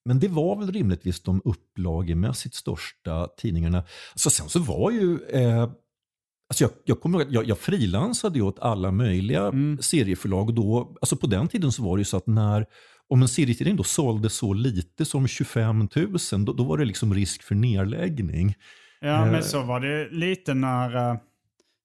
men 0.05 0.19
det 0.19 0.29
var 0.29 0.57
väl 0.57 0.73
rimligtvis 0.73 1.23
de 1.23 1.43
upplagemässigt 1.45 2.55
största 2.55 3.27
tidningarna. 3.37 3.83
Så 4.15 4.31
sen 4.31 4.49
så 4.49 4.59
var 4.59 4.91
ju... 4.91 5.19
Eh, 5.29 5.63
alltså 5.63 6.65
jag, 6.65 6.71
jag 6.85 7.01
kommer 7.01 7.19
ihåg 7.19 7.29
att 7.29 7.35
jag, 7.35 7.45
jag 7.49 7.59
frilansade 7.59 8.43
åt 8.43 8.59
alla 8.59 8.91
möjliga 8.91 9.47
Mm. 9.47 9.79
serieförlag. 9.83 10.49
Och 10.49 10.55
då, 10.55 10.97
alltså 11.01 11.17
på 11.17 11.27
den 11.27 11.49
tiden 11.49 11.73
så 11.73 11.83
var 11.83 11.97
det 11.97 12.01
ju 12.01 12.05
så 12.05 12.17
att 12.17 12.27
när 12.27 12.67
om 13.09 13.23
en 13.23 13.29
serietidning 13.29 13.77
då 13.77 13.83
sålde 13.83 14.31
så 14.31 14.53
lite 14.53 15.05
som 15.05 15.29
25 15.29 15.89
000, 15.97 16.45
då, 16.45 16.53
då 16.53 16.65
var 16.65 16.79
det 16.79 16.85
liksom 16.85 17.15
risk 17.15 17.43
för 17.43 17.55
nedläggning. 17.55 18.55
Ja, 19.01 19.27
Eh. 19.27 19.33
men 19.33 19.43
så 19.43 19.63
var 19.63 19.81
det 19.81 20.09
lite 20.11 20.55
när, 20.55 20.97
eh, 21.11 21.17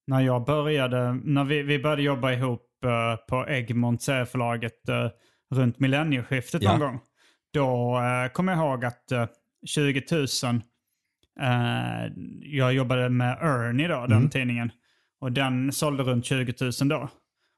när 0.07 0.21
jag 0.21 0.45
började, 0.45 1.13
när 1.13 1.43
vi, 1.43 1.61
vi 1.63 1.79
började 1.79 2.01
jobba 2.01 2.31
ihop 2.33 2.61
eh, 2.85 3.15
på 3.29 3.45
Egmont 3.49 4.01
serieförlaget 4.01 4.89
eh, 4.89 5.07
runt 5.55 5.79
millennieskiftet 5.79 6.61
Ja. 6.63 6.71
någon 6.71 6.79
gång. 6.79 6.99
Då 7.55 7.97
eh, 7.99 8.31
kommer 8.31 8.51
jag 8.53 8.59
ihåg 8.61 8.85
att 8.85 9.11
eh, 9.11 9.25
20 9.65 10.03
000, 10.11 10.21
eh, 11.41 12.11
jag 12.41 12.73
jobbade 12.73 13.09
med 13.09 13.37
Ernie 13.41 13.87
då, 13.87 14.01
den 14.07 14.17
Mm. 14.17 14.29
tidningen. 14.29 14.71
Och 15.21 15.31
den 15.31 15.71
sålde 15.71 16.03
runt 16.03 16.25
20 16.25 16.53
000 16.61 16.71
då. 16.89 17.09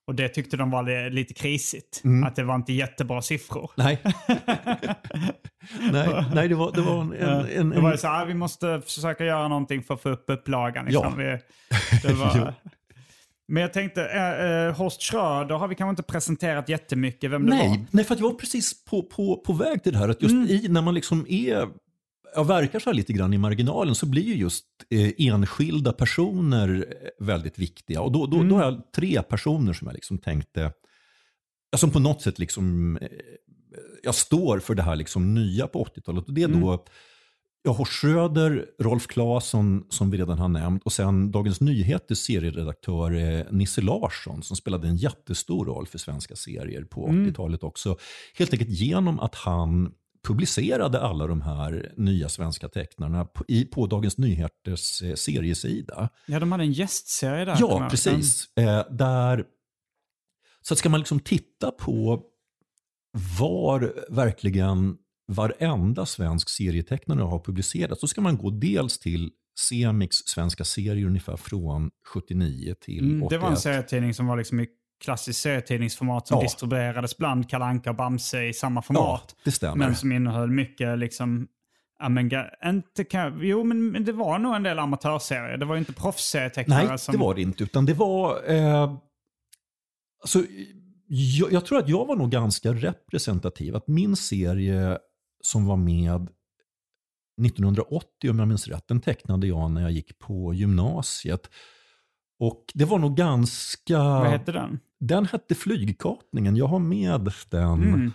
Och 0.08 0.16
det 0.16 0.30
tyckte 0.30 0.58
de 0.58 0.72
var 0.72 0.84
li- 0.84 1.10
lite 1.10 1.34
krisigt. 1.34 2.02
Mm. 2.04 2.24
Att 2.24 2.36
det 2.36 2.44
var 2.44 2.56
inte 2.56 2.74
jättebra 2.74 3.22
siffror. 3.22 3.72
Nej, 3.76 4.02
nej, 5.92 6.26
nej 6.34 6.48
det 6.48 6.56
var, 6.56 6.72
det 6.72 6.82
var 6.82 7.02
en... 7.02 7.14
en, 7.14 7.46
en, 7.52 7.70
Det 7.70 7.82
var 7.82 7.96
så 7.96 8.08
här, 8.08 8.26
vi 8.26 8.34
måste 8.34 8.82
försöka 8.82 9.26
göra 9.26 9.48
någonting 9.48 9.84
för 9.84 9.94
att 9.94 10.02
få 10.02 10.10
upp 10.10 10.24
upplagan. 10.28 10.86
Liksom. 10.86 11.04
Ja. 11.04 11.14
Vi, 11.18 11.40
det 12.08 12.14
var, 12.14 12.54
men 13.48 13.62
jag 13.62 13.74
tänkte, 13.74 14.06
äh, 14.06 14.78
Horst 14.78 15.02
Schröder 15.02 15.56
har 15.56 15.68
vi 15.68 15.76
kanske 15.76 15.90
inte 15.90 16.04
presenterat 16.04 16.70
jättemycket 16.70 17.32
vem 17.32 17.46
det 17.46 17.52
var. 17.52 17.58
Nej, 17.58 17.86
nej, 17.92 18.06
för 18.06 18.14
att 18.14 18.20
jag 18.20 18.28
var 18.30 18.36
precis 18.36 18.84
på, 18.86 19.04
på, 19.04 19.38
på 19.46 19.54
väg 19.54 19.84
till 19.84 19.92
det 19.94 20.00
här. 20.00 20.10
Att 20.10 20.22
just 20.22 20.34
Mm. 20.34 20.48
i, 20.50 20.68
när 20.68 20.82
man 20.82 20.94
liksom 20.94 21.26
är, 21.30 21.68
ja, 22.36 22.44
verkar 22.44 22.80
så 22.80 22.90
här 22.90 22.96
lite 22.96 23.14
grann 23.14 23.34
i 23.34 23.38
marginalen 23.38 23.96
så 23.96 24.06
blir 24.06 24.24
ju 24.24 24.36
just 24.36 24.66
eh, 24.90 25.12
enskilda 25.28 25.94
personer 25.94 26.86
eh, 26.90 27.26
väldigt 27.26 27.60
viktiga. 27.60 28.02
Och 28.02 28.12
då, 28.12 28.26
då, 28.26 28.36
Mm. 28.38 28.50
då 28.50 28.56
har 28.56 28.64
jag 28.64 28.82
tre 28.96 29.22
personer 29.22 29.74
som 29.74 29.88
jag 29.88 29.94
liksom 29.94 30.18
tänkte, 30.18 30.72
som 31.76 31.92
på 31.92 32.00
något 32.00 32.22
sätt 32.22 32.40
liksom, 32.40 32.98
eh, 32.98 33.08
jag 34.04 34.16
står 34.16 34.60
för 34.60 34.76
det 34.76 34.84
här 34.84 34.96
liksom 34.96 35.34
nya 35.34 35.68
på 35.68 35.84
80-talet. 35.84 36.28
Och 36.28 36.34
det 36.34 36.42
är 36.44 36.48
Mm. 36.48 36.62
Då 37.68 37.72
Ja, 37.72 37.78
Horst 37.78 37.94
Schröder, 37.94 38.66
Rolf 38.80 39.08
Claesson 39.08 39.86
som 39.90 40.12
vi 40.12 40.18
redan 40.18 40.40
har 40.40 40.48
nämnt 40.48 40.84
och 40.84 40.94
sen 40.94 41.32
Dagens 41.32 41.62
Nyheters 41.62 42.18
serieredaktör 42.18 43.12
eh, 43.12 43.46
Nisse 43.52 43.82
Larsson 43.82 44.44
som 44.44 44.56
spelade 44.58 44.88
en 44.88 44.98
jättestor 44.98 45.66
roll 45.66 45.88
för 45.88 45.98
svenska 45.98 46.36
serier 46.36 46.84
på 46.84 47.08
Mm. 47.08 47.26
80-talet 47.26 47.64
också. 47.64 47.98
Helt 48.38 48.54
enkelt 48.54 48.70
genom 48.70 49.20
att 49.20 49.36
han 49.36 49.92
publicerade 50.28 51.02
alla 51.02 51.28
de 51.28 51.42
här 51.42 51.94
nya 51.98 52.30
svenska 52.30 52.70
tecknarna 52.70 53.26
på, 53.26 53.44
i, 53.48 53.66
på 53.66 53.88
Dagens 53.88 54.18
Nyheters 54.18 55.02
eh, 55.02 55.14
seriesida. 55.16 56.10
Ja, 56.26 56.40
de 56.40 56.52
hade 56.52 56.64
en 56.64 56.72
gästserie 56.72 57.46
där. 57.46 57.58
Ja, 57.60 57.82
jag 57.82 57.90
precis. 57.90 58.58
Eh, 58.58 58.84
där, 58.90 59.44
så 60.62 60.74
att 60.74 60.78
ska 60.78 60.90
man 60.90 61.00
liksom 61.00 61.20
titta 61.20 61.72
på 61.72 62.22
var 63.40 63.94
verkligen 64.10 64.98
varenda 65.28 66.06
svensk 66.06 66.50
serietecknare 66.50 67.22
har 67.22 67.40
publicerat 67.40 68.00
så 68.00 68.08
ska 68.08 68.22
man 68.22 68.38
gå 68.38 68.50
dels 68.50 69.00
till 69.00 69.32
Semix 69.70 70.16
svenska 70.16 70.64
serier 70.64 71.06
ungefär 71.08 71.38
från 71.38 71.90
79 72.14 72.76
till 72.82 73.04
Mm, 73.06 73.24
81. 73.24 73.30
det 73.30 73.38
var 73.44 73.50
en 73.52 73.58
serietidning 73.58 74.14
som 74.14 74.28
var 74.28 74.38
liksom 74.38 74.60
i 74.60 74.68
klassiskt 75.04 75.42
serietidningsformat 75.42 76.28
som 76.28 76.38
Ja. 76.38 76.42
distribuerades 76.44 77.18
bland 77.18 77.50
Kalanka 77.50 77.90
och 77.90 77.96
Bamse 77.96 78.44
i 78.46 78.54
samma 78.54 78.82
format. 78.82 79.26
Ja, 79.38 79.42
det 79.44 79.52
stämmer. 79.52 79.76
Men 79.76 79.96
som 79.96 80.12
innehöll 80.12 80.50
mycket 80.50 81.00
liksom, 81.00 81.48
ja, 82.00 82.10
men, 82.10 82.32
inte 82.66 83.04
kan, 83.04 83.40
jo 83.42 83.64
men 83.64 83.92
men 83.92 84.06
det 84.06 84.12
var 84.12 84.40
nog 84.40 84.56
en 84.56 84.64
del 84.64 84.80
amatörserier. 84.80 85.58
Det 85.58 85.66
var 85.66 85.76
ju 85.76 85.80
inte 85.80 85.94
proffsserietecknare 85.94 86.88
Nej, 86.88 87.00
som... 87.00 87.12
det 87.12 87.18
var 87.18 87.36
det 87.36 87.42
inte. 87.42 87.64
Utan 87.64 87.86
det 87.86 87.94
var... 87.94 88.50
Eh, 88.52 88.94
alltså, 90.24 90.44
jag, 91.08 91.52
jag 91.52 91.66
tror 91.66 91.80
att 91.80 91.90
jag 91.90 92.06
var 92.06 92.16
nog 92.16 92.32
ganska 92.32 92.74
representativ. 92.74 93.76
Att 93.76 93.88
min 93.88 94.16
serie 94.16 94.98
som 95.42 95.66
var 95.66 95.78
med 95.78 96.28
1980, 97.46 98.30
om 98.30 98.40
jag 98.40 98.48
minns 98.48 98.68
rätt, 98.68 98.88
den 98.88 99.02
tecknade 99.02 99.48
jag 99.48 99.72
när 99.72 99.82
jag 99.82 99.92
gick 99.92 100.20
på 100.20 100.54
gymnasiet. 100.54 101.50
Och 102.40 102.66
det 102.74 102.86
var 102.86 103.00
nog 103.00 103.18
ganska... 103.18 103.98
Vad 103.98 104.28
hette 104.28 104.52
den? 104.52 104.80
Den 105.00 105.26
hette 105.26 105.56
Flygkapningen. 105.56 106.56
Jag 106.56 106.68
har 106.68 106.80
med 106.80 107.32
den. 107.50 107.84
Mm. 107.84 108.12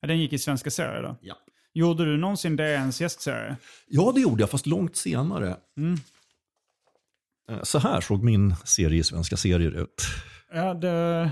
Ja, 0.00 0.08
den 0.08 0.18
gick 0.18 0.32
i 0.32 0.38
svenska 0.38 0.70
serier 0.70 1.02
då? 1.02 1.16
Ja. 1.20 1.34
Gjorde 1.72 2.04
du 2.04 2.16
någonsin 2.16 2.56
DNs 2.56 3.00
gästserie? 3.00 3.56
Ja, 3.88 4.12
det 4.14 4.20
gjorde 4.20 4.42
jag, 4.42 4.50
fast 4.50 4.66
långt 4.66 4.96
senare. 4.96 5.56
Mm. 5.76 5.98
Eh, 7.50 7.62
Så 7.62 7.78
här 7.78 8.00
såg 8.00 8.24
min 8.24 8.56
serie 8.64 9.00
i 9.00 9.04
svenska 9.04 9.36
serier 9.36 9.70
ut. 9.82 10.02
Ja, 10.52 10.74
det, 10.74 11.30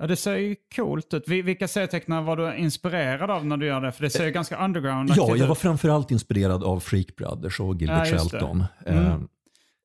ja, 0.00 0.06
det 0.06 0.16
ser 0.16 0.36
ju 0.36 0.56
coolt 0.76 1.14
ut. 1.14 1.24
Vi- 1.26 1.42
Vilka 1.42 1.68
serietecknare 1.68 2.22
var 2.22 2.36
du 2.36 2.56
inspirerad 2.56 3.30
av 3.30 3.46
när 3.46 3.56
du 3.56 3.66
gör 3.66 3.80
det? 3.80 3.92
För 3.92 4.02
det 4.02 4.10
ser 4.10 4.24
ju 4.24 4.30
ganska 4.30 4.64
underground 4.64 5.10
Ja, 5.16 5.36
jag 5.36 5.46
var 5.46 5.54
framförallt 5.54 6.10
inspirerad 6.10 6.64
av 6.64 6.80
Freak 6.80 7.16
Brothers 7.16 7.60
och 7.60 7.74
Gilbert 7.80 8.08
Ja. 8.12 8.18
Shelton. 8.18 8.64
Mm. 8.86 9.04
Eh, 9.06 9.18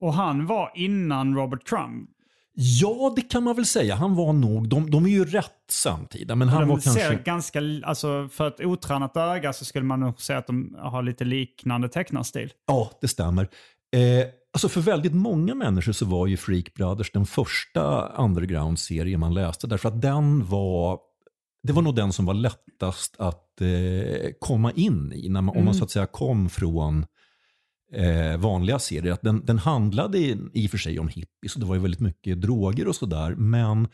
Och 0.02 0.14
han 0.14 0.46
var 0.46 0.72
innan 0.76 1.36
Robert 1.36 1.68
Crumb. 1.68 2.10
Ja, 2.54 3.14
det 3.16 3.22
kan 3.22 3.44
man 3.44 3.56
väl 3.56 3.66
säga. 3.66 3.96
Han 3.96 4.16
var 4.16 4.34
nog, 4.34 4.70
de, 4.70 4.92
de 4.92 5.06
är 5.06 5.10
ju 5.10 5.26
rätt 5.26 5.52
samtida, 5.70 6.36
men 6.36 6.48
han 6.50 6.62
de 6.62 6.70
var 6.70 6.78
ser 6.80 7.00
kanske... 7.10 7.24
ganska, 7.24 7.60
alltså 7.84 8.28
för 8.32 8.48
ett 8.48 8.60
otränat 8.62 9.18
öga 9.18 9.54
så 9.54 9.66
skulle 9.66 9.86
man 9.86 10.00
nog 10.00 10.22
säga 10.22 10.40
att 10.40 10.48
de 10.48 10.76
har 10.80 11.04
lite 11.04 11.24
liknande 11.24 11.90
tecknarstil. 11.90 12.52
Ja, 12.68 12.92
det 13.02 13.08
stämmer. 13.08 13.44
Eh, 13.96 14.28
alltså 14.54 14.70
för 14.70 14.82
väldigt 14.82 15.14
många 15.14 15.56
människor 15.56 15.92
så 15.92 16.06
var 16.06 16.28
ju 16.28 16.38
Freak 16.38 16.74
Brothers 16.74 17.12
den 17.12 17.26
första 17.26 18.08
underground-serien 18.08 19.20
man 19.20 19.34
läste, 19.34 19.68
därför 19.68 19.90
att 19.90 20.02
den 20.02 20.46
var 20.46 21.00
det 21.64 21.74
var 21.74 21.82
nog 21.82 21.96
den 21.96 22.14
som 22.14 22.26
var 22.26 22.34
lättast 22.34 23.16
att 23.20 23.62
eh, 23.62 24.30
komma 24.40 24.72
in 24.72 25.14
i, 25.14 25.30
när 25.30 25.42
man, 25.42 25.58
om 25.58 25.66
man 25.66 25.74
så 25.74 25.84
att 25.84 25.92
säga 25.92 26.06
kom 26.06 26.50
från 26.50 27.06
eh, 27.94 28.38
vanliga 28.38 28.80
serier. 28.80 29.14
Att 29.14 29.22
den, 29.22 29.46
den 29.46 29.58
handlade 29.60 30.18
i, 30.18 30.38
i 30.54 30.68
och 30.68 30.72
för 30.72 30.78
sig 30.78 31.00
om 31.00 31.08
hippies 31.08 31.54
och 31.56 31.60
det 31.60 31.66
var 31.66 31.76
ju 31.76 31.82
väldigt 31.82 32.00
mycket 32.00 32.42
droger 32.42 32.88
och 32.88 32.96
sådär, 32.96 33.36
men 33.36 33.88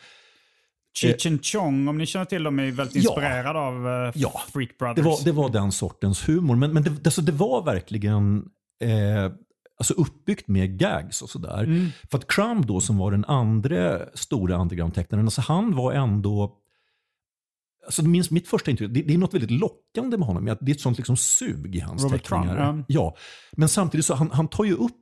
Cheech 1.01 1.25
and 1.27 1.45
Chong, 1.45 1.87
om 1.87 1.97
ni 1.97 2.05
känner 2.05 2.25
till 2.25 2.43
dem, 2.43 2.59
är 2.59 2.71
väldigt 2.71 3.03
Ja. 3.03 3.11
inspirerad 3.11 3.55
av 3.57 3.87
eh, 3.87 4.11
Ja, 4.15 4.41
Freak 4.53 4.77
Brothers. 4.77 4.95
Det 4.95 5.01
var, 5.01 5.17
det 5.25 5.31
var 5.31 5.49
den 5.49 5.71
sortens 5.71 6.29
humor. 6.29 6.55
Men, 6.55 6.73
men 6.73 6.83
det, 6.83 6.91
alltså 7.05 7.21
det 7.21 7.31
var 7.31 7.63
verkligen 7.65 8.45
eh, 8.81 9.31
alltså 9.77 9.93
uppbyggt 9.93 10.47
med 10.47 10.79
gags 10.79 11.21
och 11.21 11.29
sådär. 11.29 11.63
Mm. 11.63 11.87
För 12.11 12.17
att 12.17 12.27
Crumb 12.27 12.65
då, 12.65 12.81
som 12.81 12.97
var 12.97 13.11
den 13.11 13.25
andra 13.25 13.99
stora 14.13 14.55
underground-tecknaren, 14.57 15.25
alltså 15.25 15.41
han 15.41 15.75
var 15.75 15.93
ändå... 15.93 16.57
Alltså 17.85 18.03
minst 18.03 18.31
mitt 18.31 18.47
första 18.47 18.71
intryck, 18.71 18.91
det, 18.93 19.01
det 19.01 19.13
är 19.13 19.17
något 19.17 19.33
väldigt 19.33 19.51
lockande 19.51 20.17
med 20.17 20.27
honom. 20.27 20.45
Det 20.45 20.71
är 20.71 20.75
ett 20.75 20.81
sånt 20.81 20.97
liksom 20.97 21.17
sug 21.17 21.75
i 21.75 21.79
hans 21.79 22.03
Robert 22.03 22.23
teckningar. 22.23 22.55
Crumb, 22.55 22.85
ja. 22.87 23.15
Men 23.51 23.69
samtidigt 23.69 24.05
så 24.05 24.15
han, 24.15 24.31
han 24.31 24.47
tar 24.47 24.63
ju 24.63 24.73
upp 24.73 24.95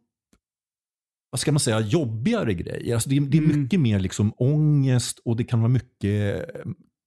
vad 1.30 1.40
ska 1.40 1.52
man 1.52 1.60
säga, 1.60 1.80
jobbigare 1.80 2.54
grejer. 2.54 2.94
Alltså 2.94 3.10
det, 3.10 3.18
är- 3.18 3.22
det 3.22 3.38
är 3.38 3.42
Mm. 3.44 3.62
mycket 3.62 3.80
mer 3.80 4.00
liksom 4.00 4.34
ångest 4.38 5.20
och 5.26 5.36
det 5.36 5.44
kan 5.44 5.60
vara 5.60 5.70
mycket 5.70 6.46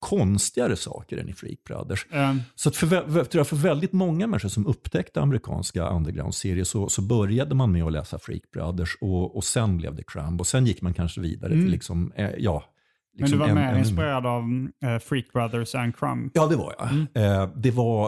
konstigare 0.00 0.76
saker 0.76 1.16
än 1.18 1.28
i 1.28 1.32
Freak 1.32 1.64
Brothers. 1.64 2.06
Eh, 2.12 2.34
Så 2.54 2.70
för, 2.70 3.36
jag, 3.36 3.46
för 3.48 3.56
väldigt 3.56 3.92
många 3.92 4.26
människor 4.26 4.48
som 4.48 4.66
upptäckte 4.66 5.20
amerikanska 5.20 5.88
underground-serier 5.88 6.64
så, 6.64 6.88
så 6.88 7.02
började 7.02 7.54
man 7.54 7.72
med 7.72 7.84
att 7.84 7.92
läsa 7.92 8.18
Freak 8.18 8.42
Brothers 8.52 8.96
och, 9.00 9.36
och 9.36 9.44
sen 9.44 9.76
blev 9.76 9.94
det 9.94 10.02
Crumb 10.02 10.40
och 10.40 10.46
sen 10.46 10.66
gick 10.66 10.82
man 10.82 10.94
kanske 10.94 11.20
vidare 11.20 11.50
till 11.52 11.70
liksom, 11.70 12.12
eh, 12.16 12.30
ja. 12.38 12.64
men 13.18 13.20
Liksom 13.20 13.38
du 13.38 13.44
var 13.44 13.48
en- 13.48 13.54
mer 13.54 13.78
inspirerad 13.78 14.26
av 14.26 14.42
eh, 14.84 14.98
Freak 14.98 15.32
Brothers 15.32 15.74
and 15.74 15.96
Crumb. 15.96 16.30
Ja, 16.34 16.46
det 16.46 16.56
var 16.56 16.74
jag. 16.78 16.90
Mm. 16.90 17.06
Eh, 17.14 17.50
det 17.56 17.70
var 17.70 18.06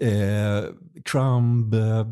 eh, 0.00 0.64
Crumb, 1.04 1.74
eh, 1.74 2.06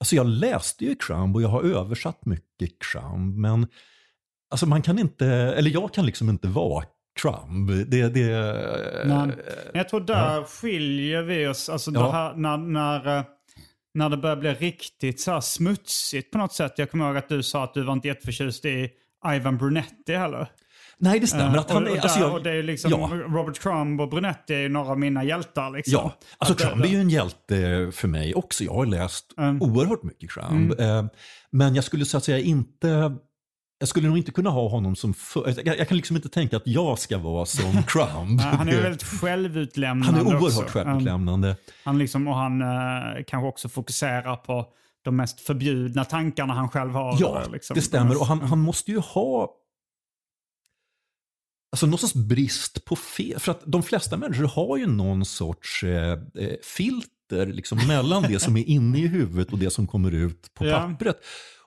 alltså 0.00 0.16
jag 0.16 0.26
läste 0.26 0.84
ju 0.84 0.94
Crumb 0.94 1.36
och 1.36 1.42
jag 1.42 1.48
har 1.48 1.62
översatt 1.62 2.26
mycket 2.26 2.70
Crumb, 2.78 3.36
men 3.36 3.66
alltså 4.50 4.66
man 4.66 4.82
kan 4.82 4.98
inte, 4.98 5.26
eller 5.26 5.70
jag 5.70 5.94
kan 5.94 6.06
liksom 6.06 6.28
inte 6.30 6.48
vara 6.48 6.84
Crumb. 7.24 7.70
Det, 7.90 8.08
det, 8.08 8.26
Men 9.06 9.32
jag 9.74 9.88
tror 9.88 10.00
där 10.00 10.44
skiljer 10.44 11.22
vi 11.22 11.46
oss. 11.46 11.68
Alltså 11.68 11.90
Ja. 11.94 12.10
här, 12.12 12.34
när, 12.34 12.56
när, 12.56 13.16
eh, 13.18 13.24
när 13.94 14.08
det 14.08 14.16
börjar 14.16 14.36
bli 14.36 14.54
riktigt 14.54 15.20
så 15.20 15.40
smutsigt 15.40 16.30
på 16.30 16.38
något 16.38 16.52
sätt. 16.52 16.72
Jag 16.76 16.90
kommer 16.90 17.06
ihåg 17.08 17.16
att 17.16 17.28
du 17.28 17.42
sa 17.42 17.64
att 17.64 17.74
du 17.74 17.82
var 17.82 17.92
inte 17.92 18.08
jätteförtjust 18.08 18.64
i 18.64 18.88
Ivan 19.36 19.58
Brunetti 19.58 20.14
heller. 20.14 20.46
nej, 20.98 21.20
det 21.20 21.26
stämmer. 21.26 21.58
Att 21.58 21.70
Eh, 21.70 21.74
han 21.74 21.82
och, 21.84 21.88
är, 21.90 21.92
och, 21.98 22.02
alltså 22.04 22.18
jag, 22.20 22.32
och 22.32 22.42
det 22.42 22.50
är 22.50 22.62
liksom, 22.62 22.90
ja. 22.90 23.10
Robert 23.28 23.58
Crumb 23.58 24.00
och 24.00 24.08
Brunetti 24.08 24.54
är 24.54 24.58
ju 24.58 24.68
några 24.68 24.90
av 24.90 24.98
mina 24.98 25.24
hjältar. 25.24 25.70
Liksom. 25.70 25.92
Ja, 25.92 26.14
alltså 26.38 26.52
Att 26.52 26.58
det- 26.58 26.64
Crumb 26.64 26.84
är 26.84 26.88
ju 26.88 27.00
en 27.00 27.10
hjälte 27.10 27.90
för 27.92 28.08
mig 28.08 28.34
också. 28.34 28.64
Jag 28.64 28.74
har 28.74 28.86
läst 28.86 29.34
Mm. 29.38 29.62
oerhört 29.62 30.02
mycket 30.02 30.30
Crumb. 30.30 30.80
Eh, 30.80 31.04
Men 31.50 31.74
jag 31.74 31.84
skulle 31.84 32.04
så 32.04 32.16
att 32.16 32.24
säga 32.24 32.38
inte... 32.38 33.12
Jag 33.84 33.88
skulle 33.88 34.08
nog 34.08 34.18
inte 34.18 34.32
kunna 34.32 34.50
ha 34.50 34.68
honom 34.68 34.96
som... 34.96 35.14
För, 35.14 35.54
jag, 35.66 35.78
jag 35.78 35.88
kan 35.88 35.96
liksom 35.96 36.16
inte 36.16 36.28
tänka 36.28 36.56
att 36.56 36.66
jag 36.66 36.98
ska 36.98 37.18
vara 37.18 37.46
som 37.46 37.82
Crumb. 37.86 38.40
Han 38.40 38.68
är 38.68 38.82
väldigt 38.82 39.02
självutlämnande 39.20 40.18
Han 40.18 40.26
är 40.26 40.34
oerhört 40.36 40.64
också. 40.64 40.78
självutlämnande. 40.78 41.56
Han 41.84 41.98
liksom, 41.98 42.28
och 42.28 42.34
han 42.34 42.62
eh, 42.62 43.24
kanske 43.26 43.48
också 43.48 43.68
fokuserar 43.68 44.36
på 44.36 44.66
de 45.02 45.16
mest 45.16 45.40
förbjudna 45.40 46.04
tankarna 46.04 46.54
han 46.54 46.68
själv 46.68 46.92
har. 46.92 47.16
Ja, 47.20 47.42
liksom. 47.52 47.74
det 47.74 47.82
stämmer. 47.82 48.20
Och 48.20 48.26
han, 48.26 48.40
han 48.40 48.58
måste 48.58 48.90
ju 48.90 48.98
ha 48.98 49.54
alltså 51.72 51.86
någon 51.86 51.98
sorts 51.98 52.14
brist 52.14 52.84
på 52.84 52.96
fel. 52.96 53.40
För 53.40 53.52
att 53.52 53.62
de 53.66 53.82
flesta 53.82 54.16
människor 54.16 54.44
har 54.48 54.76
ju 54.76 54.86
någon 54.86 55.24
sorts 55.24 55.84
eh, 55.84 56.12
eh, 56.12 56.56
filter 56.62 57.46
liksom, 57.46 57.78
mellan 57.88 58.22
det 58.22 58.38
som 58.38 58.56
är 58.56 58.64
inne 58.64 58.98
i 58.98 59.06
huvudet 59.06 59.52
och 59.52 59.58
det 59.58 59.70
som 59.70 59.86
kommer 59.86 60.14
ut 60.14 60.54
på 60.54 60.66
Ja. 60.66 60.78
pappret. 60.78 61.16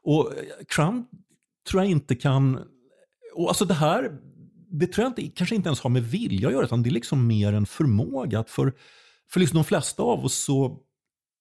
Och 0.01 0.33
eh, 0.37 0.43
Crumb 0.67 1.05
tror 1.67 1.83
jag 1.83 1.91
inte 1.91 2.15
kan... 2.15 2.59
Och 3.35 3.47
alltså 3.47 3.65
det 3.65 3.73
här, 3.73 4.11
det 4.71 4.87
tror 4.87 5.03
jag 5.03 5.11
inte, 5.11 5.35
kanske 5.35 5.55
inte 5.55 5.69
ens 5.69 5.79
har 5.79 5.89
med 5.89 6.03
vilja 6.03 6.47
att 6.47 6.53
göra, 6.53 6.65
utan 6.65 6.83
det 6.83 6.89
är 6.89 6.91
liksom 6.91 7.27
mer 7.27 7.53
en 7.53 7.65
förmåga. 7.65 8.39
Att 8.39 8.49
för, 8.49 8.73
för 9.31 9.39
liksom 9.39 9.57
de 9.57 9.63
flesta 9.63 10.03
av 10.03 10.25
oss 10.25 10.35
så 10.35 10.79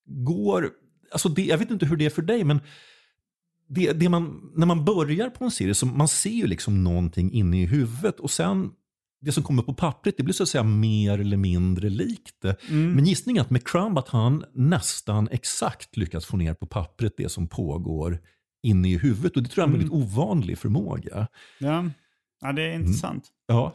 går... 0.07 0.71
Alltså 1.13 1.29
det, 1.29 1.45
jag 1.45 1.59
vet 1.59 1.71
inte 1.71 1.87
hur 1.87 1.97
det 1.97 2.07
är 2.07 2.11
för 2.11 2.23
dig, 2.23 2.45
men 2.45 2.61
det, 3.69 3.93
det 3.93 4.09
man, 4.09 4.53
när 4.55 4.67
man 4.67 4.85
börjar 4.85 5.31
på 5.31 5.45
en 5.45 5.51
serie 5.51 5.75
så 5.75 5.87
man 5.87 6.09
ser 6.09 6.31
ju 6.31 6.47
liksom 6.47 6.85
någonting 6.85 7.33
inne 7.33 7.63
i 7.63 7.67
huvudet 7.67 8.21
och 8.21 8.31
sen 8.31 8.71
det 9.21 9.33
som 9.33 9.43
kommer 9.43 9.63
på 9.63 9.75
pappret 9.75 10.17
det 10.17 10.23
blir 10.23 10.35
så 10.35 10.43
att 10.43 10.49
säga 10.49 10.63
mer 10.63 11.19
eller 11.19 11.37
mindre 11.37 11.89
likt 11.89 12.43
det. 12.43 12.57
Men 12.69 13.05
gissningen 13.05 13.41
att 13.41 13.51
med 13.51 13.67
Crumb 13.69 13.99
att 13.99 14.09
han 14.09 14.45
nästan 14.55 15.29
exakt 15.31 15.97
lyckas 15.97 16.27
få 16.27 16.37
ner 16.37 16.55
på 16.55 16.67
pappret 16.67 17.15
det 17.17 17.29
som 17.29 17.49
pågår 17.49 18.19
inne 18.67 18.89
i 18.89 18.99
huvudet 18.99 19.37
och 19.37 19.43
det 19.43 19.49
tror 19.49 19.63
jag 19.63 19.71
är 19.71 19.75
en 19.75 19.79
väldigt 19.79 19.93
ovanlig 19.93 20.59
förmåga. 20.59 21.27
Ja. 21.59 21.85
ja, 22.41 22.53
det 22.53 22.63
är 22.63 22.73
intressant. 22.75 23.25
Ja, 23.47 23.73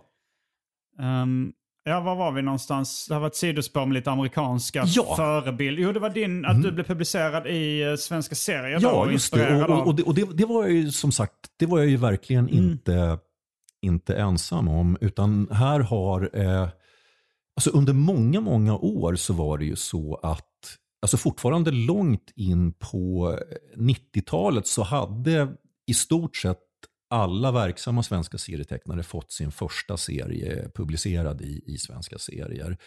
Ehm, 0.99 1.51
ja, 1.83 1.99
var 1.99 2.15
var 2.15 2.31
vi 2.31 2.41
någonstans? 2.41 3.05
Det 3.07 3.13
här 3.13 3.19
var 3.21 3.27
ett 3.27 3.35
sidospår 3.35 3.85
med 3.85 3.93
lite 3.93 4.11
amerikanska 4.11 4.83
Ja. 4.87 5.15
förebilder. 5.15 5.83
Jo, 5.83 5.91
det 5.91 5.99
var 5.99 6.09
din, 6.09 6.45
att 6.45 6.63
du 6.63 6.71
blev 6.71 6.83
publicerad 6.83 7.47
i 7.47 7.83
uh, 7.85 7.95
svenska 7.95 8.35
serier. 8.35 8.79
då, 8.79 8.87
ja 8.87 8.91
och 9.05 9.11
just 9.11 9.33
det. 9.33 9.63
Och, 9.63 9.69
och, 9.69 9.87
och, 9.87 9.95
det, 9.95 10.03
och 10.03 10.15
det, 10.15 10.37
det 10.37 10.45
var 10.45 10.63
jag 10.63 10.71
ju 10.71 10.91
som 10.91 11.11
sagt, 11.11 11.35
det 11.59 11.65
var 11.65 11.79
jag 11.79 11.87
ju 11.87 11.97
verkligen 11.97 12.49
inte, 12.49 13.19
inte 13.81 14.15
ensam 14.15 14.67
om. 14.67 14.97
Utan 15.01 15.47
här 15.51 15.79
har, 15.79 16.29
eh, 16.33 16.69
alltså 17.55 17.69
under 17.69 17.93
många, 17.93 18.41
många 18.41 18.77
år 18.77 19.15
så 19.15 19.33
var 19.33 19.57
det 19.57 19.65
ju 19.65 19.75
så 19.75 20.19
att, 20.23 20.77
alltså 21.01 21.17
fortfarande 21.17 21.71
långt 21.71 22.31
in 22.35 22.73
på 22.73 23.37
90-talet 23.77 24.67
så 24.67 24.83
hade 24.83 25.47
i 25.87 25.93
stort 25.93 26.35
sett 26.35 26.57
alla 27.09 27.51
verksamma 27.51 28.03
svenska 28.03 28.37
serietecknare 28.37 29.03
fått 29.03 29.31
sin 29.31 29.51
första 29.51 29.97
serie 29.97 30.69
publicerad 30.75 31.41
i, 31.41 31.63
i 31.65 31.77
svenska 31.77 32.17
serier. 32.17 32.77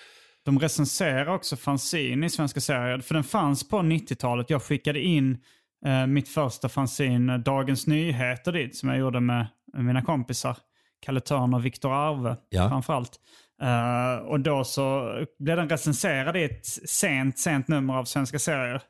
De 0.44 0.58
recenserar 0.58 1.34
också 1.34 1.56
fanzine 1.56 2.26
i 2.26 2.30
svenska 2.30 2.60
serier. 2.60 2.98
För 2.98 3.14
den 3.14 3.24
fanns 3.24 3.68
på 3.68 3.76
90-talet. 3.78 4.50
Jag 4.50 4.62
skickade 4.62 5.00
in 5.00 5.38
eh, 5.86 6.06
mitt 6.06 6.28
första 6.28 6.68
fanzine, 6.68 7.32
eh, 7.34 7.38
Dagens 7.38 7.86
Nyheter, 7.86 8.52
dit. 8.52 8.76
Som 8.76 8.88
jag 8.88 8.98
gjorde 8.98 9.20
med, 9.20 9.46
med 9.72 9.84
mina 9.84 10.02
kompisar. 10.02 10.56
Kalle 11.00 11.20
Törn 11.20 11.54
och 11.54 11.66
Viktor 11.66 11.92
Arve 11.92 12.36
Ja. 12.48 12.68
framförallt. 12.68 13.20
Eh, 13.64 14.16
och 14.26 14.40
då 14.40 14.64
så 14.64 15.10
blev 15.38 15.56
den 15.56 15.68
recenserad 15.68 16.36
i 16.36 16.42
ett 16.44 16.66
sent, 16.66 17.38
sent 17.38 17.68
nummer 17.68 17.94
av 17.94 18.04
svenska 18.04 18.38
serier. 18.38 18.82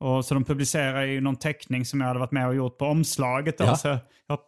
Och 0.00 0.24
så 0.24 0.34
de 0.34 0.44
publicerade 0.44 1.06
ju 1.06 1.20
någon 1.20 1.36
teckning 1.36 1.84
som 1.84 2.00
jag 2.00 2.08
hade 2.08 2.20
varit 2.20 2.32
med 2.32 2.48
och 2.48 2.54
gjort 2.54 2.78
på 2.78 2.84
omslaget. 2.84 3.58
Då. 3.58 3.64
Ja. 3.64 3.76
Så 3.76 3.88
jag 3.88 3.98
har 4.28 4.40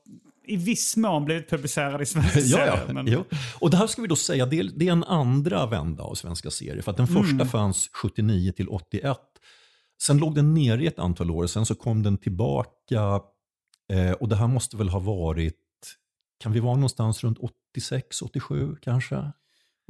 i 0.47 0.57
viss 0.57 0.97
mån 0.97 1.25
blivit 1.25 1.51
publicerad 1.51 2.03
i 2.03 2.07
svenska 2.07 2.41
Ja, 2.45 2.57
serier. 2.57 2.85
ja. 2.87 2.93
men- 2.93 3.07
Jo. 3.07 3.25
Och 3.61 3.71
det 3.71 3.77
här 3.77 3.87
ska 3.87 4.03
vi 4.03 4.09
då 4.09 4.17
säga, 4.17 4.47
det 4.47 4.59
är, 4.59 4.71
det 4.77 4.89
är 4.89 4.93
en 4.93 5.05
andra 5.05 5.67
vända 5.67 6.03
av 6.03 6.15
svenska 6.15 6.51
serier. 6.51 6.83
För 6.83 6.91
att 6.91 6.97
den 6.97 7.07
första 7.07 7.47
fanns 7.47 7.91
79 7.93 8.53
till 8.53 8.69
81. 8.69 9.17
Sen 10.03 10.19
låg 10.19 10.35
den 10.35 10.55
nere 10.55 10.83
i 10.83 10.87
ett 10.87 10.99
antal 10.99 11.31
år, 11.31 11.47
sen 11.47 11.67
så 11.67 11.75
kom 11.75 12.03
den 12.03 12.19
tillbaka. 12.19 13.21
Eh, 13.93 14.13
och 14.13 14.29
det 14.29 14.37
här 14.37 14.47
måste 14.47 14.77
väl 14.77 14.89
ha 14.89 14.99
varit, 14.99 15.57
kan 16.43 16.53
vi 16.53 16.61
vara 16.61 16.75
någonstans 16.75 17.25
runt 17.25 17.39
86, 17.75 18.23
87 18.23 18.77
kanske? 18.83 19.33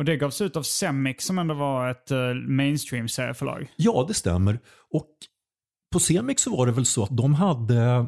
Och 0.00 0.06
det 0.06 0.16
gavs 0.16 0.40
ut 0.40 0.56
av 0.56 0.62
Semic 0.62 1.22
som 1.22 1.38
ändå 1.38 1.54
var 1.54 1.90
ett 1.90 2.10
eh, 2.10 2.18
uh, 2.18 2.34
mainstream-serieförlag. 2.34 3.72
Ja, 3.76 4.04
det 4.08 4.14
stämmer. 4.14 4.60
Och 4.90 5.10
på 5.92 6.00
Semic 6.00 6.40
så 6.40 6.56
var 6.56 6.66
det 6.66 6.72
väl 6.72 6.86
så 6.86 7.02
att 7.02 7.16
de 7.16 7.34
hade 7.34 8.06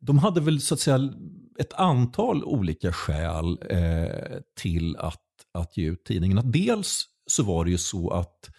de 0.00 0.18
hade 0.18 0.40
väl 0.40 0.60
så 0.60 0.74
att 0.74 0.80
säga 0.80 1.12
ett 1.58 1.72
antal 1.72 2.44
olika 2.44 2.92
skäl 2.92 3.58
eh, 3.70 4.40
till 4.60 4.96
att, 4.96 5.22
att 5.54 5.76
ge 5.76 5.86
ut 5.86 6.04
tidningen. 6.04 6.38
Att 6.38 6.52
dels 6.52 7.04
så 7.26 7.42
var 7.42 7.64
det 7.64 7.70
ju 7.70 7.78
så 7.78 8.10
att 8.10 8.50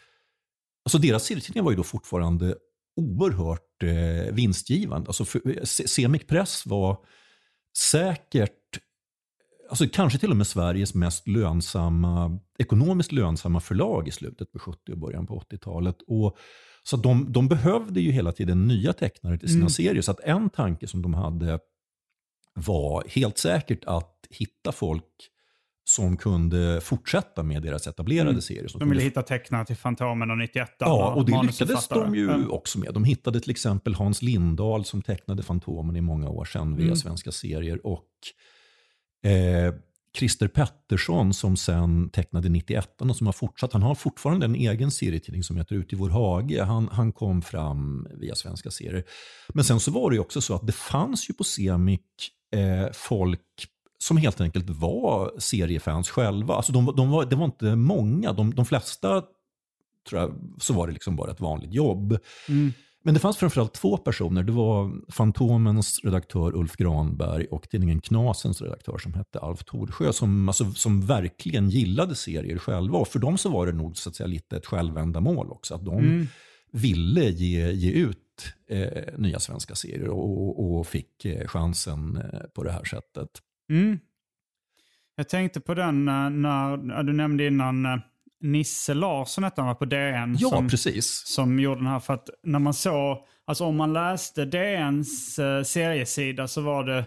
alltså 0.85 0.97
deras 0.97 1.23
serietidningar 1.23 1.63
var 1.63 1.71
ju 1.71 1.77
då 1.77 1.83
fortfarande 1.83 2.55
oerhört 2.95 3.83
eh, 3.83 4.33
vinstgivande. 4.33 5.07
Alltså 5.07 5.25
för, 5.25 5.57
eh, 5.57 5.63
Semic 5.63 6.27
Press 6.27 6.65
var 6.65 6.97
säkert 7.77 8.79
alltså 9.71 9.87
kanske 9.93 10.19
till 10.19 10.31
och 10.31 10.37
med 10.37 10.47
Sveriges 10.47 10.93
mest 10.93 11.27
lönsamma, 11.27 12.39
ekonomiskt 12.59 13.11
lönsamma 13.11 13.59
förlag 13.59 14.07
i 14.07 14.11
slutet 14.11 14.51
på 14.51 14.59
70 14.59 14.91
och 14.91 14.97
början 14.97 15.27
på 15.27 15.39
80-talet. 15.39 15.95
Och, 16.07 16.37
så 16.83 16.97
de, 16.97 17.31
de 17.31 17.47
behövde 17.47 18.01
ju 18.01 18.11
hela 18.11 18.31
tiden 18.31 18.67
nya 18.67 18.93
tecknare 18.93 19.37
till 19.37 19.49
sina 19.49 19.59
mm. 19.59 19.69
serier. 19.69 20.01
Så 20.01 20.11
att 20.11 20.19
en 20.19 20.49
tanke 20.49 20.87
som 20.87 21.01
de 21.01 21.13
hade 21.13 21.59
var 22.53 23.03
helt 23.07 23.37
säkert 23.37 23.85
att 23.85 24.27
hitta 24.29 24.71
folk 24.71 25.05
som 25.83 26.17
kunde 26.17 26.81
fortsätta 26.81 27.43
med 27.43 27.61
deras 27.61 27.87
etablerade 27.87 28.29
mm. 28.29 28.41
serier. 28.41 28.63
de 28.63 28.79
ville 28.79 28.89
kunde... 28.89 29.03
hitta 29.03 29.21
tecknare 29.21 29.65
till 29.65 29.75
Fantomen 29.75 30.31
och 30.31 30.37
91. 30.37 30.75
Ja, 30.79 31.13
och 31.13 31.25
det 31.25 31.41
lyckades 31.43 31.87
de 31.87 32.15
ju 32.15 32.29
mm. 32.29 32.51
också 32.51 32.79
med. 32.79 32.93
De 32.93 33.03
hittade 33.03 33.39
till 33.39 33.51
exempel 33.51 33.93
Hans 33.93 34.21
Lindahl 34.21 34.85
som 34.85 35.01
tecknade 35.01 35.43
Fantomen 35.43 35.95
i 35.95 36.01
många 36.01 36.29
år 36.29 36.45
sedan 36.45 36.75
via 36.75 36.85
mm. 36.85 36.95
svenska 36.95 37.31
serier. 37.31 37.85
Och 37.85 38.07
eh, 39.23 39.73
Christer 40.17 40.47
Pettersson 40.47 41.33
som 41.33 41.57
sen 41.57 42.09
tecknade 42.09 42.49
91 42.49 43.01
och 43.01 43.17
som 43.17 43.27
har 43.27 43.33
fortsatt. 43.33 43.73
Han 43.73 43.81
har 43.81 43.95
fortfarande 43.95 44.45
en 44.45 44.55
egen 44.55 44.91
serietidning 44.91 45.43
som 45.43 45.57
heter 45.57 45.75
Ut 45.75 45.93
i 45.93 45.95
vår 45.95 46.09
hage. 46.09 46.63
Han, 46.63 46.89
han 46.91 47.11
kom 47.11 47.41
fram 47.41 48.07
via 48.19 48.35
svenska 48.35 48.71
serier. 48.71 49.03
Men 49.53 49.63
sen 49.63 49.79
så 49.79 49.91
var 49.91 50.09
det 50.09 50.15
ju 50.15 50.21
också 50.21 50.41
så 50.41 50.55
att 50.55 50.67
det 50.67 50.73
fanns 50.73 51.29
ju 51.29 51.33
på 51.33 51.43
Semik 51.43 52.01
eh, 52.55 52.91
folk 52.93 53.41
som 53.99 54.17
helt 54.17 54.41
enkelt 54.41 54.69
var 54.69 55.39
seriefans 55.39 56.09
själva. 56.09 56.53
Alltså 56.53 56.73
de, 56.73 56.93
de 56.97 57.09
var, 57.11 57.25
det 57.25 57.35
var 57.35 57.45
inte 57.45 57.75
många. 57.75 58.33
De, 58.33 58.55
de 58.55 58.65
flesta, 58.65 59.23
tror 60.09 60.21
jag, 60.21 60.33
så 60.57 60.73
var 60.73 60.87
det 60.87 60.93
liksom 60.93 61.15
bara 61.15 61.31
ett 61.31 61.41
vanligt 61.41 61.73
jobb. 61.73 62.17
Mm. 62.49 62.73
Men 63.03 63.13
det 63.13 63.19
fanns 63.19 63.37
framförallt 63.37 63.73
två 63.73 63.97
personer. 63.97 64.43
Det 64.43 64.51
var 64.51 65.11
Fantomens 65.11 65.99
redaktör 66.03 66.55
Ulf 66.55 66.75
Granberg 66.75 67.45
och 67.45 67.69
tidningen 67.69 68.01
Knasens 68.01 68.61
redaktör 68.61 68.97
som 68.97 69.13
hette 69.13 69.39
Alf 69.39 69.63
Torsjö 69.63 70.13
som, 70.13 70.49
alltså, 70.49 70.71
som 70.71 71.01
verkligen 71.01 71.69
gillade 71.69 72.15
serier 72.15 72.57
själva. 72.57 72.97
Och 72.97 73.07
för 73.07 73.19
dem 73.19 73.37
så 73.37 73.49
var 73.49 73.65
det 73.65 73.71
nog 73.71 73.97
så 73.97 74.09
att 74.09 74.15
säga, 74.15 74.27
lite 74.27 74.57
ett 74.57 74.65
självändamål 74.65 75.51
också. 75.51 75.75
Att 75.75 75.85
de 75.85 75.97
mm. 75.97 76.27
ville 76.71 77.29
ge, 77.29 77.71
ge 77.71 77.91
ut 77.91 78.17
eh, 78.69 79.03
nya 79.17 79.39
svenska 79.39 79.75
serier 79.75 80.09
och, 80.09 80.79
och 80.79 80.87
fick 80.87 81.25
eh, 81.25 81.47
chansen 81.47 82.17
eh, 82.17 82.39
på 82.55 82.63
det 82.63 82.71
här 82.71 82.83
sättet. 82.83 83.29
Mm. 83.69 83.99
Jag 85.15 85.29
tänkte 85.29 85.59
på 85.61 85.73
den 85.73 86.07
eh, 86.07 86.29
när 86.29 87.03
du 87.03 87.13
nämnde 87.13 87.47
innan 87.47 87.85
eh, 87.85 87.97
Nisse 88.41 88.93
Larsson 88.93 89.43
hette 89.43 89.61
han 89.61 89.67
var 89.67 89.75
på 89.75 89.85
DN. 89.85 90.35
Ja, 90.39 90.49
som, 90.49 90.69
precis. 90.69 91.27
Som 91.27 91.59
gjorde 91.59 91.79
den 91.79 91.87
här. 91.87 91.99
För 91.99 92.13
att 92.13 92.29
när 92.43 92.59
man 92.59 92.73
såg, 92.73 93.17
alltså 93.45 93.65
om 93.65 93.75
man 93.75 93.93
läste 93.93 94.45
DNs 94.45 95.39
uh, 95.39 95.63
seriesida 95.63 96.47
så 96.47 96.61
var 96.61 96.83
det, 96.83 97.05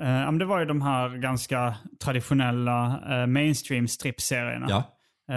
uh, 0.00 0.32
det 0.32 0.44
var 0.44 0.58
ju 0.60 0.66
de 0.66 0.82
här 0.82 1.08
ganska 1.16 1.76
traditionella 2.00 3.00
uh, 3.10 3.26
mainstream 3.26 3.88
strippserierna. 3.88 4.66
Ja. 4.68 4.97
Uh, 5.30 5.36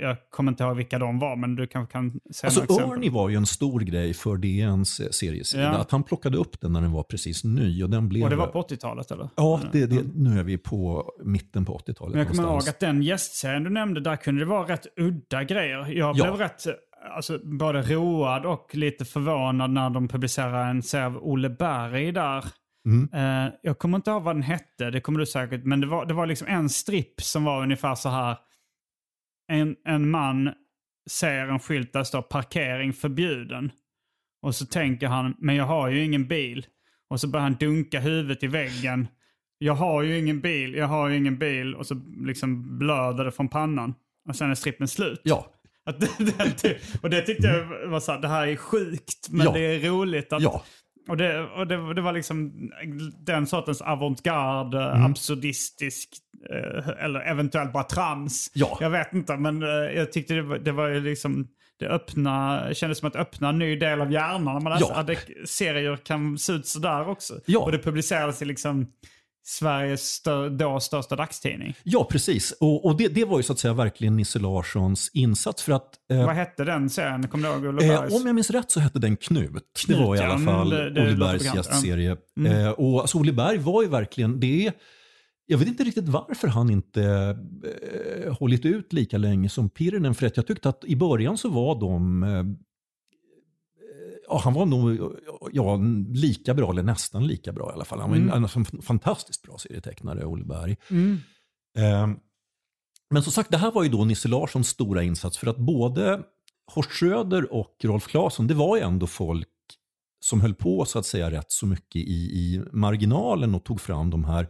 jag 0.00 0.16
kommer 0.30 0.52
inte 0.52 0.64
ihåg 0.64 0.76
vilka 0.76 0.98
de 0.98 1.18
var, 1.18 1.36
men 1.36 1.56
du 1.56 1.66
kanske 1.66 1.92
kan 1.92 2.20
säga 2.34 2.48
Alltså 2.48 2.80
Ernie 2.80 3.10
var 3.10 3.28
ju 3.28 3.36
en 3.36 3.46
stor 3.46 3.80
grej 3.80 4.14
för 4.14 4.36
DNs 4.36 5.14
seriesida. 5.14 5.62
Ja. 5.62 5.70
Att 5.70 5.90
han 5.90 6.02
plockade 6.02 6.38
upp 6.38 6.60
den 6.60 6.72
när 6.72 6.80
den 6.80 6.92
var 6.92 7.02
precis 7.02 7.44
ny. 7.44 7.82
Och, 7.84 7.90
den 7.90 8.08
blev... 8.08 8.24
och 8.24 8.30
det 8.30 8.36
var 8.36 8.46
på 8.46 8.62
80-talet 8.62 9.10
eller? 9.10 9.28
Ja, 9.36 9.60
det, 9.72 9.86
det, 9.86 10.04
nu 10.14 10.38
är 10.38 10.42
vi 10.42 10.58
på 10.58 11.12
mitten 11.24 11.64
på 11.64 11.78
80-talet. 11.78 12.14
Men 12.14 12.18
jag 12.18 12.28
kommer 12.28 12.42
ihåg 12.42 12.68
att 12.68 12.80
den 12.80 13.02
gästserien 13.02 13.64
du 13.64 13.70
nämnde, 13.70 14.00
där 14.00 14.16
kunde 14.16 14.40
det 14.40 14.46
vara 14.46 14.68
rätt 14.68 14.86
udda 14.96 15.44
grejer. 15.44 15.86
Jag 15.92 16.14
blev 16.14 16.26
ja. 16.26 16.44
rätt 16.44 16.66
alltså, 17.14 17.38
både 17.38 17.82
road 17.82 18.46
och 18.46 18.74
lite 18.74 19.04
förvånad 19.04 19.70
när 19.70 19.90
de 19.90 20.08
publicerade 20.08 20.58
en 20.58 20.82
serie 20.82 21.06
av 21.06 21.16
Olle 21.16 21.50
Berg 21.50 22.12
där. 22.12 22.44
Mm. 22.86 23.08
Uh, 23.14 23.52
jag 23.62 23.78
kommer 23.78 23.96
inte 23.96 24.10
ihåg 24.10 24.22
vad 24.22 24.36
den 24.36 24.42
hette, 24.42 24.90
det 24.90 25.00
kommer 25.00 25.18
du 25.18 25.26
säkert. 25.26 25.64
Men 25.64 25.80
det 25.80 25.86
var, 25.86 26.06
det 26.06 26.14
var 26.14 26.26
liksom 26.26 26.48
en 26.48 26.68
stripp 26.68 27.20
som 27.20 27.44
var 27.44 27.62
ungefär 27.62 27.94
så 27.94 28.08
här 28.08 28.36
en, 29.52 29.76
en 29.84 30.10
man 30.10 30.52
ser 31.10 31.48
en 31.48 31.58
skylt 31.58 31.92
där 31.92 32.00
det 32.00 32.06
står 32.06 32.22
parkering 32.22 32.92
förbjuden. 32.92 33.72
Och 34.42 34.54
så 34.54 34.66
tänker 34.66 35.06
han, 35.06 35.34
men 35.38 35.54
jag 35.54 35.64
har 35.64 35.88
ju 35.88 36.04
ingen 36.04 36.28
bil. 36.28 36.66
Och 37.08 37.20
så 37.20 37.28
börjar 37.28 37.42
han 37.42 37.56
dunka 37.60 38.00
huvudet 38.00 38.42
i 38.42 38.46
väggen. 38.46 39.08
Jag 39.58 39.74
har 39.74 40.02
ju 40.02 40.18
ingen 40.18 40.40
bil, 40.40 40.74
jag 40.74 40.86
har 40.86 41.08
ju 41.08 41.16
ingen 41.16 41.38
bil. 41.38 41.74
Och 41.74 41.86
så 41.86 41.94
liksom 42.24 42.78
blöder 42.78 43.24
det 43.24 43.32
från 43.32 43.48
pannan. 43.48 43.94
Och 44.28 44.36
sen 44.36 44.50
är 44.50 44.54
strippen 44.54 44.88
slut. 44.88 45.20
Ja. 45.24 45.46
Att 45.84 46.00
det, 46.62 46.78
och 47.02 47.10
det 47.10 47.22
tyckte 47.22 47.46
jag 47.46 47.88
var 47.88 48.00
så 48.00 48.12
här, 48.12 48.20
det 48.20 48.28
här 48.28 48.46
är 48.46 48.56
sjukt 48.56 49.28
men 49.30 49.46
ja. 49.46 49.52
det 49.52 49.60
är 49.60 49.90
roligt 49.90 50.32
att, 50.32 50.42
ja. 50.42 50.64
Och, 51.08 51.16
det, 51.16 51.40
och 51.40 51.66
det, 51.66 51.94
det, 51.94 52.00
var 52.00 52.12
liksom 52.12 52.52
den 53.18 53.46
sortens 53.46 53.80
avantgarde, 53.80 54.82
mm. 54.82 55.10
absurdistisk, 55.10 56.08
eh, 56.50 57.04
eller 57.04 57.20
eventuellt 57.20 57.72
bara 57.72 57.84
trams. 57.84 58.50
Ja. 58.54 58.78
Jag 58.80 58.90
vet 58.90 59.12
inte, 59.12 59.36
men 59.36 59.62
eh, 59.62 59.68
jag 59.68 60.12
tyckte 60.12 60.34
det 60.34 60.42
var, 60.42 60.58
det 60.58 60.72
var 60.72 60.90
liksom... 60.90 61.48
Det 61.78 61.88
öppna, 61.88 62.68
kändes 62.74 62.98
som 62.98 63.08
att 63.08 63.16
öppna 63.16 63.48
en 63.48 63.58
ny 63.58 63.76
del 63.76 64.00
av 64.00 64.12
hjärnan. 64.12 64.62
Man 64.62 64.76
ja. 64.80 64.94
att 64.94 65.10
serier 65.48 65.96
kan 65.96 66.38
se 66.38 66.52
ut 66.52 66.66
sådär 66.66 67.08
också. 67.08 67.34
Ja. 67.46 67.60
Och 67.60 67.72
det 67.72 67.78
publicerades 67.78 68.42
i 68.42 68.44
liksom 68.44 68.86
Sveriges 69.44 70.02
stör, 70.02 70.50
då 70.50 70.80
största 70.80 71.16
dagstidning. 71.16 71.74
Ja, 71.82 72.08
precis. 72.10 72.52
Och, 72.60 72.84
och 72.84 72.96
det, 72.96 73.08
det, 73.08 73.24
var 73.24 73.36
ju 73.38 73.42
så 73.42 73.52
att 73.52 73.58
säga 73.58 73.74
verkligen 73.74 74.16
Nisse 74.16 74.38
Larssons 74.38 75.10
insats. 75.14 75.62
För 75.62 75.72
att, 75.72 75.90
eh, 76.10 76.26
Vad 76.26 76.34
hette 76.34 76.64
den 76.64 76.90
serien? 76.90 77.28
Kommer 77.28 77.48
du 77.48 77.68
ihåg 77.68 77.82
eh, 77.82 78.16
Om 78.16 78.26
jag 78.26 78.34
minns 78.34 78.50
rätt 78.50 78.70
så 78.70 78.80
hette 78.80 78.98
den 78.98 79.16
Knut. 79.16 79.50
Knut 79.50 79.98
det 79.98 80.04
var 80.04 80.16
i 80.16 80.18
alla 80.18 80.38
fall 80.38 80.72
Olle 80.72 81.16
Bergs 81.16 81.54
gästserie. 81.54 82.16
Mm. 82.38 82.52
Eh, 82.52 82.70
och 82.70 83.00
alltså, 83.00 83.18
Olle 83.18 83.32
Berg 83.32 83.58
var 83.58 83.82
ju 83.82 83.88
verkligen, 83.88 84.40
det 84.40 84.72
jag 85.46 85.58
vet 85.58 85.68
inte 85.68 85.84
riktigt 85.84 86.08
varför 86.08 86.48
han 86.48 86.70
inte 86.70 87.36
eh, 88.24 88.32
hållit 88.32 88.64
ut 88.64 88.92
lika 88.92 89.18
länge 89.18 89.48
som 89.48 89.70
Pirinen. 89.70 90.14
För 90.14 90.26
att 90.26 90.36
jag 90.36 90.46
tyckte 90.46 90.68
att 90.68 90.84
i 90.84 90.96
början 90.96 91.38
så 91.38 91.48
var 91.48 91.80
de 91.80 92.22
eh, 92.22 92.44
han 94.38 94.54
var 94.54 94.66
nog 94.66 95.12
ja, 95.52 95.76
lika 96.08 96.54
bra, 96.54 96.70
eller 96.70 96.82
nästan 96.82 97.26
lika 97.26 97.52
bra 97.52 97.70
i 97.70 97.74
alla 97.74 97.84
fall. 97.84 98.00
Han 98.00 98.10
var 98.10 98.16
mm. 98.16 98.44
en, 98.44 98.44
en, 98.44 98.82
fantastiskt 98.82 99.42
bra 99.42 99.58
serietecknare, 99.58 100.24
Olle 100.24 100.44
Berg. 100.44 100.76
Mm. 100.90 101.18
Eh, 101.78 102.16
men 103.10 103.22
som 103.22 103.32
sagt, 103.32 103.50
det 103.50 103.58
här 103.58 103.70
var 103.70 103.82
ju 103.82 103.88
då 103.88 104.04
Nisse 104.04 104.28
Larssons 104.28 104.68
stora 104.68 105.02
insats. 105.02 105.38
För 105.38 105.46
att 105.46 105.56
både 105.56 106.22
Horst 106.74 106.90
Schröder 106.90 107.52
och 107.52 107.76
Rolf 107.84 108.06
Claesson, 108.06 108.46
det 108.46 108.54
var 108.54 108.76
ju 108.76 108.82
ändå 108.82 109.06
folk 109.06 109.48
som 110.20 110.40
höll 110.40 110.54
på 110.54 110.84
så 110.84 110.98
att 110.98 111.06
säga 111.06 111.30
rätt 111.30 111.52
så 111.52 111.66
mycket 111.66 111.96
i, 111.96 112.10
i 112.10 112.62
marginalen 112.72 113.54
och 113.54 113.64
tog 113.64 113.80
fram 113.80 114.10
de 114.10 114.24
här 114.24 114.48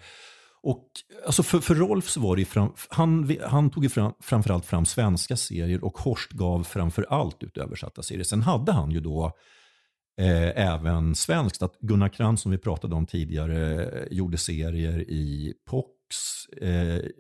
och 0.63 0.89
alltså 1.27 1.43
för, 1.43 1.61
för 1.61 1.75
Rolf 1.75 2.09
så 2.09 2.21
var 2.21 2.37
det 2.37 2.45
fram, 2.45 2.73
han, 2.89 3.37
han 3.47 3.71
tog 3.71 3.85
ju 3.85 3.91
fram, 3.91 4.13
framförallt 4.21 4.67
fram 4.67 4.87
svenska 4.87 5.37
serier 5.37 5.85
och 5.85 5.99
Horst 5.99 6.33
gav 6.33 6.65
framförallt 6.65 7.43
ut 7.43 7.59
översatta 7.59 8.03
serier. 8.03 8.25
Sen 8.25 8.43
hade 8.43 8.73
han 8.73 8.91
ju 8.91 9.01
då 9.01 9.33
eh, 10.23 10.69
även 10.69 11.15
svenskt. 11.15 11.63
Att 11.63 11.79
Gunnar 11.81 12.09
Krantz 12.09 12.43
som 12.43 12.51
vi 12.51 12.59
pratade 12.59 12.95
om 12.95 13.07
tidigare 13.07 13.85
eh, 13.85 14.03
gjorde 14.11 14.39
serier 14.39 15.11
i 15.11 15.55
POC 15.71 15.85
Eh, 16.63 16.71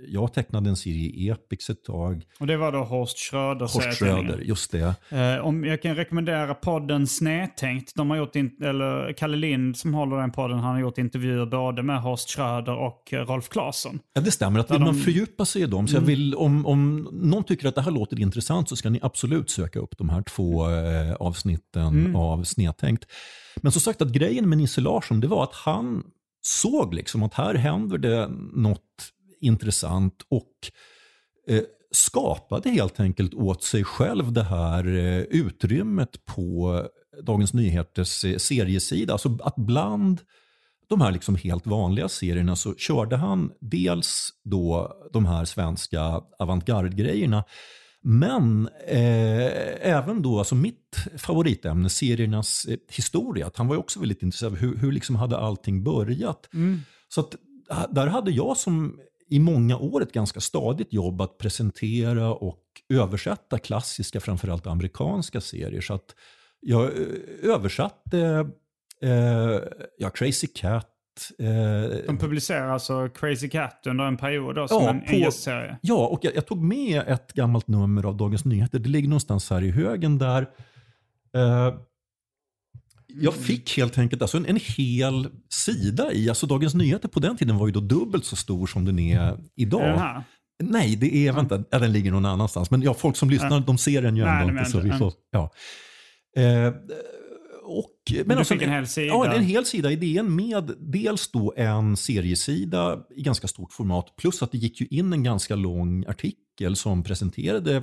jag 0.08 0.32
tecknade 0.32 0.70
en 0.70 0.76
serie 0.76 1.10
i 1.10 1.28
Epix 1.28 1.70
ett 1.70 1.84
tag. 1.84 2.24
Och 2.40 2.46
det 2.46 2.56
var 2.56 2.72
då 2.72 2.78
Horst 2.78 3.18
Schröder 3.18 3.60
Horst 3.60 3.98
Schröder, 3.98 4.38
just 4.38 4.72
det. 4.72 4.94
Eh, 5.08 5.46
om 5.46 5.64
jag 5.64 5.82
kan 5.82 5.94
rekommendera 5.94 6.54
podden 6.54 7.06
Snedtänkt. 7.06 7.92
De 7.94 8.10
har 8.10 8.16
gjort, 8.16 8.36
in, 8.36 8.50
eller 8.62 9.12
Kalle 9.12 9.36
Lind 9.36 9.76
som 9.76 9.94
håller 9.94 10.16
den 10.16 10.32
podden, 10.32 10.58
han 10.58 10.72
har 10.74 10.80
gjort 10.80 10.98
intervjuer 10.98 11.46
både 11.46 11.82
med 11.82 12.02
Horst 12.02 12.30
Schröder 12.30 12.74
och 12.74 13.12
eh, 13.12 13.26
Rolf 13.26 13.48
Claesson. 13.48 13.98
Ja, 14.14 14.20
det 14.20 14.30
stämmer. 14.30 14.60
Att 14.60 14.70
vill 14.70 14.78
de... 14.78 14.84
man 14.84 14.94
fördjupa 14.94 15.44
sig 15.44 15.62
i 15.62 15.66
dem, 15.66 15.88
så 15.88 15.94
jag 15.94 16.02
mm. 16.02 16.08
vill, 16.08 16.34
om, 16.34 16.66
om 16.66 17.08
någon 17.12 17.44
tycker 17.44 17.68
att 17.68 17.74
det 17.74 17.82
här 17.82 17.90
låter 17.90 18.20
intressant 18.20 18.68
så 18.68 18.76
ska 18.76 18.90
ni 18.90 18.98
absolut 19.02 19.50
söka 19.50 19.78
upp 19.78 19.98
de 19.98 20.08
här 20.08 20.22
två 20.22 20.70
eh, 20.70 21.14
avsnitten 21.14 21.86
mm. 21.86 22.16
av 22.16 22.44
Snedtänkt. 22.44 23.06
Men 23.56 23.72
som 23.72 23.80
sagt, 23.80 24.02
att 24.02 24.12
grejen 24.12 24.48
med 24.48 24.58
Nisse 24.58 24.80
Larsson, 24.80 25.20
det 25.20 25.26
var 25.26 25.44
att 25.44 25.54
han 25.54 26.04
såg 26.42 26.94
liksom 26.94 27.22
att 27.22 27.34
här 27.34 27.54
händer 27.54 27.98
det 27.98 28.28
något 28.52 29.12
intressant 29.40 30.22
och 30.28 30.52
eh, 31.48 31.62
skapade 31.90 32.70
helt 32.70 33.00
enkelt 33.00 33.34
åt 33.34 33.62
sig 33.62 33.84
själv 33.84 34.32
det 34.32 34.42
här 34.44 34.86
eh, 34.86 35.20
utrymmet 35.20 36.24
på 36.24 36.82
Dagens 37.22 37.54
Nyheters 37.54 38.24
eh, 38.24 38.36
seriesida. 38.36 39.12
Alltså 39.12 39.38
att 39.42 39.56
bland 39.56 40.20
de 40.88 41.00
här 41.00 41.12
liksom 41.12 41.36
helt 41.36 41.66
vanliga 41.66 42.08
serierna 42.08 42.56
så 42.56 42.74
körde 42.74 43.16
han 43.16 43.52
dels 43.60 44.30
då 44.44 44.96
de 45.12 45.26
här 45.26 45.44
svenska 45.44 46.22
avantgarde-grejerna 46.38 47.44
men 48.02 48.68
eh, 48.86 49.90
även 49.90 50.22
då, 50.22 50.38
alltså 50.38 50.54
mitt 50.54 50.96
favoritämne, 51.16 51.88
seriernas 51.88 52.64
eh, 52.64 52.76
historia, 52.90 53.46
att 53.46 53.56
han 53.56 53.68
var 53.68 53.74
ju 53.74 53.80
också 53.80 54.00
väldigt 54.00 54.22
intresserad 54.22 54.52
av 54.52 54.58
hur, 54.58 54.76
hur 54.76 54.92
liksom 54.92 55.16
hade 55.16 55.36
allting 55.38 55.84
börjat. 55.84 56.48
Så 57.08 57.20
att, 57.20 57.36
ah, 57.68 57.86
där 57.86 58.06
hade 58.06 58.30
jag 58.30 58.56
som 58.56 58.98
i 59.32 59.38
många 59.38 59.78
år 59.78 60.02
ett 60.02 60.12
ganska 60.12 60.40
stadigt 60.40 60.92
jobb 60.92 61.20
att 61.20 61.38
presentera 61.38 62.34
och 62.34 62.62
översätta 62.88 63.58
klassiska, 63.58 64.20
framförallt 64.20 64.66
amerikanska 64.66 65.40
serier. 65.40 65.80
Så 65.80 65.94
att 65.94 66.14
jag 66.60 66.84
eh, 66.84 67.50
översatte 67.50 68.50
eh, 69.02 69.60
ja, 69.98 70.10
Crazy 70.10 70.46
Cat. 70.46 70.88
Eh, 71.38 71.46
De 72.06 72.18
publicerar 72.18 72.68
alltså 72.68 73.08
Crazy 73.08 73.48
Cat 73.48 73.82
under 73.86 74.04
en 74.04 74.16
period 74.16 74.54
då, 74.54 74.68
som 74.68 74.82
Ja, 74.82 74.90
en 74.90 75.00
på- 75.00 75.12
engelsk-serie. 75.12 75.78
Ja, 75.82 76.06
och 76.06 76.18
jag, 76.22 76.36
jag 76.36 76.46
tog 76.46 76.62
med 76.62 77.02
ett 77.06 77.32
gammalt 77.32 77.68
nummer 77.68 78.04
av 78.04 78.16
Dagens 78.16 78.44
Nyheter. 78.44 78.78
Det 78.78 78.88
ligger 78.88 79.08
någonstans 79.08 79.50
här 79.50 79.62
i 79.64 79.70
högen 79.70 80.18
där. 80.18 80.42
Eh, 81.36 81.74
jag 83.06 83.34
fick 83.34 83.76
helt 83.76 83.98
enkelt 83.98 84.22
alltså 84.22 84.36
en, 84.36 84.46
en 84.46 84.58
hel 84.76 85.28
sida 85.48 86.12
i, 86.12 86.28
alltså 86.28 86.46
Dagens 86.46 86.74
Nyheter 86.74 87.08
på 87.08 87.20
den 87.20 87.36
tiden 87.36 87.58
var 87.58 87.66
ju 87.66 87.72
då 87.72 87.80
dubbelt 87.80 88.24
så 88.24 88.36
stor 88.36 88.66
som 88.66 88.84
den 88.84 88.98
är 88.98 89.38
idag. 89.56 89.80
Är 89.82 89.88
den 89.88 89.98
här? 89.98 90.22
Nej, 90.62 90.96
det 90.96 91.16
är, 91.28 91.32
vänta, 91.32 91.64
ja, 91.70 91.78
den 91.78 91.92
ligger 91.92 92.10
någon 92.10 92.24
annanstans. 92.26 92.70
Men 92.70 92.82
ja, 92.82 92.94
folk 92.94 93.16
som 93.16 93.30
lyssnar, 93.30 93.60
de 93.60 93.78
ser 93.78 94.02
den 94.02 94.16
ju 94.16 94.24
Nej, 94.24 94.32
ändå 94.42 94.52
de 94.54 94.58
inte. 94.58 94.70
Så 94.70 94.80
vi 94.80 94.90
får, 94.92 95.12
ja. 95.30 95.50
Eh, 96.36 96.72
och, 97.78 98.26
men 98.26 98.38
du 98.38 98.44
fick 98.44 98.62
en 98.62 98.70
hel 98.70 98.86
sida? 98.86 99.06
Ja, 99.06 99.34
en 99.34 99.44
hel 99.44 99.64
sida. 99.64 99.90
Idén 99.90 100.36
med 100.36 100.72
dels 100.78 101.30
då 101.30 101.54
en 101.56 101.96
seriesida 101.96 102.98
i 103.16 103.22
ganska 103.22 103.48
stort 103.48 103.72
format, 103.72 104.16
plus 104.16 104.42
att 104.42 104.52
det 104.52 104.58
gick 104.58 104.80
ju 104.80 104.86
in 104.86 105.12
en 105.12 105.22
ganska 105.22 105.54
lång 105.56 106.04
artikel 106.06 106.76
som 106.76 107.02
presenterade 107.02 107.82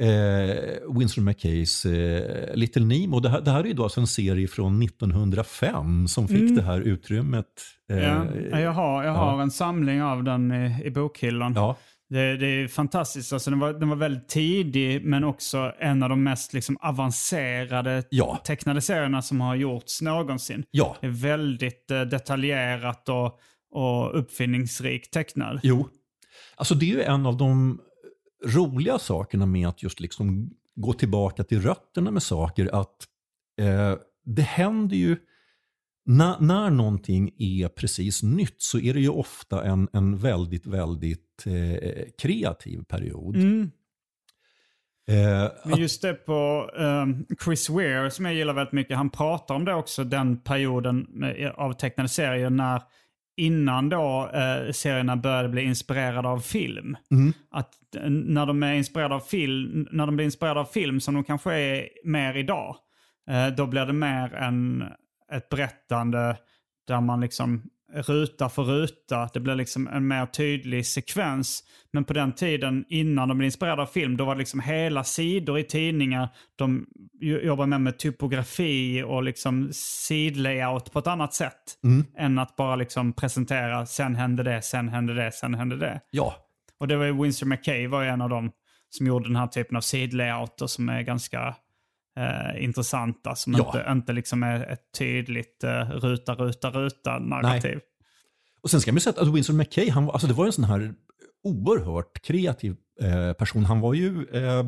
eh, 0.00 0.96
Winston 0.98 1.24
McKays 1.24 1.84
eh, 1.86 2.54
Little 2.56 2.84
Nemo. 2.84 3.20
Det 3.20 3.28
här, 3.28 3.40
det 3.40 3.50
här 3.50 3.60
är 3.60 3.64
ju 3.64 3.72
då 3.72 3.82
alltså 3.82 4.00
en 4.00 4.06
serie 4.06 4.48
från 4.48 4.82
1905 4.82 6.08
som 6.08 6.28
fick 6.28 6.56
det 6.56 6.62
här 6.62 6.80
utrymmet. 6.80 7.46
eh, 7.90 7.98
Ja, 7.98 8.26
Ja, 8.50 8.60
jag 8.60 8.72
har, 8.72 9.04
jag 9.04 9.14
ja. 9.14 9.18
har 9.18 9.42
en 9.42 9.50
samling 9.50 10.02
av 10.02 10.24
den 10.24 10.52
i, 10.52 10.82
i 10.84 10.90
bokhyllan. 10.90 11.52
ja. 11.56 11.76
Det, 12.14 12.36
det 12.36 12.46
är 12.46 12.68
fantastiskt. 12.68 13.32
Alltså, 13.32 13.50
den, 13.50 13.58
var, 13.58 13.72
den 13.72 13.88
var 13.88 13.96
väldigt 13.96 14.28
tidig, 14.28 15.04
men 15.04 15.24
också 15.24 15.72
en 15.78 16.02
av 16.02 16.08
de 16.08 16.22
mest 16.22 16.52
liksom, 16.52 16.76
avancerade 16.80 18.02
Ja. 18.10 18.40
tecknade 18.44 18.80
serierna 18.80 19.22
som 19.22 19.40
har 19.40 19.54
gjorts 19.54 20.02
någonsin. 20.02 20.64
Ja. 20.70 20.96
Det 21.00 21.06
är 21.06 21.10
väldigt 21.10 21.90
eh, 21.90 22.00
detaljerat 22.00 23.08
och, 23.08 23.38
och 23.70 24.18
uppfinningsrikt 24.18 25.12
tecknad. 25.12 25.60
Jo, 25.62 25.88
alltså 26.56 26.74
det 26.74 26.84
är 26.84 26.94
ju 26.94 27.02
en 27.02 27.26
av 27.26 27.36
de 27.36 27.80
roliga 28.46 28.98
sakerna 28.98 29.46
med 29.46 29.68
att 29.68 29.82
just 29.82 30.00
liksom 30.00 30.50
gå 30.74 30.92
tillbaka 30.92 31.44
till 31.44 31.62
rötterna 31.62 32.10
med 32.10 32.22
saker. 32.22 32.70
Att 32.80 32.96
eh, 33.60 33.94
det 34.24 34.42
händer 34.42 34.96
ju, 34.96 35.16
när, 36.04 36.40
när 36.40 36.70
någonting 36.70 37.30
är 37.38 37.68
precis 37.68 38.22
nytt 38.22 38.62
så 38.62 38.78
är 38.78 38.94
det 38.94 39.00
ju 39.00 39.08
ofta 39.08 39.64
en, 39.64 39.88
en 39.92 40.16
väldigt, 40.16 40.66
väldigt 40.66 41.44
eh, 41.46 42.04
kreativ 42.18 42.82
period. 42.84 43.36
Mm. 43.36 43.70
Eh, 45.08 45.50
Men 45.64 45.78
just 45.78 46.02
det 46.02 46.14
på 46.14 46.70
ehm, 46.78 47.26
Chris 47.44 47.70
Ware 47.70 48.10
som 48.10 48.24
jag 48.24 48.34
gillar 48.34 48.54
väldigt 48.54 48.72
mycket, 48.72 48.96
han 48.96 49.10
pratar 49.10 49.54
om 49.54 49.64
det 49.64 49.74
också, 49.74 50.04
den 50.04 50.36
perioden 50.36 51.06
med, 51.08 51.52
av 51.56 51.72
tecknade 51.72 52.08
serier 52.08 52.50
när 52.50 52.82
innan 53.36 53.88
då 53.88 54.30
eh, 54.34 54.72
serierna 54.72 55.16
började 55.16 55.48
bli 55.48 55.62
inspirerade 55.62 56.28
av 56.28 56.40
film. 56.40 56.96
Att 57.50 57.94
eh, 57.96 58.10
när 58.10 58.46
de 58.46 58.62
är 58.62 58.74
inspirerade 58.74 59.14
av 59.14 59.20
film, 59.20 59.88
när 59.90 60.06
de 60.06 60.16
blir 60.16 60.24
inspirerade 60.24 60.60
av 60.60 60.64
film 60.64 61.00
som 61.00 61.14
de 61.14 61.24
kanske 61.24 61.54
är 61.54 61.88
mer 62.04 62.36
idag, 62.36 62.76
eh, 63.30 63.46
då 63.56 63.66
blir 63.66 63.86
det 63.86 63.92
mer 63.92 64.34
än 64.34 64.84
ett 65.32 65.48
berättande 65.48 66.36
där 66.88 67.00
man 67.00 67.20
liksom 67.20 67.62
ruta 67.94 68.48
för 68.48 68.62
ruta. 68.62 69.28
Det 69.34 69.40
blir 69.40 69.54
liksom 69.54 69.88
en 69.88 70.08
mer 70.08 70.26
tydlig 70.26 70.86
sekvens. 70.86 71.64
Men 71.92 72.04
på 72.04 72.12
den 72.12 72.32
tiden 72.32 72.84
innan 72.88 73.28
de 73.28 73.38
blev 73.38 73.44
inspirerade 73.46 73.82
av 73.82 73.86
film, 73.86 74.16
då 74.16 74.24
var 74.24 74.34
det 74.34 74.38
liksom 74.38 74.60
hela 74.60 75.04
sidor 75.04 75.58
i 75.58 75.64
tidningar. 75.64 76.28
De 76.56 76.86
jo- 77.20 77.38
jobbar 77.38 77.66
med, 77.66 77.80
med 77.80 77.98
typografi 77.98 79.02
och 79.02 79.22
liksom 79.22 79.68
sidlayout 79.72 80.92
på 80.92 80.98
ett 80.98 81.06
annat 81.06 81.34
sätt. 81.34 81.78
Än 82.18 82.38
att 82.38 82.56
bara 82.56 82.76
liksom 82.76 83.12
presentera, 83.12 83.86
sen 83.86 84.14
hände 84.14 84.42
det, 84.42 84.62
sen 84.62 84.88
hände 84.88 85.14
det, 85.14 85.32
sen 85.32 85.54
hände 85.54 85.76
det. 85.76 86.00
ja, 86.10 86.34
Och 86.80 86.88
det 86.88 86.96
var 86.96 87.04
ju 87.04 87.22
Winston 87.22 87.48
McKay 87.48 87.86
var 87.86 88.02
ju 88.02 88.08
en 88.08 88.20
av 88.22 88.28
dem 88.28 88.50
som 88.90 89.06
gjorde 89.06 89.28
den 89.28 89.36
här 89.36 89.46
typen 89.46 89.76
av 89.76 89.80
sidlayouter 89.80 90.66
som 90.66 90.88
är 90.88 91.02
ganska 91.02 91.56
eh, 92.16 92.64
intressanta. 92.64 93.34
Som 93.34 93.52
Ja. 93.52 93.58
inte, 93.66 93.86
inte 93.92 94.12
liksom 94.12 94.42
är 94.42 94.66
ett 94.72 94.92
tydligt 94.98 95.64
eh, 95.64 95.90
ruta, 95.90 96.34
ruta, 96.34 96.70
ruta 96.70 97.18
narrativ. 97.18 97.80
Och 98.62 98.70
sen 98.70 98.80
ska 98.80 98.92
man 98.92 98.96
ju 98.96 99.00
säga 99.00 99.14
att 99.22 99.34
Winston 99.34 99.56
McKay, 99.56 99.90
han, 99.90 100.10
alltså 100.10 100.26
det 100.26 100.34
var 100.34 100.44
ju 100.44 100.48
en 100.48 100.52
sån 100.52 100.64
här 100.64 100.94
oerhört 101.44 102.22
kreativ 102.22 102.76
eh, 103.00 103.32
person. 103.32 103.64
Han 103.64 103.80
var 103.80 103.94
ju 103.94 104.26
eh, 104.32 104.64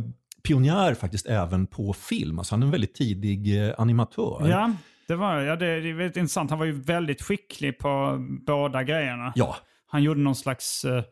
pionjär 0.48 0.94
faktiskt 0.94 1.26
även 1.26 1.66
på 1.66 1.92
film. 1.92 2.38
Alltså 2.38 2.54
han 2.54 2.62
är 2.62 2.66
en 2.66 2.72
väldigt 2.72 2.94
tidig 2.94 3.66
eh, 3.68 3.74
animatör. 3.78 4.48
Ja, 4.48 4.72
det 5.08 5.16
var 5.16 5.40
ja, 5.40 5.56
det. 5.56 5.80
Det 5.80 5.88
är 5.90 5.94
väldigt 5.94 6.16
intressant. 6.16 6.50
Han 6.50 6.58
var 6.58 6.66
ju 6.66 6.72
väldigt 6.82 7.22
skicklig 7.22 7.78
på 7.78 8.18
båda 8.46 8.82
grejerna. 8.84 9.32
Ja, 9.34 9.56
Han 9.86 10.02
gjorde 10.02 10.20
någon 10.20 10.34
slags... 10.36 10.84
eh, 10.84 11.02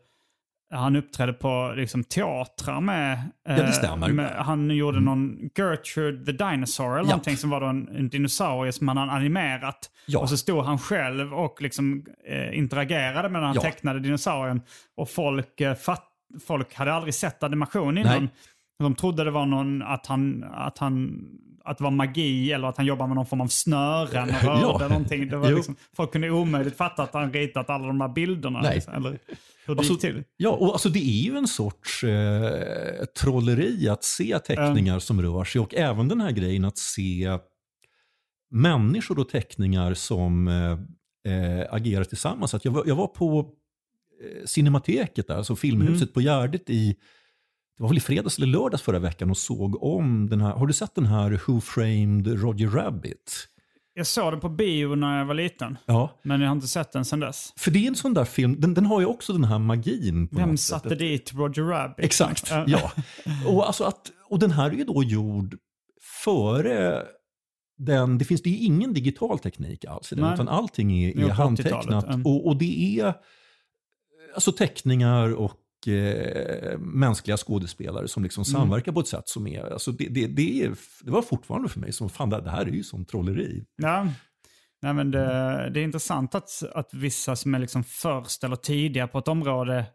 han 0.73 0.95
uppträdde 0.95 1.33
på 1.33 1.73
liksom, 1.75 2.03
teatrar 2.03 2.81
med... 2.81 3.19
det 3.45 3.63
eh, 3.63 3.71
stämmer. 3.71 4.09
Med, 4.11 4.31
han 4.35 4.69
gjorde 4.71 4.99
någon 4.99 5.37
Gertrude 5.57 6.25
the 6.25 6.31
Dinosaur 6.31 6.89
eller 6.93 6.99
Ja. 6.99 7.03
någonting 7.09 7.37
som 7.37 7.49
var 7.49 7.61
då 7.61 7.67
en, 7.67 7.87
en 7.95 8.09
dinosaurie 8.09 8.71
som 8.71 8.87
han 8.87 8.97
animerat. 8.97 9.89
Ja. 10.07 10.19
Och 10.19 10.29
så 10.29 10.37
stod 10.37 10.63
han 10.65 10.77
själv 10.79 11.33
och 11.33 11.61
liksom, 11.61 12.05
eh, 12.27 12.57
interagerade 12.57 13.29
med 13.29 13.41
den 13.41 13.47
här 13.47 13.55
Ja. 13.55 13.61
tecknade 13.61 13.99
dinosaurien. 13.99 14.61
Och 14.97 15.09
folk, 15.09 15.61
eh, 15.61 15.75
fatt, 15.75 16.07
folk 16.47 16.73
hade 16.75 16.93
aldrig 16.93 17.13
sett 17.13 17.43
animation 17.43 17.97
innan. 17.97 18.19
Nej. 18.21 18.29
De 18.79 18.95
trodde 18.95 19.23
det 19.23 19.31
var 19.31 19.45
någon, 19.45 19.81
att 19.81 20.05
han, 20.05 20.43
att 20.53 20.77
han 20.77 21.25
att 21.67 21.77
det 21.77 21.83
var 21.83 21.91
magi 21.91 22.51
eller 22.51 22.67
att 22.67 22.77
han 22.77 22.85
jobbade 22.85 23.07
med 23.07 23.15
någon 23.15 23.25
form 23.25 23.41
av 23.41 23.47
snören 23.47 24.29
och 24.29 24.43
rörde 24.43 24.61
Ja. 24.83 24.87
någonting. 24.87 25.27
Det 25.29 25.37
var 25.37 25.51
liksom, 25.51 25.75
folk 25.95 26.11
kunde 26.11 26.29
omöjligt 26.29 26.77
fatta 26.77 27.03
att 27.03 27.13
han 27.13 27.33
ritat 27.33 27.69
alla 27.69 27.87
de 27.87 27.99
där 27.99 28.07
bilderna. 28.07 28.61
Nej. 28.61 28.75
Liksom, 28.75 28.93
eller 28.93 29.17
hur 29.65 29.75
det 29.75 29.79
Alltså, 29.79 29.93
gick 29.93 30.01
till. 30.01 30.23
Ja, 30.37 30.49
och 30.49 30.73
alltså 30.73 30.89
det 30.89 30.99
är 30.99 31.23
ju 31.23 31.37
en 31.37 31.47
sorts 31.47 32.03
eh, 32.03 33.05
trolleri 33.05 33.89
att 33.89 34.03
se 34.03 34.39
teckningar 34.39 34.99
som 34.99 35.21
rör 35.21 35.43
sig 35.43 35.61
och 35.61 35.75
även 35.75 36.07
den 36.07 36.21
här 36.21 36.31
grejen 36.31 36.65
att 36.65 36.77
se 36.77 37.39
människor 38.51 39.19
och 39.19 39.29
teckningar 39.29 39.93
som 39.93 40.47
eh, 40.47 40.71
eh, 41.33 41.65
agerar 41.69 42.03
tillsammans. 42.03 42.53
Att 42.53 42.65
jag, 42.65 42.71
var, 42.71 42.83
jag 42.85 42.95
var 42.95 43.07
på 43.07 43.49
eh, 44.23 44.45
Cinemateket, 44.45 45.27
där, 45.27 45.35
alltså 45.35 45.55
Filmhuset 45.55 46.13
på 46.13 46.21
Gärdet 46.21 46.69
i 46.69 46.95
det 47.77 47.83
var 47.83 47.89
väl 47.89 47.97
i 47.97 48.01
fredags 48.01 48.37
eller 48.37 48.47
lördags 48.47 48.83
förra 48.83 48.99
veckan 48.99 49.29
och 49.29 49.37
såg 49.37 49.83
om 49.83 50.29
den 50.29 50.41
här, 50.41 50.51
har 50.51 50.67
du 50.67 50.73
sett 50.73 50.95
den 50.95 51.05
här 51.05 51.41
Who 51.47 51.61
Framed 51.61 52.41
Roger 52.41 52.67
Rabbit? 52.67 53.47
Jag 53.97 54.07
såg 54.07 54.33
den 54.33 54.39
på 54.39 54.49
bio 54.49 54.95
när 54.95 55.17
jag 55.17 55.25
var 55.25 55.33
liten. 55.33 55.77
Ja, 55.85 56.19
Men 56.23 56.41
jag 56.41 56.47
har 56.47 56.55
inte 56.55 56.67
sett 56.67 56.91
den 56.91 57.05
sedan 57.05 57.19
dess. 57.19 57.53
för 57.57 57.71
det 57.71 57.83
är 57.83 57.87
en 57.87 57.95
sån 57.95 58.13
där 58.13 58.25
film, 58.25 58.61
den, 58.61 58.73
den 58.73 58.85
har 58.85 58.99
ju 58.99 59.05
också 59.05 59.33
den 59.33 59.43
här 59.43 59.59
magin. 59.59 60.27
På 60.27 60.35
Vem 60.35 60.57
satte 60.57 60.89
sätt. 60.89 60.99
dit 60.99 61.33
Roger 61.33 61.63
Rabbit? 61.63 62.05
Exakt, 62.05 62.51
Ja. 62.67 62.91
Och, 63.47 63.67
alltså 63.67 63.83
att, 63.83 64.11
och 64.29 64.39
den 64.39 64.51
här 64.51 64.69
är 64.69 64.73
ju 64.73 64.83
då 64.83 65.03
gjord 65.03 65.57
före 66.23 67.03
den, 67.77 68.17
det 68.17 68.25
finns 68.25 68.41
det 68.41 68.49
är 68.49 68.65
ingen 68.65 68.93
digital 68.93 69.39
teknik 69.39 69.85
alls 69.85 70.11
i 70.11 70.15
den, 70.15 70.25
Nej. 70.25 70.33
utan 70.33 70.47
allting 70.47 71.03
är, 71.03 71.19
är 71.25 71.29
handtecknat. 71.29 71.85
80-talet, 71.85 72.05
mm. 72.05 72.25
Och, 72.25 72.47
och 72.47 72.57
det 72.57 72.99
är 72.99 73.13
alltså 74.35 74.51
teckningar 74.51 75.33
och 75.35 75.51
eh, 75.87 76.77
mänskliga 76.79 77.37
skådespelare 77.37 78.07
som 78.07 78.21
Mm. 78.21 78.23
liksom 78.25 78.45
samverkar 78.45 78.91
på 78.91 78.99
ett 78.99 79.07
sätt 79.07 79.27
som 79.29 79.47
är, 79.47 79.73
alltså 79.73 79.91
det, 79.91 80.07
det, 80.09 80.27
det, 80.27 80.63
är, 80.63 80.75
det 81.01 81.11
var 81.11 81.21
fortfarande 81.21 81.69
för 81.69 81.79
mig 81.79 81.91
som, 81.93 82.09
fan 82.09 82.29
det 82.29 82.49
här 82.49 82.61
är 82.65 82.71
ju 82.71 82.83
som 82.83 83.05
trolleri. 83.05 83.65
Ja. 83.75 84.07
Nej, 84.81 84.93
men 84.93 85.11
det, 85.11 85.69
det 85.73 85.79
är 85.79 85.83
intressant 85.83 86.35
att, 86.35 86.63
att 86.73 86.93
vissa 86.93 87.35
som 87.35 87.55
är 87.55 87.59
liksom 87.59 87.83
först 87.83 88.43
eller 88.43 88.55
tidiga 88.55 89.07
på 89.07 89.17
ett 89.19 89.27
område 89.27 89.85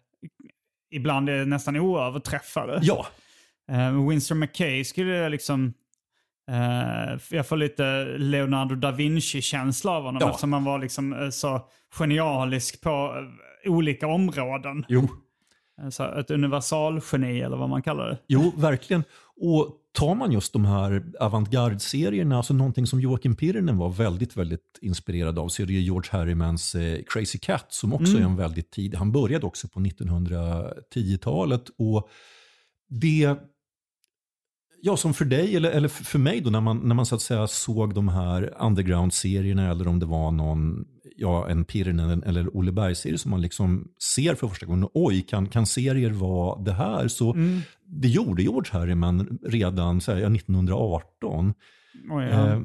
ibland 0.90 1.28
är 1.28 1.44
nästan 1.44 1.76
oöverträffade. 1.76 2.80
Ja, 2.82 3.06
Uh, 3.72 4.08
Winston 4.08 4.38
McKay 4.38 4.84
skulle 4.84 5.28
liksom... 5.28 5.72
eh, 6.50 7.18
jag 7.30 7.46
får 7.48 7.56
lite 7.56 8.04
Leonardo 8.18 8.74
da 8.74 8.90
Vinci-känsla 8.90 9.92
av 9.92 10.02
honom 10.02 10.18
Ja. 10.22 10.28
eftersom 10.30 10.52
han 10.52 10.64
var 10.64 10.78
liksom 10.78 11.12
eh, 11.12 11.28
så 11.30 11.68
genialisk 11.98 12.80
på 12.80 12.90
eh, 13.64 13.72
olika 13.72 14.06
områden. 14.06 14.84
jo. 14.88 15.08
Eh, 15.80 16.18
ett 16.18 16.30
universalgeni 16.30 17.40
eller 17.40 17.56
vad 17.56 17.68
man 17.68 17.82
kallar 17.82 18.08
det. 18.08 18.18
Jo, 18.26 18.52
verkligen. 18.56 19.04
Och 19.36 19.76
tar 19.92 20.14
man 20.14 20.32
just 20.32 20.52
de 20.52 20.64
här 20.64 21.04
avantgarde-serierna, 21.20 22.36
alltså 22.36 22.54
någonting 22.54 22.86
som 22.86 23.00
Joakim 23.00 23.36
Pirinen 23.36 23.78
var 23.78 23.88
väldigt, 23.88 24.36
väldigt 24.36 24.78
inspirerad 24.80 25.38
av, 25.38 25.48
så 25.48 25.62
är 25.62 25.66
det 25.66 25.72
ju 25.72 25.80
George 25.80 26.10
Harrimans 26.12 26.74
eh, 26.74 27.00
Crazy 27.06 27.38
Cat 27.38 27.66
som 27.68 27.92
också 27.92 28.16
är 28.16 28.22
en 28.22 28.36
väldigt 28.36 28.70
tid. 28.70 28.94
Han 28.94 29.12
började 29.12 29.46
också 29.46 29.68
på 29.68 29.80
1910-talet 29.80 31.64
och 31.78 32.08
det, 32.88 33.36
ja 34.82 34.96
som 34.96 35.14
för 35.14 35.24
dig 35.24 35.56
eller, 35.56 35.70
eller 35.70 35.88
för 35.88 36.18
mig 36.18 36.40
då 36.40 36.50
när 36.50 36.60
man, 36.60 36.78
när 36.88 36.94
man 36.94 37.06
så 37.06 37.14
att 37.14 37.22
säga 37.22 37.46
såg 37.46 37.94
de 37.94 38.08
här 38.08 38.54
underground-serierna 38.58 39.70
eller 39.70 39.88
om 39.88 39.98
det 39.98 40.06
var 40.06 40.30
någon, 40.30 40.84
ja 41.20 41.48
en 41.48 41.64
Pirinen 41.64 42.22
eller 42.22 42.56
Olle 42.56 42.72
Berg-serie 42.72 43.18
som 43.18 43.30
man 43.30 43.40
liksom 43.42 43.88
ser 44.14 44.34
för 44.34 44.48
första 44.48 44.66
gången. 44.66 44.88
Oj, 44.94 45.22
kan, 45.22 45.46
kan 45.48 45.66
serier 45.66 46.10
vara 46.10 46.62
det 46.62 46.72
här? 46.72 47.08
Så 47.08 47.32
Mm. 47.32 47.60
det 47.86 48.08
gjorde 48.08 48.42
George 48.42 48.70
Harriman 48.72 49.38
redan 49.46 50.00
så 50.00 50.12
här, 50.12 50.18
ja, 50.20 50.28
1918. 50.34 51.54
Oj, 52.10 52.24
ja. 52.24 52.52
Eh, 52.52 52.60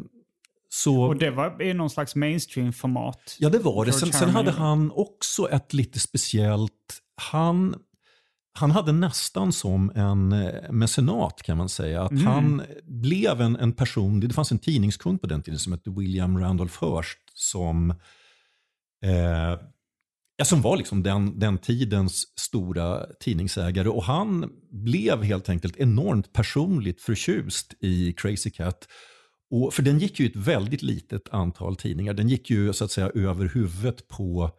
så, 0.69 1.01
Och 1.03 1.17
det 1.17 1.31
var 1.31 1.61
i 1.61 1.73
någon 1.73 1.89
slags 1.89 2.15
mainstream-format. 2.15 3.35
Ja, 3.39 3.49
det 3.49 3.59
var 3.59 3.85
det. 3.85 3.91
Sen, 3.93 4.13
sen 4.13 4.29
hade 4.29 4.51
han 4.51 4.91
också 4.91 5.49
ett 5.49 5.73
lite 5.73 5.99
speciellt... 5.99 7.01
Han, 7.31 7.75
han 8.53 8.71
hade 8.71 8.91
nästan 8.91 9.51
som 9.51 9.91
en 9.95 10.31
eh, 10.31 10.71
mecenat 10.71 11.41
kan 11.43 11.57
man 11.57 11.69
säga. 11.69 12.01
Att 12.03 12.11
Mm. 12.11 12.25
Han 12.25 12.61
blev 12.83 13.41
en, 13.41 13.55
en 13.55 13.71
person, 13.73 14.19
det 14.19 14.33
fanns 14.33 14.51
en 14.51 14.59
tidningskund 14.59 15.21
på 15.21 15.27
den 15.27 15.41
tiden 15.43 15.59
som 15.59 15.71
hette 15.73 15.89
William 15.89 16.37
Randolph 16.39 16.77
Hearst 16.85 17.19
som, 17.33 17.93
eh, 19.05 19.59
ja, 20.37 20.45
som 20.45 20.61
var 20.61 20.77
liksom 20.77 21.03
den, 21.03 21.39
den 21.39 21.57
tidens 21.57 22.39
stora 22.39 23.05
tidningsägare. 23.19 23.89
Och 23.89 24.03
han 24.03 24.51
blev 24.71 25.23
helt 25.23 25.49
enkelt 25.49 25.77
enormt 25.77 26.33
personligt 26.33 27.01
förtjust 27.01 27.73
i 27.79 28.13
Crazy 28.13 28.49
Cat. 28.49 28.87
Och, 29.51 29.73
för 29.73 29.83
den 29.83 29.99
gick 29.99 30.19
ju 30.19 30.25
ett 30.25 30.35
väldigt 30.35 30.81
litet 30.81 31.29
antal 31.29 31.75
tidningar. 31.75 32.13
Den 32.13 32.29
gick 32.29 32.49
ju 32.49 32.73
så 32.73 32.85
att 32.85 32.91
säga 32.91 33.09
över 33.15 33.45
huvudet 33.45 34.07
på 34.07 34.51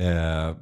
eh, 0.00 0.56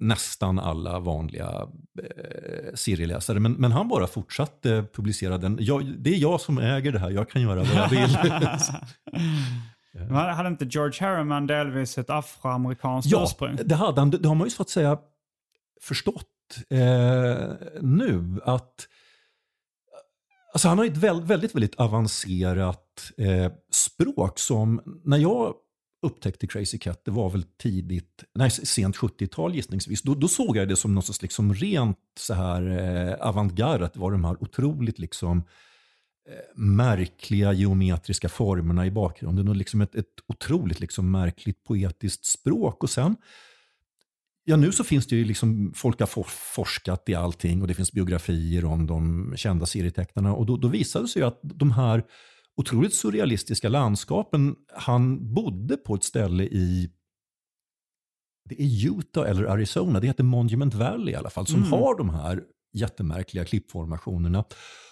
nästan 0.00 0.58
alla 0.58 0.98
vanliga 0.98 1.68
eh, 2.02 2.74
serieläsare. 2.74 3.40
Men, 3.40 3.52
men 3.52 3.72
han 3.72 3.88
bara 3.88 4.06
fortsatte 4.06 4.84
publicera 4.94 5.38
den. 5.38 5.58
Jag, 5.60 5.98
det 5.98 6.10
är 6.10 6.18
jag 6.18 6.40
som 6.40 6.58
äger 6.58 6.92
det 6.92 6.98
här, 6.98 7.10
jag 7.10 7.30
kan 7.30 7.42
göra 7.42 7.62
vad 7.62 7.74
jag 7.74 7.88
vill. 7.88 8.18
Men 9.98 10.34
hade 10.34 10.48
inte 10.48 10.64
George 10.64 11.06
Harriman 11.06 11.46
delvis 11.46 11.98
ett 11.98 12.10
afroamerikanskt 12.10 13.10
ja, 13.10 13.24
ursprung? 13.24 13.58
det 13.64 13.74
hade 13.74 14.00
han. 14.00 14.10
Det, 14.10 14.28
har 14.28 14.34
man 14.34 14.46
ju 14.46 14.50
så 14.50 14.62
att 14.62 14.70
säga 14.70 14.98
förstått 15.82 16.26
eh, 16.70 17.50
nu. 17.80 18.40
att 18.44 18.88
Alltså 20.52 20.68
han 20.68 20.78
har 20.78 20.84
ett 20.84 20.96
väl, 20.96 21.22
väldigt, 21.22 21.54
väldigt 21.54 21.74
avancerat 21.74 23.12
eh, 23.16 23.52
språk 23.70 24.38
som 24.38 25.00
när 25.04 25.18
jag 25.18 25.54
upptäckte 26.02 26.46
Crazy 26.46 26.78
Cat, 26.78 27.04
det 27.04 27.10
var 27.10 27.30
väl 27.30 27.42
tidigt, 27.42 28.24
nej 28.34 28.50
sent 28.50 28.96
70-tal 28.96 29.54
gissningsvis, 29.54 30.02
då, 30.02 30.14
då 30.14 30.28
såg 30.28 30.56
jag 30.56 30.68
det 30.68 30.76
som 30.76 30.94
något 30.94 31.04
sorts 31.04 31.22
liksom 31.22 31.54
rent 31.54 31.98
så 32.18 32.34
här 32.34 32.62
eh, 32.68 33.14
avantgarde, 33.28 33.84
att 33.84 33.94
det 33.94 34.00
var 34.00 34.12
de 34.12 34.24
här 34.24 34.42
otroligt 34.42 34.98
liksom 34.98 35.42
märkliga 36.54 37.52
geometriska 37.52 38.28
formerna 38.28 38.86
i 38.86 38.90
bakgrunden 38.90 39.48
och 39.48 39.56
liksom 39.56 39.80
ett, 39.80 39.94
ett 39.94 40.06
otroligt 40.26 40.80
liksom 40.80 41.10
märkligt 41.10 41.64
poetiskt 41.64 42.26
språk. 42.26 42.82
Och 42.82 42.90
sen 42.90 43.16
Ja, 44.44 44.56
nu 44.56 44.72
så 44.72 44.84
finns 44.84 45.06
det 45.06 45.16
ju 45.16 45.24
liksom, 45.24 45.72
folk 45.74 46.00
har 46.00 46.06
for, 46.06 46.26
forskat 46.28 47.08
i 47.08 47.14
allting 47.14 47.62
och 47.62 47.68
det 47.68 47.74
finns 47.74 47.92
biografier 47.92 48.64
om 48.64 48.86
de 48.86 49.32
kända 49.36 49.66
serietecknarna 49.66 50.34
och 50.34 50.46
då, 50.46 50.56
då 50.56 50.68
visade 50.68 51.04
det 51.04 51.08
sig 51.08 51.22
ju 51.22 51.28
att 51.28 51.40
de 51.42 51.70
här 51.70 52.04
otroligt 52.56 52.94
surrealistiska 52.94 53.68
landskapen, 53.68 54.56
han 54.74 55.34
bodde 55.34 55.76
på 55.76 55.94
ett 55.94 56.04
ställe 56.04 56.44
i 56.44 56.90
det 58.48 58.62
är 58.62 58.98
Utah 58.98 59.30
eller 59.30 59.44
Arizona, 59.44 60.00
det 60.00 60.06
heter 60.06 60.24
Monument 60.24 60.74
Valley 60.74 61.12
i 61.14 61.16
alla 61.16 61.30
fall, 61.30 61.46
som 61.46 61.60
Mm. 61.60 61.72
har 61.72 61.98
de 61.98 62.10
här 62.10 62.42
jättemärkliga 62.78 63.44
klippformationerna. 63.44 64.44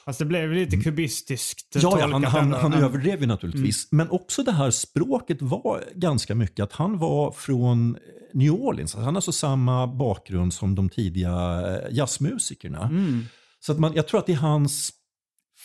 Fast 0.04 0.18
det 0.18 0.24
blev 0.24 0.52
lite 0.52 0.76
kubistiskt 0.76 1.66
Ja, 1.74 1.80
ja 1.82 1.90
tolkat 1.90 2.10
han, 2.10 2.24
han, 2.24 2.52
han 2.52 2.72
Mm. 2.72 2.84
överdrev 2.84 3.20
ju 3.20 3.26
naturligtvis. 3.26 3.88
Men 3.90 4.10
också 4.10 4.42
det 4.42 4.52
här 4.52 4.70
språket 4.70 5.42
var 5.42 5.84
ganska 5.94 6.34
mycket 6.34 6.62
att 6.62 6.72
han 6.72 6.98
var 6.98 7.32
från 7.32 7.96
New 8.34 8.52
Orleans. 8.52 8.94
Han 8.94 9.04
har 9.04 9.14
alltså 9.14 9.32
samma 9.32 9.86
bakgrund 9.86 10.54
som 10.54 10.74
de 10.74 10.88
tidiga 10.88 11.62
eh, 11.66 11.94
jazzmusikerna. 11.96 12.82
Mm. 12.82 13.24
Så 13.60 13.72
att 13.72 13.78
man, 13.78 13.94
jag 13.94 14.08
tror 14.08 14.20
att 14.20 14.28
i 14.28 14.32
hans 14.32 14.90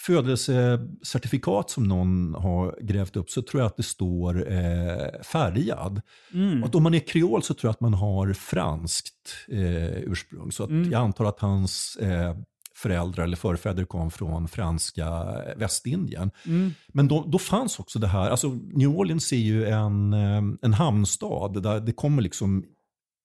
födelsecertifikat 0.06 1.70
som 1.70 1.84
någon 1.84 2.34
har 2.34 2.78
grävt 2.82 3.16
upp 3.16 3.30
så 3.30 3.42
tror 3.42 3.62
jag 3.62 3.68
att 3.68 3.78
det 3.78 3.84
står 3.84 4.52
eh, 4.52 5.22
färgad. 5.24 6.02
Mm. 6.34 6.64
Och 6.64 6.76
om 6.76 6.84
man 6.84 6.94
är 6.94 7.00
kreol 7.00 7.44
så 7.44 7.54
tror 7.54 7.68
jag 7.70 7.74
att 7.74 7.82
man 7.82 7.94
har 7.94 8.34
franskt 8.34 9.36
eh, 9.52 9.98
ursprung. 10.12 10.52
Så 10.52 10.64
att 10.64 10.70
Mm. 10.70 10.92
jag 10.92 11.02
antar 11.02 11.26
att 11.26 11.40
hans 11.40 11.96
eh, 12.02 12.36
föräldrar 12.76 13.24
eller 13.24 13.38
förfäder 13.38 13.86
kom 13.86 14.12
från 14.12 14.48
franska 14.48 15.06
eh, 15.08 15.58
Västindien. 15.58 16.32
Mm. 16.46 16.72
Men 16.88 17.08
då, 17.08 17.26
då 17.28 17.38
fanns 17.40 17.80
också 17.80 18.00
det 18.00 18.08
här, 18.08 18.30
alltså 18.30 18.50
New 18.74 18.90
Orleans 18.90 19.32
är 19.34 19.38
ju 19.38 19.66
en, 19.66 20.14
eh, 20.14 20.42
en 20.62 20.74
hamnstad 20.74 21.64
där 21.64 21.80
det 21.80 21.92
kommer 21.94 22.22
liksom 22.22 22.64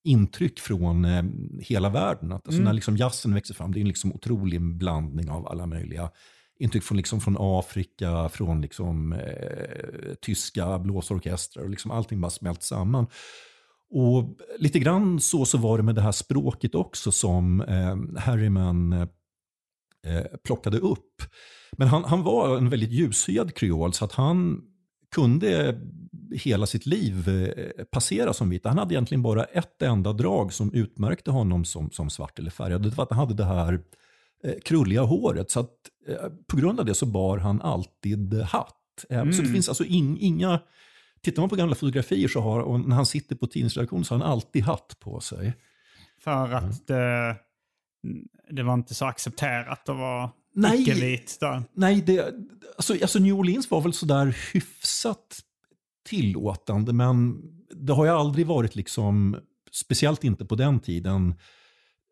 intryck 0.04 0.60
från 0.60 1.04
eh, 1.04 1.24
hela 1.60 1.88
världen. 1.88 2.32
Att, 2.32 2.46
alltså 2.46 2.52
Mm. 2.58 2.64
När 2.64 2.72
liksom 2.72 2.96
jazzen 2.96 3.34
växer 3.34 3.54
fram, 3.54 3.72
det 3.72 3.78
är 3.78 3.80
en 3.80 3.88
liksom 3.88 4.12
otrolig 4.12 4.60
blandning 4.78 5.30
av 5.30 5.46
alla 5.48 5.66
möjliga 5.66 6.10
intryck 6.58 6.82
från, 6.82 6.96
liksom 6.96 7.20
från 7.20 7.36
Afrika, 7.38 8.28
från 8.28 8.60
liksom, 8.60 9.12
eh, 9.12 10.14
tyska 10.22 10.78
blåsorkestrar 10.78 11.64
och 11.64 11.70
liksom 11.70 11.90
allting 11.90 12.20
bara 12.20 12.30
smält 12.30 12.62
samman. 12.62 13.06
Och 13.90 14.36
lite 14.58 14.78
grann 14.78 15.20
så, 15.20 15.44
så 15.44 15.58
var 15.58 15.76
det 15.76 15.82
med 15.82 15.94
det 15.94 16.00
här 16.00 16.12
språket 16.12 16.74
också 16.74 17.12
som 17.12 17.60
eh, 17.60 18.20
Harriman 18.20 18.92
eh, 18.92 19.08
eh, 20.06 20.26
plockade 20.44 20.78
upp. 20.78 21.22
Men 21.72 21.88
han, 21.88 22.04
han 22.04 22.22
var 22.22 22.56
en 22.56 22.70
väldigt 22.70 22.92
ljushyad 22.92 23.54
kreol 23.54 23.92
så 23.92 24.04
att 24.04 24.12
han 24.12 24.62
kunde 25.14 25.80
hela 26.32 26.66
sitt 26.66 26.86
liv 26.86 27.28
eh, 27.28 27.84
passera 27.84 28.32
som 28.32 28.50
vit. 28.50 28.64
Han 28.64 28.78
hade 28.78 28.94
egentligen 28.94 29.22
bara 29.22 29.44
ett 29.44 29.82
enda 29.82 30.12
drag 30.12 30.52
som 30.52 30.72
utmärkte 30.72 31.30
honom 31.30 31.64
som, 31.64 31.90
som 31.90 32.10
svart 32.10 32.38
eller 32.38 32.50
färgad. 32.50 32.82
Det 32.82 32.96
var 32.96 33.04
att 33.04 33.10
han 33.10 33.18
hade 33.18 33.34
det 33.34 33.44
här 33.44 33.72
eh, 33.72 33.80
krulliga 34.64 35.02
håret. 35.02 35.50
Så 35.50 35.60
att, 35.60 35.72
eh, 36.08 36.28
på 36.46 36.56
grund 36.56 36.80
av 36.80 36.86
det 36.86 36.94
så 36.94 37.06
bar 37.06 37.38
han 37.38 37.62
alltid 37.62 38.34
hatt. 38.42 38.72
Eh, 39.10 39.18
Så 39.22 39.24
det 39.30 39.38
Mm. 39.38 39.52
finns 39.52 39.68
alltså 39.68 39.84
in, 39.84 40.16
inga... 40.20 40.60
Tittar 41.22 41.42
man 41.42 41.48
på 41.48 41.56
gamla 41.56 41.74
fotografier 41.74 42.28
så 42.28 42.40
har, 42.40 42.60
och 42.60 42.80
när 42.80 42.96
han 42.96 43.06
sitter 43.06 43.36
på 43.36 43.46
tidningsredaktion 43.46 44.04
så 44.04 44.14
har 44.14 44.20
han 44.20 44.32
alltid 44.32 44.62
hatt 44.62 44.96
på 45.00 45.20
sig. 45.20 45.52
För 46.20 46.46
Mm. 46.46 46.54
att 46.70 46.86
det, 46.86 47.36
det 48.50 48.62
var 48.62 48.74
inte 48.74 48.94
så 48.94 49.04
accepterat 49.04 49.88
att 49.88 49.96
vara 49.96 50.30
Nej. 50.54 50.82
icke-vit 50.82 51.36
där. 51.40 51.62
Nej, 51.72 52.02
det, 52.06 52.34
alltså, 52.76 52.92
alltså 52.92 53.18
New 53.18 53.34
Orleans 53.34 53.70
var 53.70 53.80
väl 53.80 53.92
sådär 53.92 54.36
hyfsat 54.52 55.40
tillåtande, 56.08 56.92
men 56.92 57.42
det 57.70 57.92
har 57.92 58.04
ju 58.04 58.10
aldrig 58.10 58.46
varit 58.46 58.76
liksom, 58.76 59.36
speciellt 59.72 60.24
inte 60.24 60.44
på 60.44 60.54
den 60.54 60.80
tiden, 60.80 61.34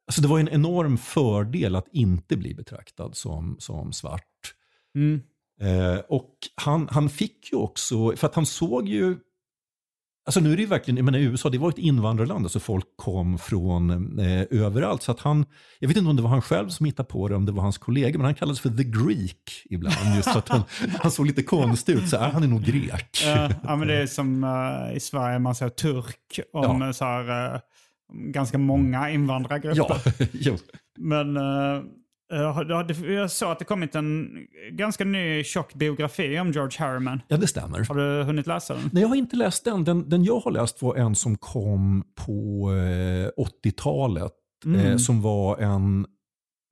alltså 0.07 0.23
det 0.23 0.29
var 0.29 0.39
en 0.39 0.49
enorm 0.49 0.99
fördel 0.99 1.77
att 1.77 1.89
inte 1.93 2.37
bli 2.37 2.55
betraktad 2.55 3.17
som, 3.17 3.57
som 3.59 3.93
svart. 3.93 4.55
Mm. 4.95 5.23
Eh, 5.61 5.99
och 6.09 6.35
han, 6.55 6.89
han 6.91 7.09
fick 7.09 7.53
ju 7.53 7.59
också, 7.59 8.17
för 8.17 8.27
att 8.27 8.35
han 8.35 8.47
såg 8.47 8.89
ju, 8.89 9.17
alltså 10.27 10.41
nu 10.41 10.53
är 10.53 10.57
det 10.57 10.63
ju 10.63 10.69
verkligen, 10.69 10.97
jag 10.97 11.05
menar 11.05 11.19
i 11.19 11.23
USA, 11.23 11.51
det 11.51 11.59
var 11.59 11.69
ett 11.69 11.79
invandrarland, 11.79 12.45
alltså 12.45 12.61
folk 12.61 12.85
kom 12.97 13.39
från 13.39 14.19
eh, 14.19 14.47
överallt. 14.51 15.03
Så 15.03 15.13
att 15.13 15.21
han, 15.21 15.47
jag 15.79 15.89
vet 15.89 15.97
inte 15.97 16.11
om 16.11 16.17
det 16.17 16.23
var 16.23 16.31
han 16.31 16.43
själv 16.43 16.69
som 16.69 16.87
hittade 16.87 17.09
på 17.09 17.29
det, 17.29 17.37
om 17.37 17.47
det 17.47 17.53
var 17.53 17.63
hans 17.63 17.79
kollegor, 17.79 18.19
men 18.19 18.25
han 18.25 18.35
kallades 18.35 18.61
för 18.61 18.71
the 18.71 18.85
Greek 18.85 19.63
ibland. 19.65 20.17
Just 20.17 20.33
för 20.33 20.39
att 20.39 20.49
han, 20.49 20.63
han 21.01 21.11
såg 21.11 21.27
lite 21.27 21.43
konstig 21.43 21.93
ut, 21.93 22.09
så 22.09 22.17
här, 22.17 22.31
han 22.31 22.43
är 22.43 22.49
nog 22.49 22.63
grek. 22.63 23.23
Ja, 23.63 23.77
men 23.77 23.89
det 23.89 23.95
är 23.95 24.07
som 24.07 24.45
eh, 24.45 24.97
i 24.97 25.01
Sverige 25.01 25.39
man 25.39 25.55
säger 25.55 25.71
turk 25.71 26.41
om 26.53 26.81
Ja. 26.81 26.93
så 26.93 27.05
här, 27.05 27.55
eh, 27.55 27.61
ganska 28.15 28.59
många 28.59 29.11
invandrargrupper. 29.11 30.01
Ja, 30.19 30.27
jo. 30.33 30.57
Men 30.99 31.35
det- 32.89 33.13
jag 33.13 33.31
såg 33.31 33.51
att 33.51 33.59
det 33.59 33.65
kommit 33.65 33.95
en 33.95 34.29
ganska 34.73 35.05
ny 35.05 35.45
tjock 35.45 35.75
biografi 35.75 36.39
om 36.39 36.53
George 36.53 36.79
Harriman. 36.79 37.21
ja, 37.29 37.37
det 37.37 37.47
stämmer. 37.47 37.85
Har 37.89 37.95
du 37.95 38.25
hunnit 38.25 38.47
läsa 38.47 38.75
den? 38.75 38.83
Nej, 38.93 39.03
jag 39.03 39.09
har 39.09 39.17
inte 39.17 39.37
läst 39.37 39.65
den. 39.65 39.85
den. 39.85 40.09
Den 40.09 40.25
jag 40.25 40.41
har 40.41 40.51
läst 40.51 40.83
var 40.83 40.97
en 40.97 41.15
som 41.15 41.37
kom 41.37 42.05
på 42.27 42.71
eh, 42.73 43.43
80-talet. 43.69 44.33
Mm. 44.65 44.81
Eh, 44.81 44.97
som 44.97 45.23
var 45.23 45.59
en, 45.59 46.07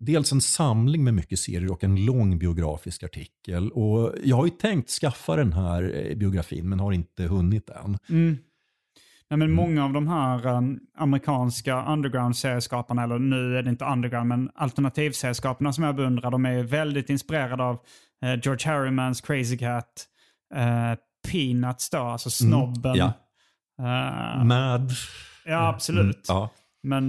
dels 0.00 0.32
en 0.32 0.40
samling 0.40 1.04
med 1.04 1.14
mycket 1.14 1.38
serier 1.38 1.72
och 1.72 1.84
en 1.84 2.04
lång 2.04 2.38
biografisk 2.38 3.02
artikel. 3.02 3.70
Och 3.70 4.14
jag 4.24 4.36
har 4.36 4.44
ju 4.44 4.50
tänkt 4.50 4.90
skaffa 4.90 5.36
den 5.36 5.52
här 5.52 6.14
biografin 6.16 6.68
men 6.68 6.80
har 6.80 6.92
inte 6.92 7.22
hunnit 7.22 7.70
än. 7.70 7.98
Mm. 8.08 8.36
Nej, 9.32 9.38
men 9.38 9.52
Många 9.52 9.84
av 9.84 9.92
de 9.92 10.08
här 10.08 10.46
um, 10.46 10.80
amerikanska 10.98 11.84
underground-serieskaparna, 11.84 13.02
eller 13.02 13.18
nu 13.18 13.58
är 13.58 13.62
det 13.62 13.70
inte 13.70 13.84
underground, 13.84 14.28
men 14.28 14.50
alternativserieskaparna 14.54 15.72
som 15.72 15.84
jag 15.84 15.96
beundrar, 15.96 16.30
de 16.30 16.46
är 16.46 16.62
väldigt 16.62 17.10
inspirerade 17.10 17.62
av 17.62 17.78
eh, 18.24 18.40
George 18.42 18.72
Harrimans 18.72 19.20
Crazy 19.20 19.58
Cat, 19.58 20.06
eh, 20.54 20.98
Peanuts 21.30 21.90
då, 21.90 21.98
alltså 21.98 22.30
snobben. 22.30 22.94
ja. 22.96 23.12
Eh, 23.78 24.44
Mad. 24.44 24.90
ja, 25.44 25.68
absolut. 25.68 26.24
Ja. 26.28 26.50
Men, 26.82 27.06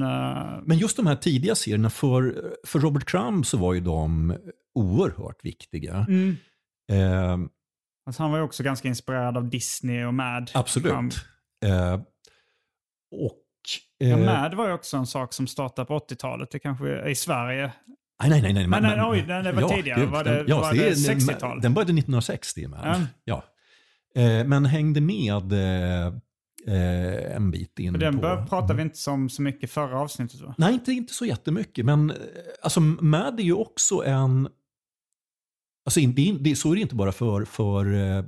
Men 0.65 0.77
just 0.77 0.97
de 0.97 1.07
här 1.07 1.15
tidiga 1.15 1.55
serierna, 1.55 1.89
för, 1.89 2.51
för 2.67 2.79
Robert 2.79 3.05
Crumb 3.05 3.45
så 3.45 3.57
var 3.57 3.73
ju 3.73 3.79
de 3.79 4.35
oerhört 4.75 5.45
viktiga. 5.45 6.05
mm. 6.09 7.49
Alltså 8.05 8.23
han 8.23 8.31
var 8.31 8.37
ju 8.37 8.43
också 8.43 8.63
ganska 8.63 8.87
inspirerad 8.87 9.37
av 9.37 9.49
Disney 9.49 10.03
och 10.05 10.13
Mad. 10.13 10.51
absolut. 10.53 11.25
Eh, 11.65 11.99
och... 13.13 13.39
Eh, 13.99 14.09
Ja, 14.09 14.17
Mad 14.17 14.53
var 14.53 14.67
ju 14.67 14.73
också 14.73 14.97
en 14.97 15.05
sak 15.07 15.33
som 15.33 15.47
startade 15.47 15.85
på 15.85 15.97
80-talet. 15.99 16.51
Det 16.51 16.59
kanske 16.59 16.89
är 16.89 17.07
i 17.09 17.15
Sverige. 17.15 17.71
Nej, 18.21 18.29
nej, 18.29 18.41
nej. 18.41 18.53
nej 18.53 18.67
Men, 18.67 18.83
nej, 18.83 18.99
oj, 19.03 19.25
nej, 19.27 19.43
det 19.43 19.51
var 19.51 19.69
tidigare. 19.69 20.05
Var 20.05 20.23
det- 20.23 20.45
ja, 20.47 20.59
var 20.61 20.73
det 20.73 20.79
det 20.79 20.87
är- 20.87 21.15
60-tal? 21.15 21.61
Den 21.61 21.73
började 21.73 21.93
1960 21.93 22.67
med. 22.67 22.79
Ja. 22.83 23.43
Ja. 24.15 24.21
Eh, 24.21 24.45
men 24.47 24.65
hängde 24.65 25.01
med 25.01 25.51
eh, 25.53 26.07
eh, 26.67 27.35
en 27.35 27.51
bit 27.51 27.79
in 27.79 27.93
den 27.93 28.15
på... 28.15 28.21
bör, 28.21 28.45
pratade 28.45 28.73
vi 28.73 28.81
inte 28.81 29.09
om 29.09 29.29
så 29.29 29.41
mycket 29.41 29.71
förra 29.71 29.99
avsnittet 29.99 30.41
va? 30.41 30.55
Nej, 30.57 30.73
inte, 30.73 30.91
inte 30.91 31.13
så 31.13 31.25
jättemycket. 31.25 31.85
Men 31.85 32.09
eh, 32.11 32.15
alltså, 32.61 32.79
Mad 32.79 33.39
är 33.39 33.43
ju 33.43 33.53
också 33.53 34.03
en... 34.05 34.47
Alltså, 35.85 35.99
det, 35.99 36.37
det, 36.39 36.55
så 36.55 36.71
är 36.71 36.75
det 36.75 36.81
inte 36.81 36.95
bara 36.95 37.11
för, 37.11 37.45
för 37.45 37.93
eh, 37.93 38.17
eh, 38.17 38.23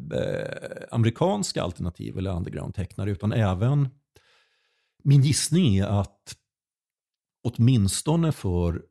amerikanska 0.91 1.63
alternativ 1.63 2.17
eller 2.17 2.31
underground-tecknare, 2.31 3.11
utan 3.11 3.33
även... 3.33 3.89
Min 5.08 5.22
gissning 5.22 5.78
är 5.78 6.01
att 6.01 6.36
åtminstone 7.43 8.32
för 8.32 8.84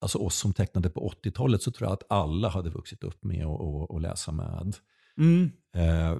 alltså 0.00 0.18
oss 0.18 0.36
som 0.36 0.52
tecknade 0.52 0.90
på 0.90 1.10
80-talet 1.10 1.62
så 1.62 1.70
tror 1.70 1.88
jag 1.88 1.92
att 1.92 2.12
alla 2.12 2.48
hade 2.48 2.70
vuxit 2.70 3.04
upp 3.04 3.24
med 3.24 3.46
att 3.46 4.02
läsa 4.02 4.32
Mad. 4.32 4.76
Mm. 5.18 5.50
Eh, 5.74 6.18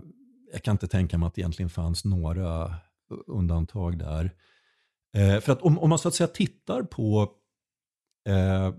jag 0.53 0.63
kan 0.63 0.73
inte 0.73 0.89
tänka 0.89 1.19
mig 1.19 1.27
att 1.27 1.35
det 1.35 1.41
egentligen 1.41 1.71
fanns 1.71 2.05
några 2.05 2.75
undantag 3.27 3.99
där. 3.99 4.31
Eh, 5.17 5.41
för 5.41 5.53
att 5.53 5.63
om, 5.63 5.79
om 5.79 5.89
man 5.89 5.99
så 5.99 6.09
att 6.09 6.15
säga 6.15 6.29
tittar 6.29 6.83
på 6.83 7.33
eh, 8.29 8.75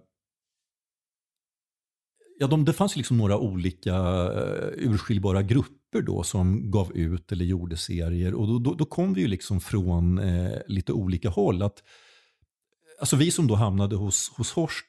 Ja, 2.40 2.48
de, 2.48 2.66
det 2.66 2.74
fanns 2.74 2.96
liksom 2.96 3.18
några 3.18 3.38
olika 3.38 3.96
uh, 3.96 4.70
urskiljbara 4.76 5.42
grupper 5.42 6.02
då 6.02 6.24
som 6.24 6.72
gav 6.72 6.92
ut 6.98 7.32
eller 7.32 7.46
gjorde 7.46 7.78
serier. 7.78 8.34
Och 8.34 8.48
då, 8.48 8.60
då, 8.60 8.74
då 8.74 8.86
kom 8.86 9.14
vi 9.14 9.22
ju 9.22 9.28
liksom 9.28 9.62
från 9.62 10.20
eh, 10.20 10.52
lite 10.68 10.94
olika 10.94 11.30
håll. 11.30 11.62
Att, 11.62 11.84
alltså 13.00 13.16
vi 13.16 13.32
som 13.32 13.48
då 13.48 13.56
hamnade 13.56 13.96
hos, 13.96 14.32
hos 14.38 14.52
Horst 14.52 14.86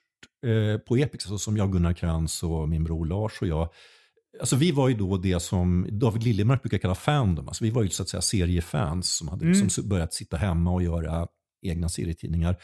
eh, 0.46 0.78
på 0.78 0.96
Epix, 0.96 1.24
alltså 1.24 1.38
som 1.38 1.56
jag, 1.56 1.72
Gunnar 1.72 1.92
Krantz 1.92 2.42
och 2.42 2.68
min 2.68 2.84
bror 2.84 3.06
Lars 3.06 3.42
och 3.42 3.48
jag. 3.48 3.68
Alltså 4.40 4.56
vi 4.56 4.72
var 4.72 4.88
ju 4.88 4.94
då 4.94 5.16
det 5.16 5.40
som 5.40 5.86
David 5.90 6.22
Liljemark 6.22 6.62
brukar 6.62 6.78
kalla 6.78 6.94
fandom. 6.94 7.48
Alltså 7.48 7.64
vi 7.64 7.70
var 7.70 7.82
ju 7.82 7.88
så 7.88 8.02
att 8.02 8.08
säga 8.08 8.20
seriefans 8.20 9.16
som 9.16 9.28
hade 9.28 9.44
liksom 9.44 9.88
börjat 9.88 10.14
sitta 10.14 10.36
hemma 10.36 10.70
och 10.70 10.82
göra 10.82 11.26
egna 11.62 11.88
serietidningar. 11.88 12.56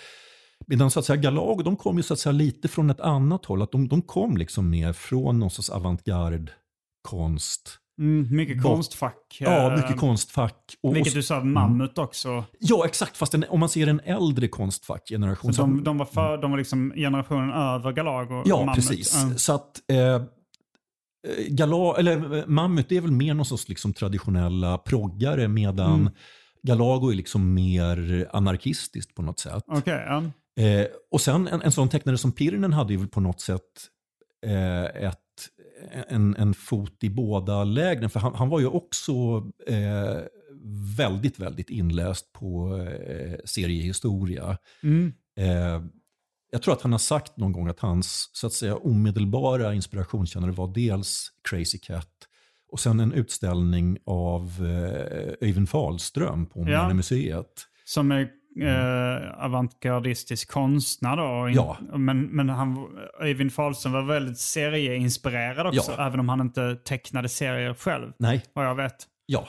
Medan 0.66 0.90
så 0.90 0.98
att 0.98 1.04
säga 1.06 1.16
Galago, 1.16 1.62
de 1.62 1.76
kom 1.76 1.96
ju 1.96 2.02
så 2.02 2.12
att 2.14 2.20
säga 2.20 2.32
lite 2.32 2.68
från 2.68 2.90
ett 2.90 3.00
annat 3.00 3.44
håll. 3.44 3.62
Att 3.62 3.72
de, 3.72 3.88
de 3.88 4.02
kom 4.02 4.36
liksom 4.36 4.70
mer 4.70 4.92
från 4.92 5.38
någon 5.38 5.50
sorts 5.50 5.70
avantgarde 5.70 6.52
konst. 7.08 7.78
Mm, 7.98 8.36
mycket 8.36 8.62
konstfack. 8.62 9.36
Ja, 9.40 9.70
eh, 9.72 9.76
mycket 9.76 9.96
konstfack. 10.00 10.76
Och, 10.82 10.96
Vilket 10.96 11.14
du 11.14 11.22
sa, 11.22 11.44
Mammut 11.44 11.98
också. 11.98 12.44
Ja, 12.58 12.86
exakt. 12.86 13.16
Fast 13.16 13.34
en, 13.34 13.44
om 13.48 13.60
man 13.60 13.68
ser 13.68 13.86
en 13.86 14.00
äldre 14.00 14.48
konstfackgeneration. 14.48 15.54
Så 15.54 15.62
de, 15.62 15.84
de, 15.84 15.98
var 15.98 16.06
för, 16.06 16.38
de 16.38 16.50
var 16.50 16.58
liksom 16.58 16.92
generationen 16.96 17.50
över 17.50 17.92
Galago 17.92 18.34
och 18.34 18.42
Ja, 18.46 18.58
Mammut. 18.58 18.74
precis. 18.74 19.22
Mm. 19.22 19.38
Så 19.38 19.54
att 19.54 19.80
eh, 19.92 20.22
Gala, 21.48 21.96
eller, 21.98 22.36
eh, 22.36 22.46
Mammut 22.46 22.92
är 22.92 23.00
väl 23.00 23.10
mer 23.12 23.34
någon 23.34 23.46
sorts 23.46 23.68
liksom, 23.68 23.92
traditionella 23.92 24.78
proggare 24.78 25.48
medan 25.48 26.00
Mm. 26.00 26.12
Galago 26.62 27.10
är 27.10 27.14
liksom 27.14 27.54
mer 27.54 28.28
anarkistiskt 28.32 29.14
på 29.14 29.22
något 29.22 29.38
sätt. 29.38 29.64
Okej, 29.66 30.04
ja. 30.08 30.22
Eh, 30.56 30.86
och 31.10 31.20
sen 31.20 31.48
en, 31.48 31.62
en 31.62 31.72
sån 31.72 31.88
tecknare 31.88 32.18
som 32.18 32.32
Pirinen 32.32 32.72
hade 32.72 32.94
ju 32.94 33.06
på 33.06 33.20
något 33.20 33.40
sätt 33.40 33.88
eh, 34.46 34.84
ett, 34.84 35.18
en, 36.08 36.36
en 36.36 36.54
fot 36.54 37.04
i 37.04 37.10
båda 37.10 37.64
lägren. 37.64 38.10
För 38.10 38.20
han, 38.20 38.34
han 38.34 38.48
var 38.48 38.60
ju 38.60 38.66
också 38.66 39.12
eh, 39.66 40.20
väldigt, 40.96 41.38
väldigt 41.38 41.70
inläst 41.70 42.32
på 42.32 42.76
eh, 42.76 43.38
seriehistoria. 43.44 44.58
Mm. 44.82 45.12
Eh, 45.36 45.82
jag 46.50 46.62
tror 46.62 46.74
att 46.74 46.82
han 46.82 46.92
har 46.92 46.98
sagt 46.98 47.36
någon 47.36 47.52
gång 47.52 47.68
att 47.68 47.80
hans 47.80 48.30
så 48.32 48.46
att 48.46 48.52
säga, 48.52 48.76
omedelbara 48.76 49.74
inspirationskännare 49.74 50.50
var 50.50 50.74
dels 50.74 51.28
Crazy 51.48 51.78
Cat 51.78 52.08
och 52.72 52.80
sen 52.80 53.00
en 53.00 53.12
utställning 53.12 53.98
av 54.06 54.42
eh, 54.60 55.48
Öyvind 55.48 55.68
Fahlström 55.68 56.46
på 56.46 56.58
Moderna 56.58 56.88
Ja. 56.88 56.94
Museet. 56.94 57.66
Som 57.84 58.10
är 58.12 58.30
eh, 58.60 59.44
avantgardistisk 59.44 60.50
konstnär 60.50 61.16
då. 61.16 61.50
Ja. 61.54 61.78
Men, 61.98 62.22
men 62.22 62.48
han, 62.48 62.88
Öyvind 63.20 63.52
Fahlström 63.52 63.92
var 63.92 64.02
väldigt 64.02 64.38
serieinspirerad 64.38 65.66
också. 65.66 65.92
Ja. 65.96 66.06
Även 66.06 66.20
om 66.20 66.28
han 66.28 66.40
inte 66.40 66.76
tecknade 66.76 67.28
serier 67.28 67.74
själv. 67.74 68.12
Nej, 68.18 68.44
Vad 68.52 68.66
jag 68.66 68.74
vet. 68.74 69.06
Ja, 69.26 69.48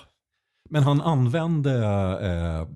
men 0.69 0.83
han 0.83 1.01
använde... 1.01 1.71
Eh, 2.21 2.67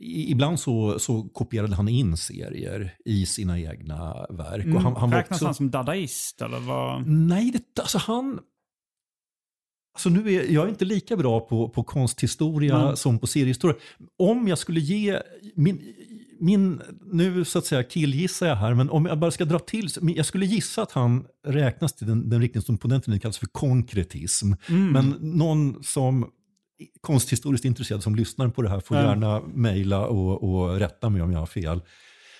ibland 0.00 0.60
så, 0.60 0.98
så 0.98 1.22
kopierade 1.22 1.74
han 1.74 1.88
in 1.88 2.16
serier 2.16 2.94
i 3.04 3.26
sina 3.26 3.58
egna 3.58 4.26
verk. 4.30 4.64
Mm. 4.64 4.76
Och 4.76 4.82
han, 4.82 4.96
han 4.96 5.10
var 5.10 5.18
Räknas 5.18 5.36
också, 5.36 5.44
han 5.44 5.54
som 5.54 5.70
dadaist 5.70 6.42
eller 6.42 6.58
vad? 6.58 7.06
Nej, 7.06 7.50
det, 7.50 7.82
alltså 7.82 7.98
han... 7.98 8.40
Alltså 9.98 10.08
nu 10.08 10.34
är 10.34 10.52
jag 10.52 10.64
är 10.64 10.68
inte 10.68 10.84
lika 10.84 11.16
bra 11.16 11.40
på, 11.40 11.68
på 11.68 11.82
konsthistoria 11.82 12.82
Mm. 12.82 12.96
som 12.96 13.18
på 13.18 13.26
seriehistoria. 13.26 13.76
Om 14.18 14.48
jag 14.48 14.58
skulle 14.58 14.80
ge 14.80 15.22
min, 15.54 15.80
min, 16.40 16.80
nu 17.12 17.44
så 17.44 17.58
att 17.58 17.66
säga 17.66 17.82
killgissar 17.82 18.46
jag 18.46 18.56
här, 18.56 18.74
men 18.74 18.90
om 18.90 19.06
jag 19.06 19.18
bara 19.18 19.30
ska 19.30 19.44
dra 19.44 19.58
till, 19.58 19.88
jag 20.16 20.26
skulle 20.26 20.46
gissa 20.46 20.82
att 20.82 20.92
han 20.92 21.24
räknas 21.46 21.92
till 21.92 22.06
den, 22.06 22.30
den 22.30 22.40
riktning 22.40 22.62
som 22.62 22.78
på 22.78 22.88
den 22.88 23.00
tiden 23.00 23.20
kallas 23.20 23.38
för 23.38 23.46
konkretism. 23.46 24.52
Mm. 24.68 24.92
Men 24.92 25.16
någon 25.20 25.84
som 25.84 26.26
konsthistoriskt 27.00 27.64
intresserad 27.64 28.02
som 28.02 28.14
lyssnar 28.14 28.48
på 28.48 28.62
det 28.62 28.68
här 28.68 28.80
får 28.80 28.96
gärna 28.96 29.40
mejla 29.40 30.06
och, 30.06 30.44
och 30.44 30.78
rätta 30.78 31.10
mig 31.10 31.22
om 31.22 31.32
jag 31.32 31.38
har 31.38 31.46
fel. 31.46 31.80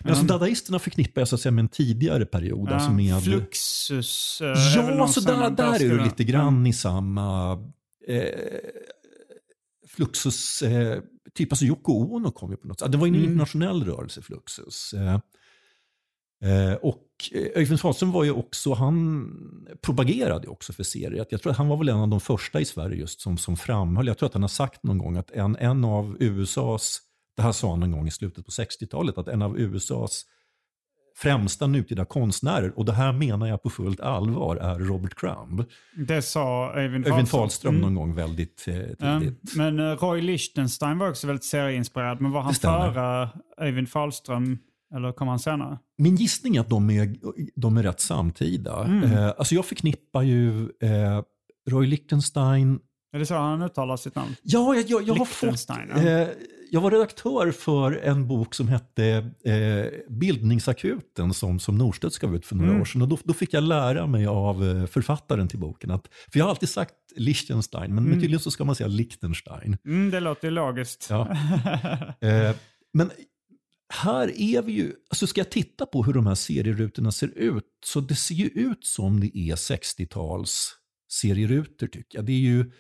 Men 0.01 0.11
alltså 0.13 0.27
dadaisterna 0.27 0.79
förknippar 0.79 1.21
jag 1.21 1.29
så 1.29 1.35
att 1.35 1.41
säga 1.41 1.53
med 1.53 1.63
en 1.63 1.69
tidigare 1.69 2.27
period. 2.27 2.69
Ja, 2.71 2.75
alltså 2.75 2.91
med, 2.91 3.23
Fluxus. 3.25 4.41
eh, 4.41 4.47
Ja, 4.49 5.09
så 5.09 5.21
där, 5.21 5.51
där 5.51 5.75
är 5.75 5.79
du 5.89 6.05
lite 6.05 6.25
grann 6.25 6.67
i 6.67 6.73
samma... 6.73 7.53
Eh, 8.07 8.29
Fluxus, 9.89 10.63
eh, 10.63 11.03
typ 11.35 11.53
alltså 11.53 11.65
Yoko 11.65 11.93
Ono 11.93 12.31
kom 12.31 12.51
ju 12.51 12.57
på 12.57 12.69
något 12.69 12.81
sätt. 12.81 12.93
Det 12.93 12.99
var 12.99 13.07
ju 13.07 13.11
en 13.11 13.15
Mm. 13.17 13.27
internationell 13.31 13.85
rörelse, 13.85 14.23
Fluxus. 14.23 14.95
Eh, 14.95 15.15
eh, 16.51 16.75
och 16.75 17.05
eh, 17.33 17.47
Öyvind 17.55 17.81
Fahlström 17.81 18.13
var 18.13 18.25
ju 18.25 18.31
också, 18.31 18.73
han 18.75 19.29
propagerade 19.83 20.49
också 20.49 20.73
för 20.73 20.83
serier. 20.83 21.27
Jag 21.31 21.43
tror 21.43 21.53
att 21.53 21.59
han 21.59 21.69
var 21.69 21.77
väl 21.77 21.89
en 21.89 21.97
av 21.99 22.09
de 22.09 22.21
första 22.21 22.61
i 22.61 22.65
Sverige 22.65 22.97
just 22.97 23.21
som, 23.21 23.39
som 23.39 23.57
framhöll, 23.57 24.07
jag 24.07 24.19
tror 24.19 24.27
att 24.27 24.33
han 24.33 24.43
har 24.43 24.49
sagt 24.49 24.83
någon 24.83 24.99
gång 24.99 25.17
att 25.17 25.31
en, 25.31 25.57
en 25.57 25.85
av 25.85 26.17
USAs, 26.21 27.01
det 27.39 27.43
här 27.43 27.53
sa 27.53 27.70
han 27.70 27.80
någon 27.80 27.93
gång 27.93 28.09
i 28.09 28.11
slutet 28.11 28.45
på 28.45 28.51
60-talet, 28.51 29.18
att 29.18 29.28
en 29.28 29.43
av 29.43 29.59
USAs 29.59 30.24
främsta 31.16 31.66
nutida 31.66 32.05
konstnärer, 32.05 32.78
och 32.78 32.84
det 32.84 32.93
här 32.93 33.12
menar 33.12 33.47
jag 33.47 33.62
på 33.62 33.70
fullt 33.70 34.01
allvar, 34.01 34.57
är 34.57 34.78
Robert 34.78 35.14
Crumb. 35.14 35.64
Det 36.09 36.22
sa 36.22 36.72
Öyvind 36.74 37.28
Fahlström. 37.28 37.74
Mm. 37.74 37.82
någon 37.82 37.95
gång 37.95 38.14
väldigt 38.14 38.64
eh, 38.68 38.76
Ja, 38.99 39.20
tidigt. 39.20 39.57
men 39.57 39.78
eh, 39.78 39.97
Roy 39.97 40.20
Lichtenstein 40.20 40.99
var 40.99 41.11
också 41.11 41.26
väldigt 41.26 41.45
serieinspirerad. 41.45 42.20
Men 42.20 42.30
var 42.30 42.43
han 42.43 42.55
före 42.55 43.28
Öyvind 43.59 43.89
Fahlström? 43.89 44.59
Eller 44.95 45.12
kom 45.12 45.28
han 45.28 45.39
senare? 45.39 45.78
Min 45.99 46.16
gissning 46.16 46.57
är 46.57 46.61
att 46.61 46.68
de 46.68 46.91
är, 46.91 47.16
de 47.57 47.76
är 47.76 47.82
rätt 47.82 48.01
samtida. 48.01 48.84
Mm. 48.84 49.12
Eh, 49.12 49.32
alltså 49.39 49.55
jag 49.55 49.66
förknippar 49.66 50.22
ju 50.22 50.62
eh, 50.62 51.22
Roy 51.70 51.86
Lichtenstein 51.86 52.78
Är 53.12 53.18
det 53.18 53.26
så 53.26 53.34
han 53.34 53.62
uttalar 53.62 53.97
sitt 53.97 54.14
namn? 54.14 54.34
Ja, 54.43 54.74
jag, 54.74 54.84
jag, 54.89 55.03
jag 55.03 55.14
har 55.14 55.24
fått... 55.24 55.66
Ja. 55.68 56.03
Eh, 56.03 56.28
jag 56.71 56.81
var 56.81 56.91
redaktör 56.91 57.51
för 57.51 57.93
en 57.93 58.29
bok 58.29 58.55
som 58.55 58.69
hette 58.69 59.31
eh, 59.45 59.87
Bildningsakuten 60.09 61.35
som, 61.35 61.61
som 61.61 61.79
Norstedts 61.79 62.19
gav 62.19 62.37
ut 62.37 62.47
för 62.47 62.55
några 62.57 62.71
Mm. 62.71 62.81
år 62.81 62.85
sedan. 62.85 63.03
Och 63.03 63.09
då, 63.09 63.19
då 63.25 63.35
fick 63.35 63.53
jag 63.55 63.62
lära 63.62 64.07
mig 64.07 64.27
av 64.27 64.64
eh, 64.64 64.87
författaren 64.87 65.49
till 65.49 65.59
boken 65.59 65.91
att, 65.91 66.09
för 66.33 66.39
jag 66.39 66.45
har 66.45 66.51
alltid 66.51 66.69
sagt 66.69 66.95
Liechtenstein, 67.16 67.95
men, 67.95 68.05
men 68.05 68.12
tydligen 68.21 68.41
så 68.41 68.51
ska 68.51 68.64
man 68.64 68.75
säga 68.75 68.89
Liechtenstein. 68.89 69.77
Mm, 69.87 70.11
det 70.11 70.21
låter 70.21 70.51
logiskt. 70.51 71.07
Ja. 71.11 71.29
Eh, 72.21 72.57
men 72.93 73.11
här 73.95 74.41
är 74.41 74.62
vi 74.62 74.73
ju, 74.73 74.93
alltså 75.11 75.27
ska 75.27 75.41
jag 75.41 75.51
titta 75.51 75.87
på 75.87 76.03
hur 76.03 76.12
de 76.12 76.27
här 76.27 76.35
serierutorna 76.35 77.12
ser 77.12 77.29
ut, 77.39 77.64
så 77.85 78.01
det 78.01 78.14
ser 78.16 78.35
ju 78.35 78.47
ut 78.49 78.85
som 78.87 79.21
det 79.21 79.39
är 79.39 79.57
60-tals 79.57 80.71
serierutor 81.12 81.87
tycker 81.87 82.19
jag. 82.19 82.25
Det 82.25 82.33
är 82.33 82.37
ju 82.39 82.71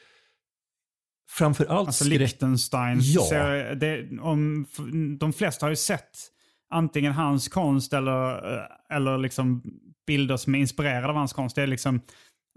framförallt 1.30 1.86
Alltså 1.88 2.04
skräck... 2.04 2.18
Ja. 3.02 3.22
serie. 3.22 3.74
Det, 3.74 4.18
om, 4.20 4.66
de 5.18 5.32
flesta 5.32 5.66
har 5.66 5.70
ju 5.70 5.76
sett 5.76 6.18
antingen 6.70 7.12
hans 7.12 7.48
konst 7.48 7.92
eller, 7.92 8.54
eh, 8.56 8.96
eller 8.96 9.18
liksom 9.18 9.62
bilder 10.06 10.36
som 10.36 10.54
är 10.54 10.58
inspirerade 10.58 11.08
av 11.08 11.14
hans 11.14 11.32
konst. 11.32 11.56
Det 11.56 11.62
är 11.62 11.66
liksom 11.66 12.00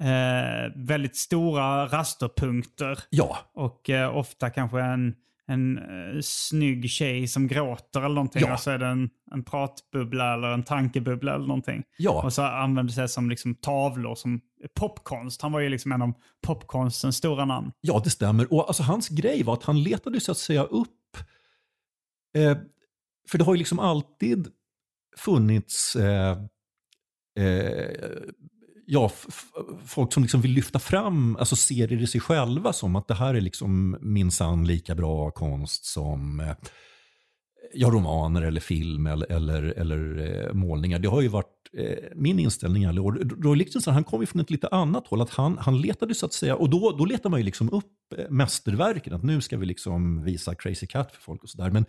eh, 0.01 0.71
väldigt 0.75 1.15
stora 1.15 1.85
rasterpunkter. 1.85 2.99
Ja, 3.09 3.37
Och 3.53 3.89
eh, 3.89 4.17
ofta 4.17 4.49
kanske 4.49 4.81
en, 4.81 5.15
en 5.47 5.79
uh, 5.79 6.21
snygg 6.21 6.89
tjej 6.89 7.27
som 7.27 7.47
gråter 7.47 7.99
eller 7.99 8.15
någonting. 8.15 8.41
Ja. 8.41 8.53
Och 8.53 8.59
så 8.59 8.71
är 8.71 8.77
det 8.77 8.87
en, 8.87 9.09
en 9.31 9.43
pratbubbla 9.43 10.33
eller 10.33 10.47
en 10.47 10.63
tankebubbla 10.63 11.35
eller 11.35 11.47
någonting. 11.47 11.83
Ja. 11.97 12.23
Och 12.23 12.33
så 12.33 12.41
använder 12.41 12.93
sig 12.93 13.09
som 13.09 13.29
liksom 13.29 13.55
tavlor 13.55 14.15
som 14.15 14.41
popkonst. 14.75 15.41
Han 15.41 15.51
var 15.51 15.59
ju 15.59 15.69
liksom 15.69 15.91
en 15.91 16.01
av 16.01 16.13
popkonstens 16.41 17.17
stora 17.17 17.45
namn. 17.45 17.71
Ja, 17.81 18.01
det 18.03 18.09
stämmer. 18.09 18.53
Och 18.53 18.67
alltså, 18.67 18.83
hans 18.83 19.09
grej 19.09 19.43
var 19.43 19.53
att 19.53 19.63
han 19.63 19.83
letade 19.83 20.19
så 20.19 20.31
att 20.31 20.37
säga 20.37 20.63
upp... 20.63 21.17
Eh, 22.37 22.57
för 23.29 23.37
det 23.37 23.43
har 23.43 23.53
ju 23.53 23.57
liksom 23.57 23.79
alltid 23.79 24.47
funnits 25.17 25.95
eh, 25.95 26.37
eh, 27.39 27.89
ja, 28.85 29.11
folk 29.85 30.13
som 30.13 30.23
liksom 30.23 30.41
vill 30.41 30.51
lyfta 30.51 30.79
fram 30.79 31.35
alltså 31.35 31.55
det 31.73 31.95
i 31.95 32.07
sig 32.07 32.21
själva 32.21 32.73
som 32.73 32.95
att 32.95 33.07
det 33.07 33.13
här 33.13 33.33
är 33.33 33.41
liksom 33.41 33.97
minsann 34.01 34.67
lika 34.67 34.95
bra 34.95 35.31
konst 35.31 35.85
som 35.85 36.39
eh, 36.39 36.55
ja, 37.73 37.87
romaner 37.87 38.41
eller 38.41 38.61
film 38.61 39.07
eller, 39.07 39.31
eller, 39.31 39.63
eller 39.63 40.19
eh, 40.19 40.53
målningar. 40.53 40.99
Det 40.99 41.07
har 41.07 41.21
ju 41.21 41.27
varit 41.27 41.60
Eh, 41.77 41.97
min 42.15 42.39
inställning 42.39 42.83
i 42.83 42.85
alla 42.85 43.01
år. 43.01 43.11
Roy 43.43 43.57
Lichtenstein 43.57 43.93
han 43.93 44.03
kom 44.03 44.21
ju 44.21 44.27
från 44.27 44.41
ett 44.41 44.51
lite 44.51 44.67
annat 44.67 45.07
håll. 45.07 45.21
Att 45.21 45.29
han, 45.29 45.57
han 45.57 45.81
letade 45.81 46.15
så 46.15 46.25
att 46.25 46.33
säga, 46.33 46.55
och 46.55 46.69
då, 46.69 46.95
då 46.97 47.05
letar 47.05 47.29
man 47.29 47.39
ju 47.39 47.43
liksom 47.43 47.73
upp 47.73 48.13
eh, 48.17 48.29
mästerverken. 48.29 49.13
Att 49.13 49.23
nu 49.23 49.41
ska 49.41 49.57
vi 49.57 49.65
liksom 49.65 50.23
visa 50.23 50.55
Crazy 50.55 50.87
Cat 50.87 51.11
för 51.11 51.21
folk 51.21 51.43
och 51.43 51.49
sådär. 51.49 51.69
Men 51.69 51.85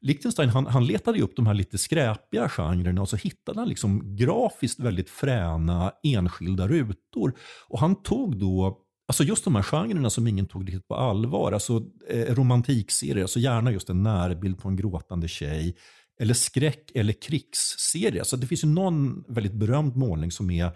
Lichtenstein 0.00 0.48
han, 0.48 0.66
han 0.66 0.86
letade 0.86 1.18
ju 1.18 1.24
upp 1.24 1.36
de 1.36 1.46
här 1.46 1.54
lite 1.54 1.78
skräpiga 1.78 2.48
genrerna 2.48 3.00
och 3.02 3.08
så 3.08 3.16
hittade 3.16 3.60
han 3.60 3.68
liksom 3.68 4.16
grafiskt 4.16 4.80
väldigt 4.80 5.10
fräna 5.10 5.92
enskilda 6.02 6.68
rutor. 6.68 7.32
Och 7.68 7.80
han 7.80 8.02
tog 8.02 8.38
då 8.38 8.84
Alltså 9.08 9.24
just 9.24 9.44
de 9.44 9.54
här 9.54 9.62
genrerna 9.62 10.10
som 10.10 10.26
ingen 10.26 10.46
tog 10.46 10.68
riktigt 10.68 10.88
på 10.88 10.94
allvar. 10.94 11.52
Alltså 11.52 11.82
eh, 12.08 12.34
romantikserier, 12.34 13.22
alltså 13.22 13.40
gärna 13.40 13.72
just 13.72 13.90
en 13.90 14.02
närbild 14.02 14.58
på 14.58 14.68
en 14.68 14.76
gråtande 14.76 15.28
tjej. 15.28 15.76
Eller 16.18 16.34
skräck 16.34 16.90
eller 16.94 17.12
krigsserier. 17.12 18.18
Alltså 18.18 18.36
det 18.36 18.46
finns 18.46 18.64
ju 18.64 18.68
någon 18.68 19.24
väldigt 19.28 19.52
berömd 19.52 19.96
målning 19.96 20.30
som 20.30 20.50
är 20.50 20.70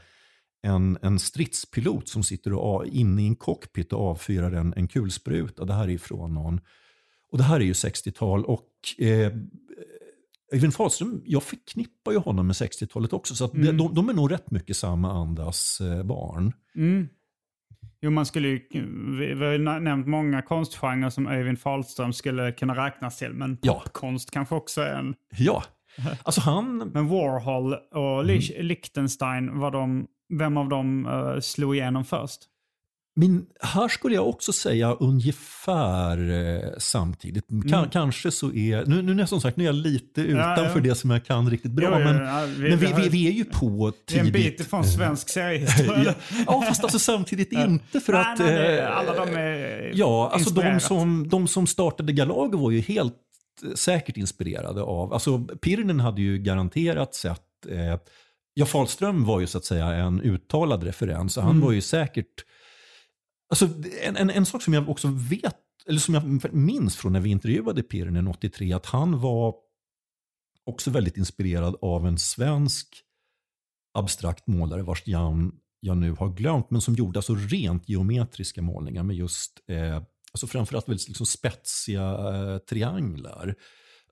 en, 0.62 0.99
en 1.03 1.18
stridspilot 1.18 2.09
som 2.09 2.22
sitter 2.22 2.53
och, 2.53 2.86
inne 2.86 3.22
i 3.22 3.26
en 3.26 3.36
cockpit 3.36 3.93
och 3.93 4.01
avfyrar 4.01 4.53
en, 4.53 4.74
en 4.76 4.88
kulspruta. 4.88 5.64
Det 5.64 5.74
här 5.74 5.84
är 5.84 5.88
ifrån 5.88 6.34
någon. 6.34 6.61
Och 7.30 7.38
det 7.38 7.45
här 7.45 7.61
är 7.61 7.64
ju 7.64 7.72
60-tal. 7.72 8.45
Och 8.45 8.68
eh, 8.99 9.32
Fahlström, 10.72 11.22
jag 11.24 11.43
förknippar 11.43 12.12
ju 12.12 12.18
honom 12.18 12.47
med 12.47 12.55
60-talet 12.55 13.12
också. 13.12 13.34
Så 13.34 13.47
det, 13.47 13.72
de, 13.72 13.95
de 13.95 14.09
är 14.09 14.12
nog 14.14 14.32
rätt 14.32 14.51
mycket 14.51 14.76
samma 14.76 15.12
andas 15.12 15.80
eh, 15.80 16.03
barn. 16.03 16.53
Mm. 16.74 17.09
Jo, 18.05 18.11
man 18.11 18.26
skulle 18.26 18.48
ju, 18.48 18.61
vi, 19.18 19.34
vi 19.34 19.44
har 19.46 19.80
nämnt 19.80 20.07
många 20.07 20.42
konstgenrer 20.42 21.11
som 21.11 21.26
Öyvind 21.26 21.61
Fahlström 21.61 22.12
skulle 22.12 22.53
kunna 22.53 22.86
räknas 22.86 23.18
till. 23.18 23.32
Men 23.32 23.59
Ja. 23.62 23.72
popkonst 23.84 24.30
kanske 24.30 24.55
också 24.55 24.80
är 24.80 24.94
en. 24.94 25.14
Ja, 25.36 25.62
alltså 26.22 26.40
han... 26.40 26.78
Men 26.94 27.09
Warhol 27.09 27.72
och 27.74 28.24
Lich- 28.24 28.62
Lichtenstein, 28.62 29.59
var 29.59 29.70
de, 29.70 30.07
vem 30.38 30.57
av 30.57 30.68
dem 30.68 31.07
eh, 31.07 31.40
slog 31.40 31.76
igenom 31.76 32.05
först? 32.05 32.40
Men 33.14 33.46
här 33.60 33.88
skulle 33.88 34.14
jag 34.14 34.28
också 34.28 34.52
säga 34.52 34.92
ungefär 34.92 36.30
eh, 36.30 36.70
samtidigt. 36.78 37.44
Kan, 37.70 37.88
Kanske 37.90 38.30
så 38.30 38.52
är, 38.52 38.86
nu, 38.86 39.02
nu 39.02 39.26
som 39.26 39.40
sagt 39.40 39.56
nu 39.56 39.64
är 39.64 39.66
jag 39.66 39.74
lite 39.74 40.20
utanför 40.20 40.72
ja. 40.74 40.80
det 40.80 40.94
som 40.94 41.10
jag 41.10 41.24
kan 41.24 41.50
riktigt 41.50 41.70
bra, 41.72 41.98
jo, 41.98 42.04
men, 42.04 42.16
ja, 42.26 42.44
vi- 42.58 42.70
men 42.70 42.78
vi, 42.78 42.92
vi 42.96 43.08
vi, 43.08 43.26
är 43.28 43.32
ju 43.32 43.44
på 43.44 43.86
är 43.86 44.18
en 44.18 44.24
tidigt. 44.26 44.32
bit 44.32 44.60
ifrån 44.60 44.84
svensk 44.84 45.28
seriehistoria. 45.28 46.04
ja, 46.04 46.14
ja, 46.46 46.62
fast 46.68 46.82
alltså 46.82 46.98
samtidigt 46.98 47.52
inte 47.52 48.00
för 48.00 48.12
Nej, 48.12 48.22
att... 48.32 48.38
nej, 48.38 48.48
det- 48.52 48.80
eh, 48.82 48.96
alla 48.98 49.24
de 49.26 49.34
är 49.36 49.90
Ja, 49.94 50.30
alltså 50.34 50.54
de 50.54 50.80
som, 50.80 51.28
de 51.28 51.48
som 51.48 51.66
startade 51.66 52.12
Galago 52.12 52.58
var 52.58 52.70
ju 52.70 52.80
helt 52.80 53.14
eh, 53.64 53.74
säkert 53.74 54.16
inspirerade 54.16 54.82
av, 54.82 55.12
alltså 55.12 55.38
Pirinen 55.38 56.00
hade 56.00 56.22
ju 56.22 56.38
garanterat 56.38 57.14
sett, 57.14 57.40
eh, 57.68 57.98
ja 58.54 58.66
Fahlström 58.66 59.24
var 59.24 59.40
ju 59.40 59.46
så 59.46 59.58
att 59.58 59.64
säga 59.64 59.86
en 59.86 60.20
uttalad 60.20 60.82
referens, 60.84 61.32
så 61.34 61.40
han 61.40 61.50
Mm. 61.50 61.64
var 61.64 61.72
ju 61.72 61.80
säkert, 61.80 62.26
alltså 63.53 63.68
en, 64.03 64.16
en, 64.16 64.30
en 64.30 64.46
sak 64.46 64.62
som 64.62 64.74
jag 64.74 64.88
också 64.88 65.09
vet, 65.09 65.57
eller 65.86 65.98
som 65.98 66.14
jag 66.14 66.55
minns 66.55 66.96
från 66.96 67.12
när 67.12 67.20
vi 67.20 67.30
intervjuade 67.30 67.82
Pirinen 67.82 68.28
83, 68.28 68.72
att 68.72 68.86
han 68.86 69.20
var 69.20 69.55
också 70.64 70.90
väldigt 70.90 71.16
inspirerad 71.16 71.76
av 71.82 72.07
en 72.07 72.18
svensk 72.18 72.88
abstrakt 73.94 74.46
målare 74.46 74.82
vars 74.82 75.07
namn 75.07 75.53
jag 75.80 75.96
nu 75.96 76.12
har 76.12 76.28
glömt, 76.28 76.70
men 76.70 76.80
som 76.80 76.94
gjorde 76.94 77.18
alltså 77.18 77.34
rent 77.34 77.88
geometriska 77.88 78.62
målningar 78.62 79.03
med 79.03 79.16
just 79.16 79.61
eh, 79.68 79.96
alltså 80.32 80.46
framförallt 80.46 80.88
väldigt 80.88 81.09
liksom 81.09 81.26
spetsiga 81.26 82.03
eh, 82.03 82.59
trianglar. 82.59 83.55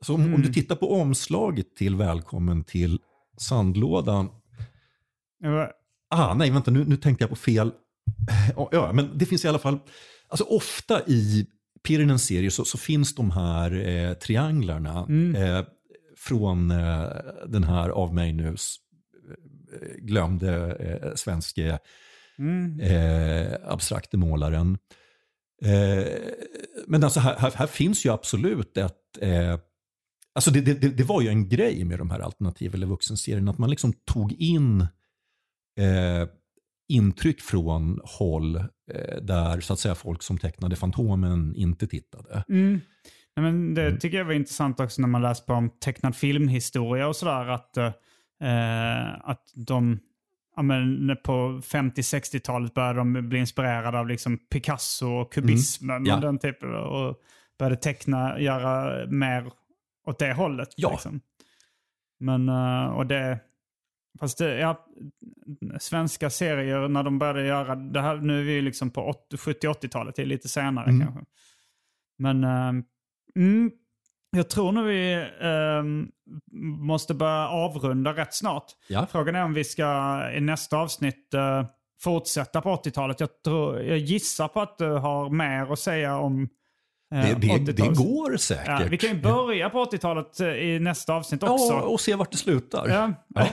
Alltså 0.00 0.14
om, 0.14 0.34
om 0.34 0.42
du 0.42 0.52
tittar 0.52 0.76
på 0.76 0.92
omslaget 1.00 1.76
till 1.76 1.96
Välkommen 1.96 2.64
till 2.64 2.98
sandlådan. 3.38 4.28
Var- 5.40 5.72
Ah, 6.12 6.34
nej, 6.34 6.50
vänta, 6.50 6.70
nu, 6.70 6.84
nu 6.84 6.96
tänkte 6.96 7.22
jag 7.22 7.30
på 7.30 7.36
fel. 7.36 7.72
Ja, 8.72 8.92
men 8.92 9.18
det 9.18 9.26
finns 9.26 9.44
i 9.44 9.48
alla 9.48 9.58
fall, 9.58 9.78
alltså 10.28 10.44
ofta 10.44 11.02
i 11.06 11.46
Pirinens 11.82 12.24
serie 12.24 12.50
så, 12.50 12.64
så 12.64 12.78
finns 12.78 13.14
de 13.14 13.30
här 13.30 13.88
eh, 13.88 14.12
trianglarna 14.12 15.06
eh, 15.36 15.64
från 16.16 16.70
eh, 16.70 17.06
den 17.48 17.64
här 17.64 17.88
av 17.88 18.14
mig 18.14 18.32
nu 18.32 18.48
eh, 18.48 18.56
glömde 19.98 20.76
eh, 20.76 21.14
svenske 21.14 21.78
eh, 22.80 23.54
abstrakte 23.64 24.16
målaren. 24.16 24.78
Eh, 25.62 26.06
men 26.86 27.04
alltså 27.04 27.20
här, 27.20 27.36
här, 27.38 27.52
här 27.54 27.66
finns 27.66 28.06
ju 28.06 28.12
absolut 28.12 28.76
ett... 28.76 28.96
Alltså 30.32 30.50
det, 30.50 30.60
det, 30.60 30.88
det 30.88 31.04
var 31.04 31.22
ju 31.22 31.28
en 31.28 31.48
grej 31.48 31.84
med 31.84 31.98
de 31.98 32.10
här 32.10 32.20
alternativ 32.20 32.74
eller 32.74 32.86
vuxenserierna, 32.86 33.50
att 33.50 33.58
man 33.58 33.70
liksom 33.70 33.92
tog 33.92 34.32
in 34.32 34.80
eh, 35.78 36.28
intryck 36.90 37.40
från 37.40 38.00
håll 38.04 38.56
eh, 38.56 39.16
där 39.22 39.60
så 39.60 39.72
att 39.72 39.78
säga 39.78 39.94
folk 39.94 40.22
som 40.22 40.38
tecknade 40.38 40.76
Fantomen 40.76 41.54
inte 41.56 41.86
tittade. 41.86 42.44
Mm. 42.48 42.80
Nej, 43.36 43.44
men 43.52 43.74
det 43.74 43.86
Mm. 43.86 43.98
tycker 43.98 44.18
jag 44.18 44.24
var 44.24 44.32
intressant 44.32 44.80
också 44.80 45.00
när 45.00 45.08
man 45.08 45.22
läser 45.22 45.44
på 45.44 45.52
om 45.52 45.70
tecknad 45.70 46.16
filmhistoria 46.16 47.08
och 47.08 47.16
sådär. 47.16 47.46
Att, 47.48 47.76
eh, 47.76 47.92
att 49.30 49.42
de 49.54 49.98
ja, 50.56 50.62
men 50.62 51.16
på 51.24 51.60
50-60-talet 51.64 52.74
började 52.74 52.98
de 52.98 53.28
bli 53.28 53.38
inspirerade 53.38 53.98
av 53.98 54.08
liksom 54.08 54.38
Picasso 54.38 55.06
och 55.06 55.32
kubismen 55.32 55.96
Mm. 55.96 56.06
Ja. 56.06 56.14
och 56.14 56.20
den 56.20 56.38
typen. 56.38 56.74
Och 56.74 57.16
började 57.58 57.76
teckna, 57.76 58.40
göra 58.40 59.06
mer 59.06 59.46
åt 60.06 60.18
det 60.18 60.32
hållet. 60.32 60.68
Ja. 60.76 60.90
Liksom. 60.90 61.20
Men, 62.20 62.48
eh, 62.48 62.86
och 62.86 63.06
det... 63.06 63.38
Fast 64.20 64.38
det, 64.38 64.58
ja, 64.58 64.86
svenska 65.80 66.30
serier 66.30 66.88
när 66.88 67.02
de 67.02 67.18
började 67.18 67.46
göra 67.46 67.74
det 67.74 68.00
här, 68.00 68.16
nu 68.16 68.40
är 68.40 68.44
vi 68.44 68.62
liksom 68.62 68.90
på 68.90 69.02
80 69.02 69.36
70-80-talet, 69.36 70.16
det 70.16 70.22
är 70.22 70.26
lite 70.26 70.48
senare 70.48 70.90
Mm. 70.90 71.06
kanske. 71.06 71.24
Men 72.18 72.44
mm, 73.36 73.70
jag 74.30 74.50
tror 74.50 74.72
nog 74.72 74.84
vi 74.84 75.12
eh, 75.40 75.82
måste 76.78 77.14
börja 77.14 77.48
avrunda 77.48 78.12
rätt 78.12 78.34
snart. 78.34 78.64
Ja. 78.88 79.06
Frågan 79.10 79.34
är 79.34 79.44
om 79.44 79.54
vi 79.54 79.64
ska 79.64 80.22
i 80.32 80.40
nästa 80.40 80.76
avsnitt 80.76 81.34
eh, 81.34 81.66
fortsätta 82.00 82.60
på 82.60 82.76
80-talet. 82.76 83.20
Jag, 83.20 83.42
tror, 83.44 83.82
jag 83.82 83.98
gissar 83.98 84.48
på 84.48 84.60
att 84.60 84.78
du 84.78 84.90
har 84.90 85.30
mer 85.30 85.72
att 85.72 85.78
säga 85.78 86.16
om 86.16 86.48
Det, 87.10 87.16
det, 87.16 87.58
det 87.58 87.72
80-talet. 87.72 87.98
går 87.98 88.36
säkert. 88.36 88.80
Ja, 88.80 88.86
vi 88.90 88.98
kan 88.98 89.10
ju 89.10 89.20
börja 89.20 89.70
på 89.70 89.84
80-talet 89.84 90.40
eh, 90.40 90.48
i 90.48 90.78
nästa 90.78 91.14
avsnitt 91.14 91.42
också. 91.42 91.72
Ja, 91.72 91.82
och 91.82 92.00
se 92.00 92.14
vart 92.14 92.30
det 92.30 92.36
slutar. 92.36 92.88
Ja. 92.88 93.12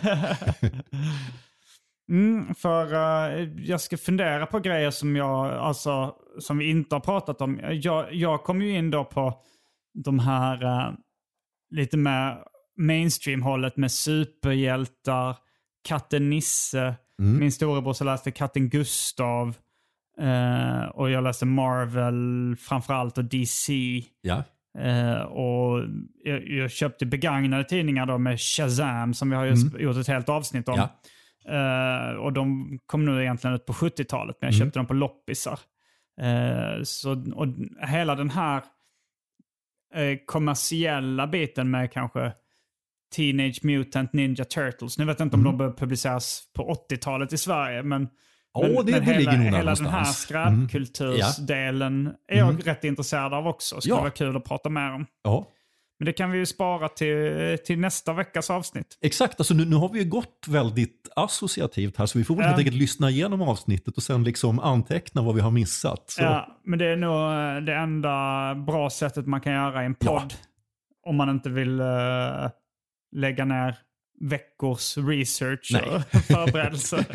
mm, 2.12 2.56
för 2.56 2.94
eh, 2.94 3.50
jag 3.58 3.82
ska 3.82 3.98
fundera 3.98 4.46
på 4.46 4.60
grejer 4.60 4.92
som 4.92 5.16
jag, 5.16 5.54
alltså, 5.54 6.16
som 6.40 6.58
vi 6.58 6.70
inte 6.70 6.96
har 6.96 7.00
pratat 7.00 7.42
om. 7.42 7.60
Jag, 7.72 8.14
jag 8.14 8.44
kom 8.44 8.62
ju 8.62 8.78
in 8.78 8.92
då 8.92 9.06
på 9.06 9.34
de 10.04 10.20
här 10.20 10.64
eh, 10.66 10.94
lite 11.70 11.98
mer 11.98 12.38
mainstream-hållet 12.78 13.78
med 13.78 13.92
superhjältar, 13.92 15.36
katten 15.88 16.30
Nisse. 16.30 16.96
Min 17.18 17.52
storebror 17.52 17.94
så 17.94 18.04
läste 18.04 18.32
katten 18.32 18.70
Gustav. 18.70 19.56
Eh, 20.22 20.86
och 20.86 21.10
jag 21.10 21.24
läste 21.24 21.46
Marvel 21.46 22.56
framförallt 22.60 23.18
och 23.18 23.26
DC. 23.26 23.74
Ja. 24.22 24.44
Eh, 24.80 25.22
och 25.22 25.84
jag, 26.24 26.48
jag 26.48 26.72
köpte 26.72 27.06
begagnade 27.06 27.64
tidningar 27.64 28.06
då 28.06 28.18
med 28.18 28.40
Shazam 28.40 29.14
som 29.14 29.30
vi 29.30 29.36
har 29.36 29.46
sp- 29.48 29.80
gjort 29.82 29.98
ett 29.98 30.08
helt 30.08 30.30
avsnitt 30.30 30.70
om. 30.70 30.76
Ja. 30.78 30.90
Eh, 31.54 32.16
och 32.16 32.34
de 32.34 32.80
kom 32.86 33.06
nu 33.06 33.22
egentligen 33.22 33.56
ut 33.56 33.66
på 33.66 33.74
70-talet, 33.74 34.38
men 34.42 34.48
jag 34.48 34.60
köpte 34.60 34.80
dem 34.80 34.86
på 34.86 34.94
loppisar. 34.94 35.60
Så, 36.84 37.12
och 37.36 37.48
hela 37.88 38.16
den 38.16 38.30
här 38.30 38.62
kommersiella 40.26 41.28
biten 41.28 41.72
med 41.72 41.92
kanske 41.92 42.34
Teenage 43.16 43.60
Mutant 43.64 44.14
Ninja 44.14 44.46
Turtles. 44.46 44.98
Nu 44.98 45.06
vet 45.06 45.20
jag 45.20 45.26
inte 45.26 45.38
om 45.38 45.44
de 45.44 45.58
började 45.58 45.78
publiceras 45.78 46.44
på 46.56 46.74
80-talet 46.90 47.34
i 47.34 47.38
Sverige, 47.38 47.84
men 47.84 48.08
Ja, 48.64 48.82
det- 48.84 48.92
det 48.92 49.02
hela, 49.06 49.18
ligger 49.20 49.38
nog 49.38 49.46
hela 49.56 49.76
den 49.76 49.86
här 49.86 50.02
Mm. 50.02 50.14
skräpkultursdelen 50.14 52.14
är 52.32 52.38
jag 52.38 52.68
rätt 52.68 52.84
intresserad 52.84 53.34
av 53.34 53.48
också. 53.48 53.82
Skulle 53.82 53.96
Ja. 53.96 54.00
vara 54.02 54.12
kul 54.12 54.38
att 54.38 54.46
prata 54.46 54.70
mer 54.70 54.94
om. 54.94 55.06
Ja, 55.24 55.48
Men 56.00 56.06
det 56.06 56.14
kan 56.14 56.32
vi 56.32 56.38
ju 56.38 56.46
spara 56.46 56.90
till, 56.90 57.58
till 57.66 57.80
nästa 57.80 58.14
veckas 58.14 58.50
avsnitt. 58.50 58.98
exakt. 59.02 59.40
Alltså, 59.40 59.54
nu, 59.54 59.66
nu 59.66 59.76
har 59.76 59.90
vi 59.90 60.00
ju 60.00 60.06
gått 60.10 60.46
väldigt 60.48 61.10
associativt 61.16 61.98
här, 61.98 62.06
så 62.06 62.18
vi 62.18 62.24
får 62.24 62.36
väl 62.36 62.44
Ja. 62.44 62.48
helt 62.48 62.60
enkelt 62.60 62.76
lyssna 62.78 63.10
igenom 63.10 63.42
avsnittet 63.42 63.98
och 63.98 64.04
sen 64.04 64.24
liksom 64.24 64.60
anteckna 64.60 65.22
vad 65.22 65.36
vi 65.36 65.42
har 65.42 65.52
missat. 65.52 66.10
Så. 66.10 66.24
Ja, 66.24 66.60
men 66.66 66.80
det 66.80 66.86
är 66.86 66.96
nog 66.96 67.32
eh, 67.58 67.64
det 67.66 67.76
enda 67.76 68.56
bra 68.56 68.90
sättet 68.90 69.28
man 69.28 69.42
kan 69.42 69.54
göra 69.54 69.84
i 69.84 69.86
en 69.86 69.96
Ja. 70.00 70.20
podd. 70.20 70.34
Om 71.08 71.16
man 71.16 71.30
inte 71.30 71.50
vill 71.50 71.80
eh, 71.80 71.86
lägga 73.16 73.46
ner 73.46 73.76
veckors 74.22 74.98
research 74.98 75.70
Nej. 75.74 75.90
och 75.90 76.02
förberedelse. 76.24 77.06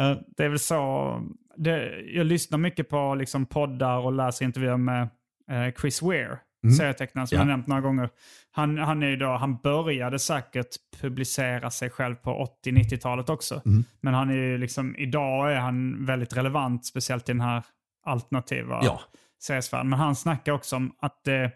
Eh, 0.00 0.16
det 0.36 0.44
är 0.44 0.48
väl 0.48 0.58
så. 0.58 1.20
Det, 1.56 2.00
jag 2.00 2.26
lyssnar 2.26 2.58
mycket 2.58 2.88
på 2.88 3.14
liksom 3.14 3.46
poddar 3.46 3.98
och 3.98 4.12
läser 4.12 4.44
intervjuer 4.44 4.76
med 4.76 5.02
eh, 5.50 5.74
Chris 5.80 6.02
Ware, 6.02 6.38
serietecknaren 6.78 7.26
som 7.28 7.36
Mm. 7.36 7.48
Ja. 7.48 7.52
jag 7.52 7.56
nämnt 7.56 7.66
några 7.66 7.80
gånger. 7.82 8.10
Han, 8.50 8.78
han, 8.78 9.02
är 9.02 9.16
då, 9.16 9.26
han 9.36 9.56
började 9.56 10.18
säkert 10.18 10.66
publicera 11.00 11.70
sig 11.70 11.90
själv 11.90 12.14
på 12.14 12.48
80-90-talet 12.66 13.28
också. 13.28 13.62
Mm. 13.66 13.84
Men 14.00 14.14
han 14.14 14.30
är 14.30 14.34
ju 14.34 14.58
liksom, 14.58 14.96
idag 14.96 15.52
är 15.52 15.56
han 15.56 16.04
väldigt 16.06 16.36
relevant, 16.36 16.86
speciellt 16.86 17.28
i 17.28 17.32
den 17.32 17.40
här 17.40 17.62
alternativa 18.06 18.80
Ja. 18.84 19.00
seriesfären. 19.42 19.88
Men 19.88 19.98
han 19.98 20.16
snackar 20.16 20.52
också 20.52 20.76
om 20.76 20.92
att 21.00 21.20
det, 21.24 21.50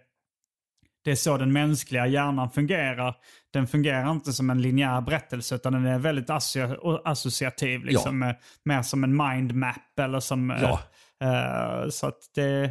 det 1.05 1.11
är 1.11 1.15
så 1.15 1.37
den 1.39 1.53
mänskliga 1.53 2.07
hjärnan 2.07 2.51
fungerar. 2.51 3.17
Den 3.53 3.67
fungerar 3.67 4.11
inte 4.11 4.33
som 4.33 4.51
en 4.51 4.63
linjär 4.63 5.01
berättelse 5.01 5.55
utan 5.55 5.73
den 5.73 5.87
är 5.87 5.99
väldigt 5.99 6.29
asso- 6.29 7.01
associativ. 7.05 7.85
Liksom, 7.85 8.23
eh, 8.23 8.33
Mer 8.65 8.83
som 8.83 9.05
en 9.05 9.17
mindmap 9.17 9.99
eller 10.01 10.21
som... 10.21 10.51
eh, 10.51 10.63
Ja. 10.63 10.81
eh, 11.27 11.89
så 11.91 12.07
att 12.07 12.19
det, 12.35 12.71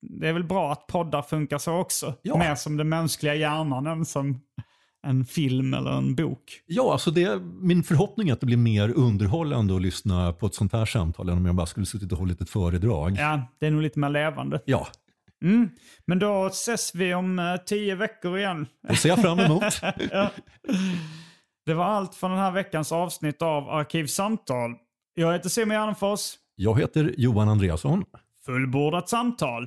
det 0.00 0.28
är 0.28 0.32
väl 0.32 0.44
bra 0.44 0.72
att 0.72 0.86
poddar 0.86 1.22
funkar 1.22 1.58
så 1.58 1.72
också. 1.76 2.14
Ja. 2.22 2.36
Mer 2.38 2.54
som 2.54 2.76
den 2.76 2.88
mänskliga 2.88 3.34
hjärnan 3.34 3.86
än 3.86 4.04
som 4.04 4.40
en 5.06 5.24
film 5.24 5.74
eller 5.74 5.90
en 5.90 6.14
bok. 6.14 6.60
Ja, 6.66 6.92
alltså 6.92 7.10
det, 7.10 7.40
min 7.60 7.82
förhoppning 7.82 8.28
är 8.28 8.32
att 8.32 8.40
det 8.40 8.46
blir 8.46 8.56
mer 8.56 8.92
underhållande 8.96 9.76
att 9.76 9.82
lyssna 9.82 10.32
på 10.32 10.46
ett 10.46 10.54
sånt 10.54 10.72
här 10.72 10.84
samtal 10.84 11.28
än 11.28 11.36
om 11.36 11.46
jag 11.46 11.54
bara 11.54 11.66
skulle 11.66 11.86
suttit 11.86 12.12
och 12.12 12.18
hållit 12.18 12.40
ett 12.40 12.50
föredrag. 12.50 13.16
Ja, 13.18 13.42
det 13.60 13.66
är 13.66 13.70
nog 13.70 13.82
lite 13.82 13.98
mer 13.98 14.08
levande. 14.10 14.60
Ja, 14.64 14.86
Mm. 15.42 15.70
Men 16.06 16.18
då 16.18 16.46
ses 16.46 16.94
vi 16.94 17.14
om 17.14 17.38
eh, 17.38 17.56
tio 17.56 17.94
veckor 17.94 18.38
igen. 18.38 18.66
det 18.88 18.96
ser 18.96 19.08
jag 19.08 19.22
fram 19.22 19.38
emot. 19.38 19.64
ja. 20.12 20.30
Det 21.66 21.74
var 21.74 21.84
allt 21.84 22.14
från 22.14 22.30
den 22.30 22.40
här 22.40 22.50
veckans 22.50 22.92
avsnitt 22.92 23.42
av 23.42 23.68
Arkivsamtal. 23.70 24.74
Jag 25.14 25.32
heter 25.32 25.48
Simon 25.48 25.76
Gärdenfors. 25.76 26.34
Jag 26.56 26.80
heter 26.80 27.14
Johan 27.16 27.48
Andreasson. 27.48 28.04
Fullbordat 28.46 29.08
samtal. 29.08 29.66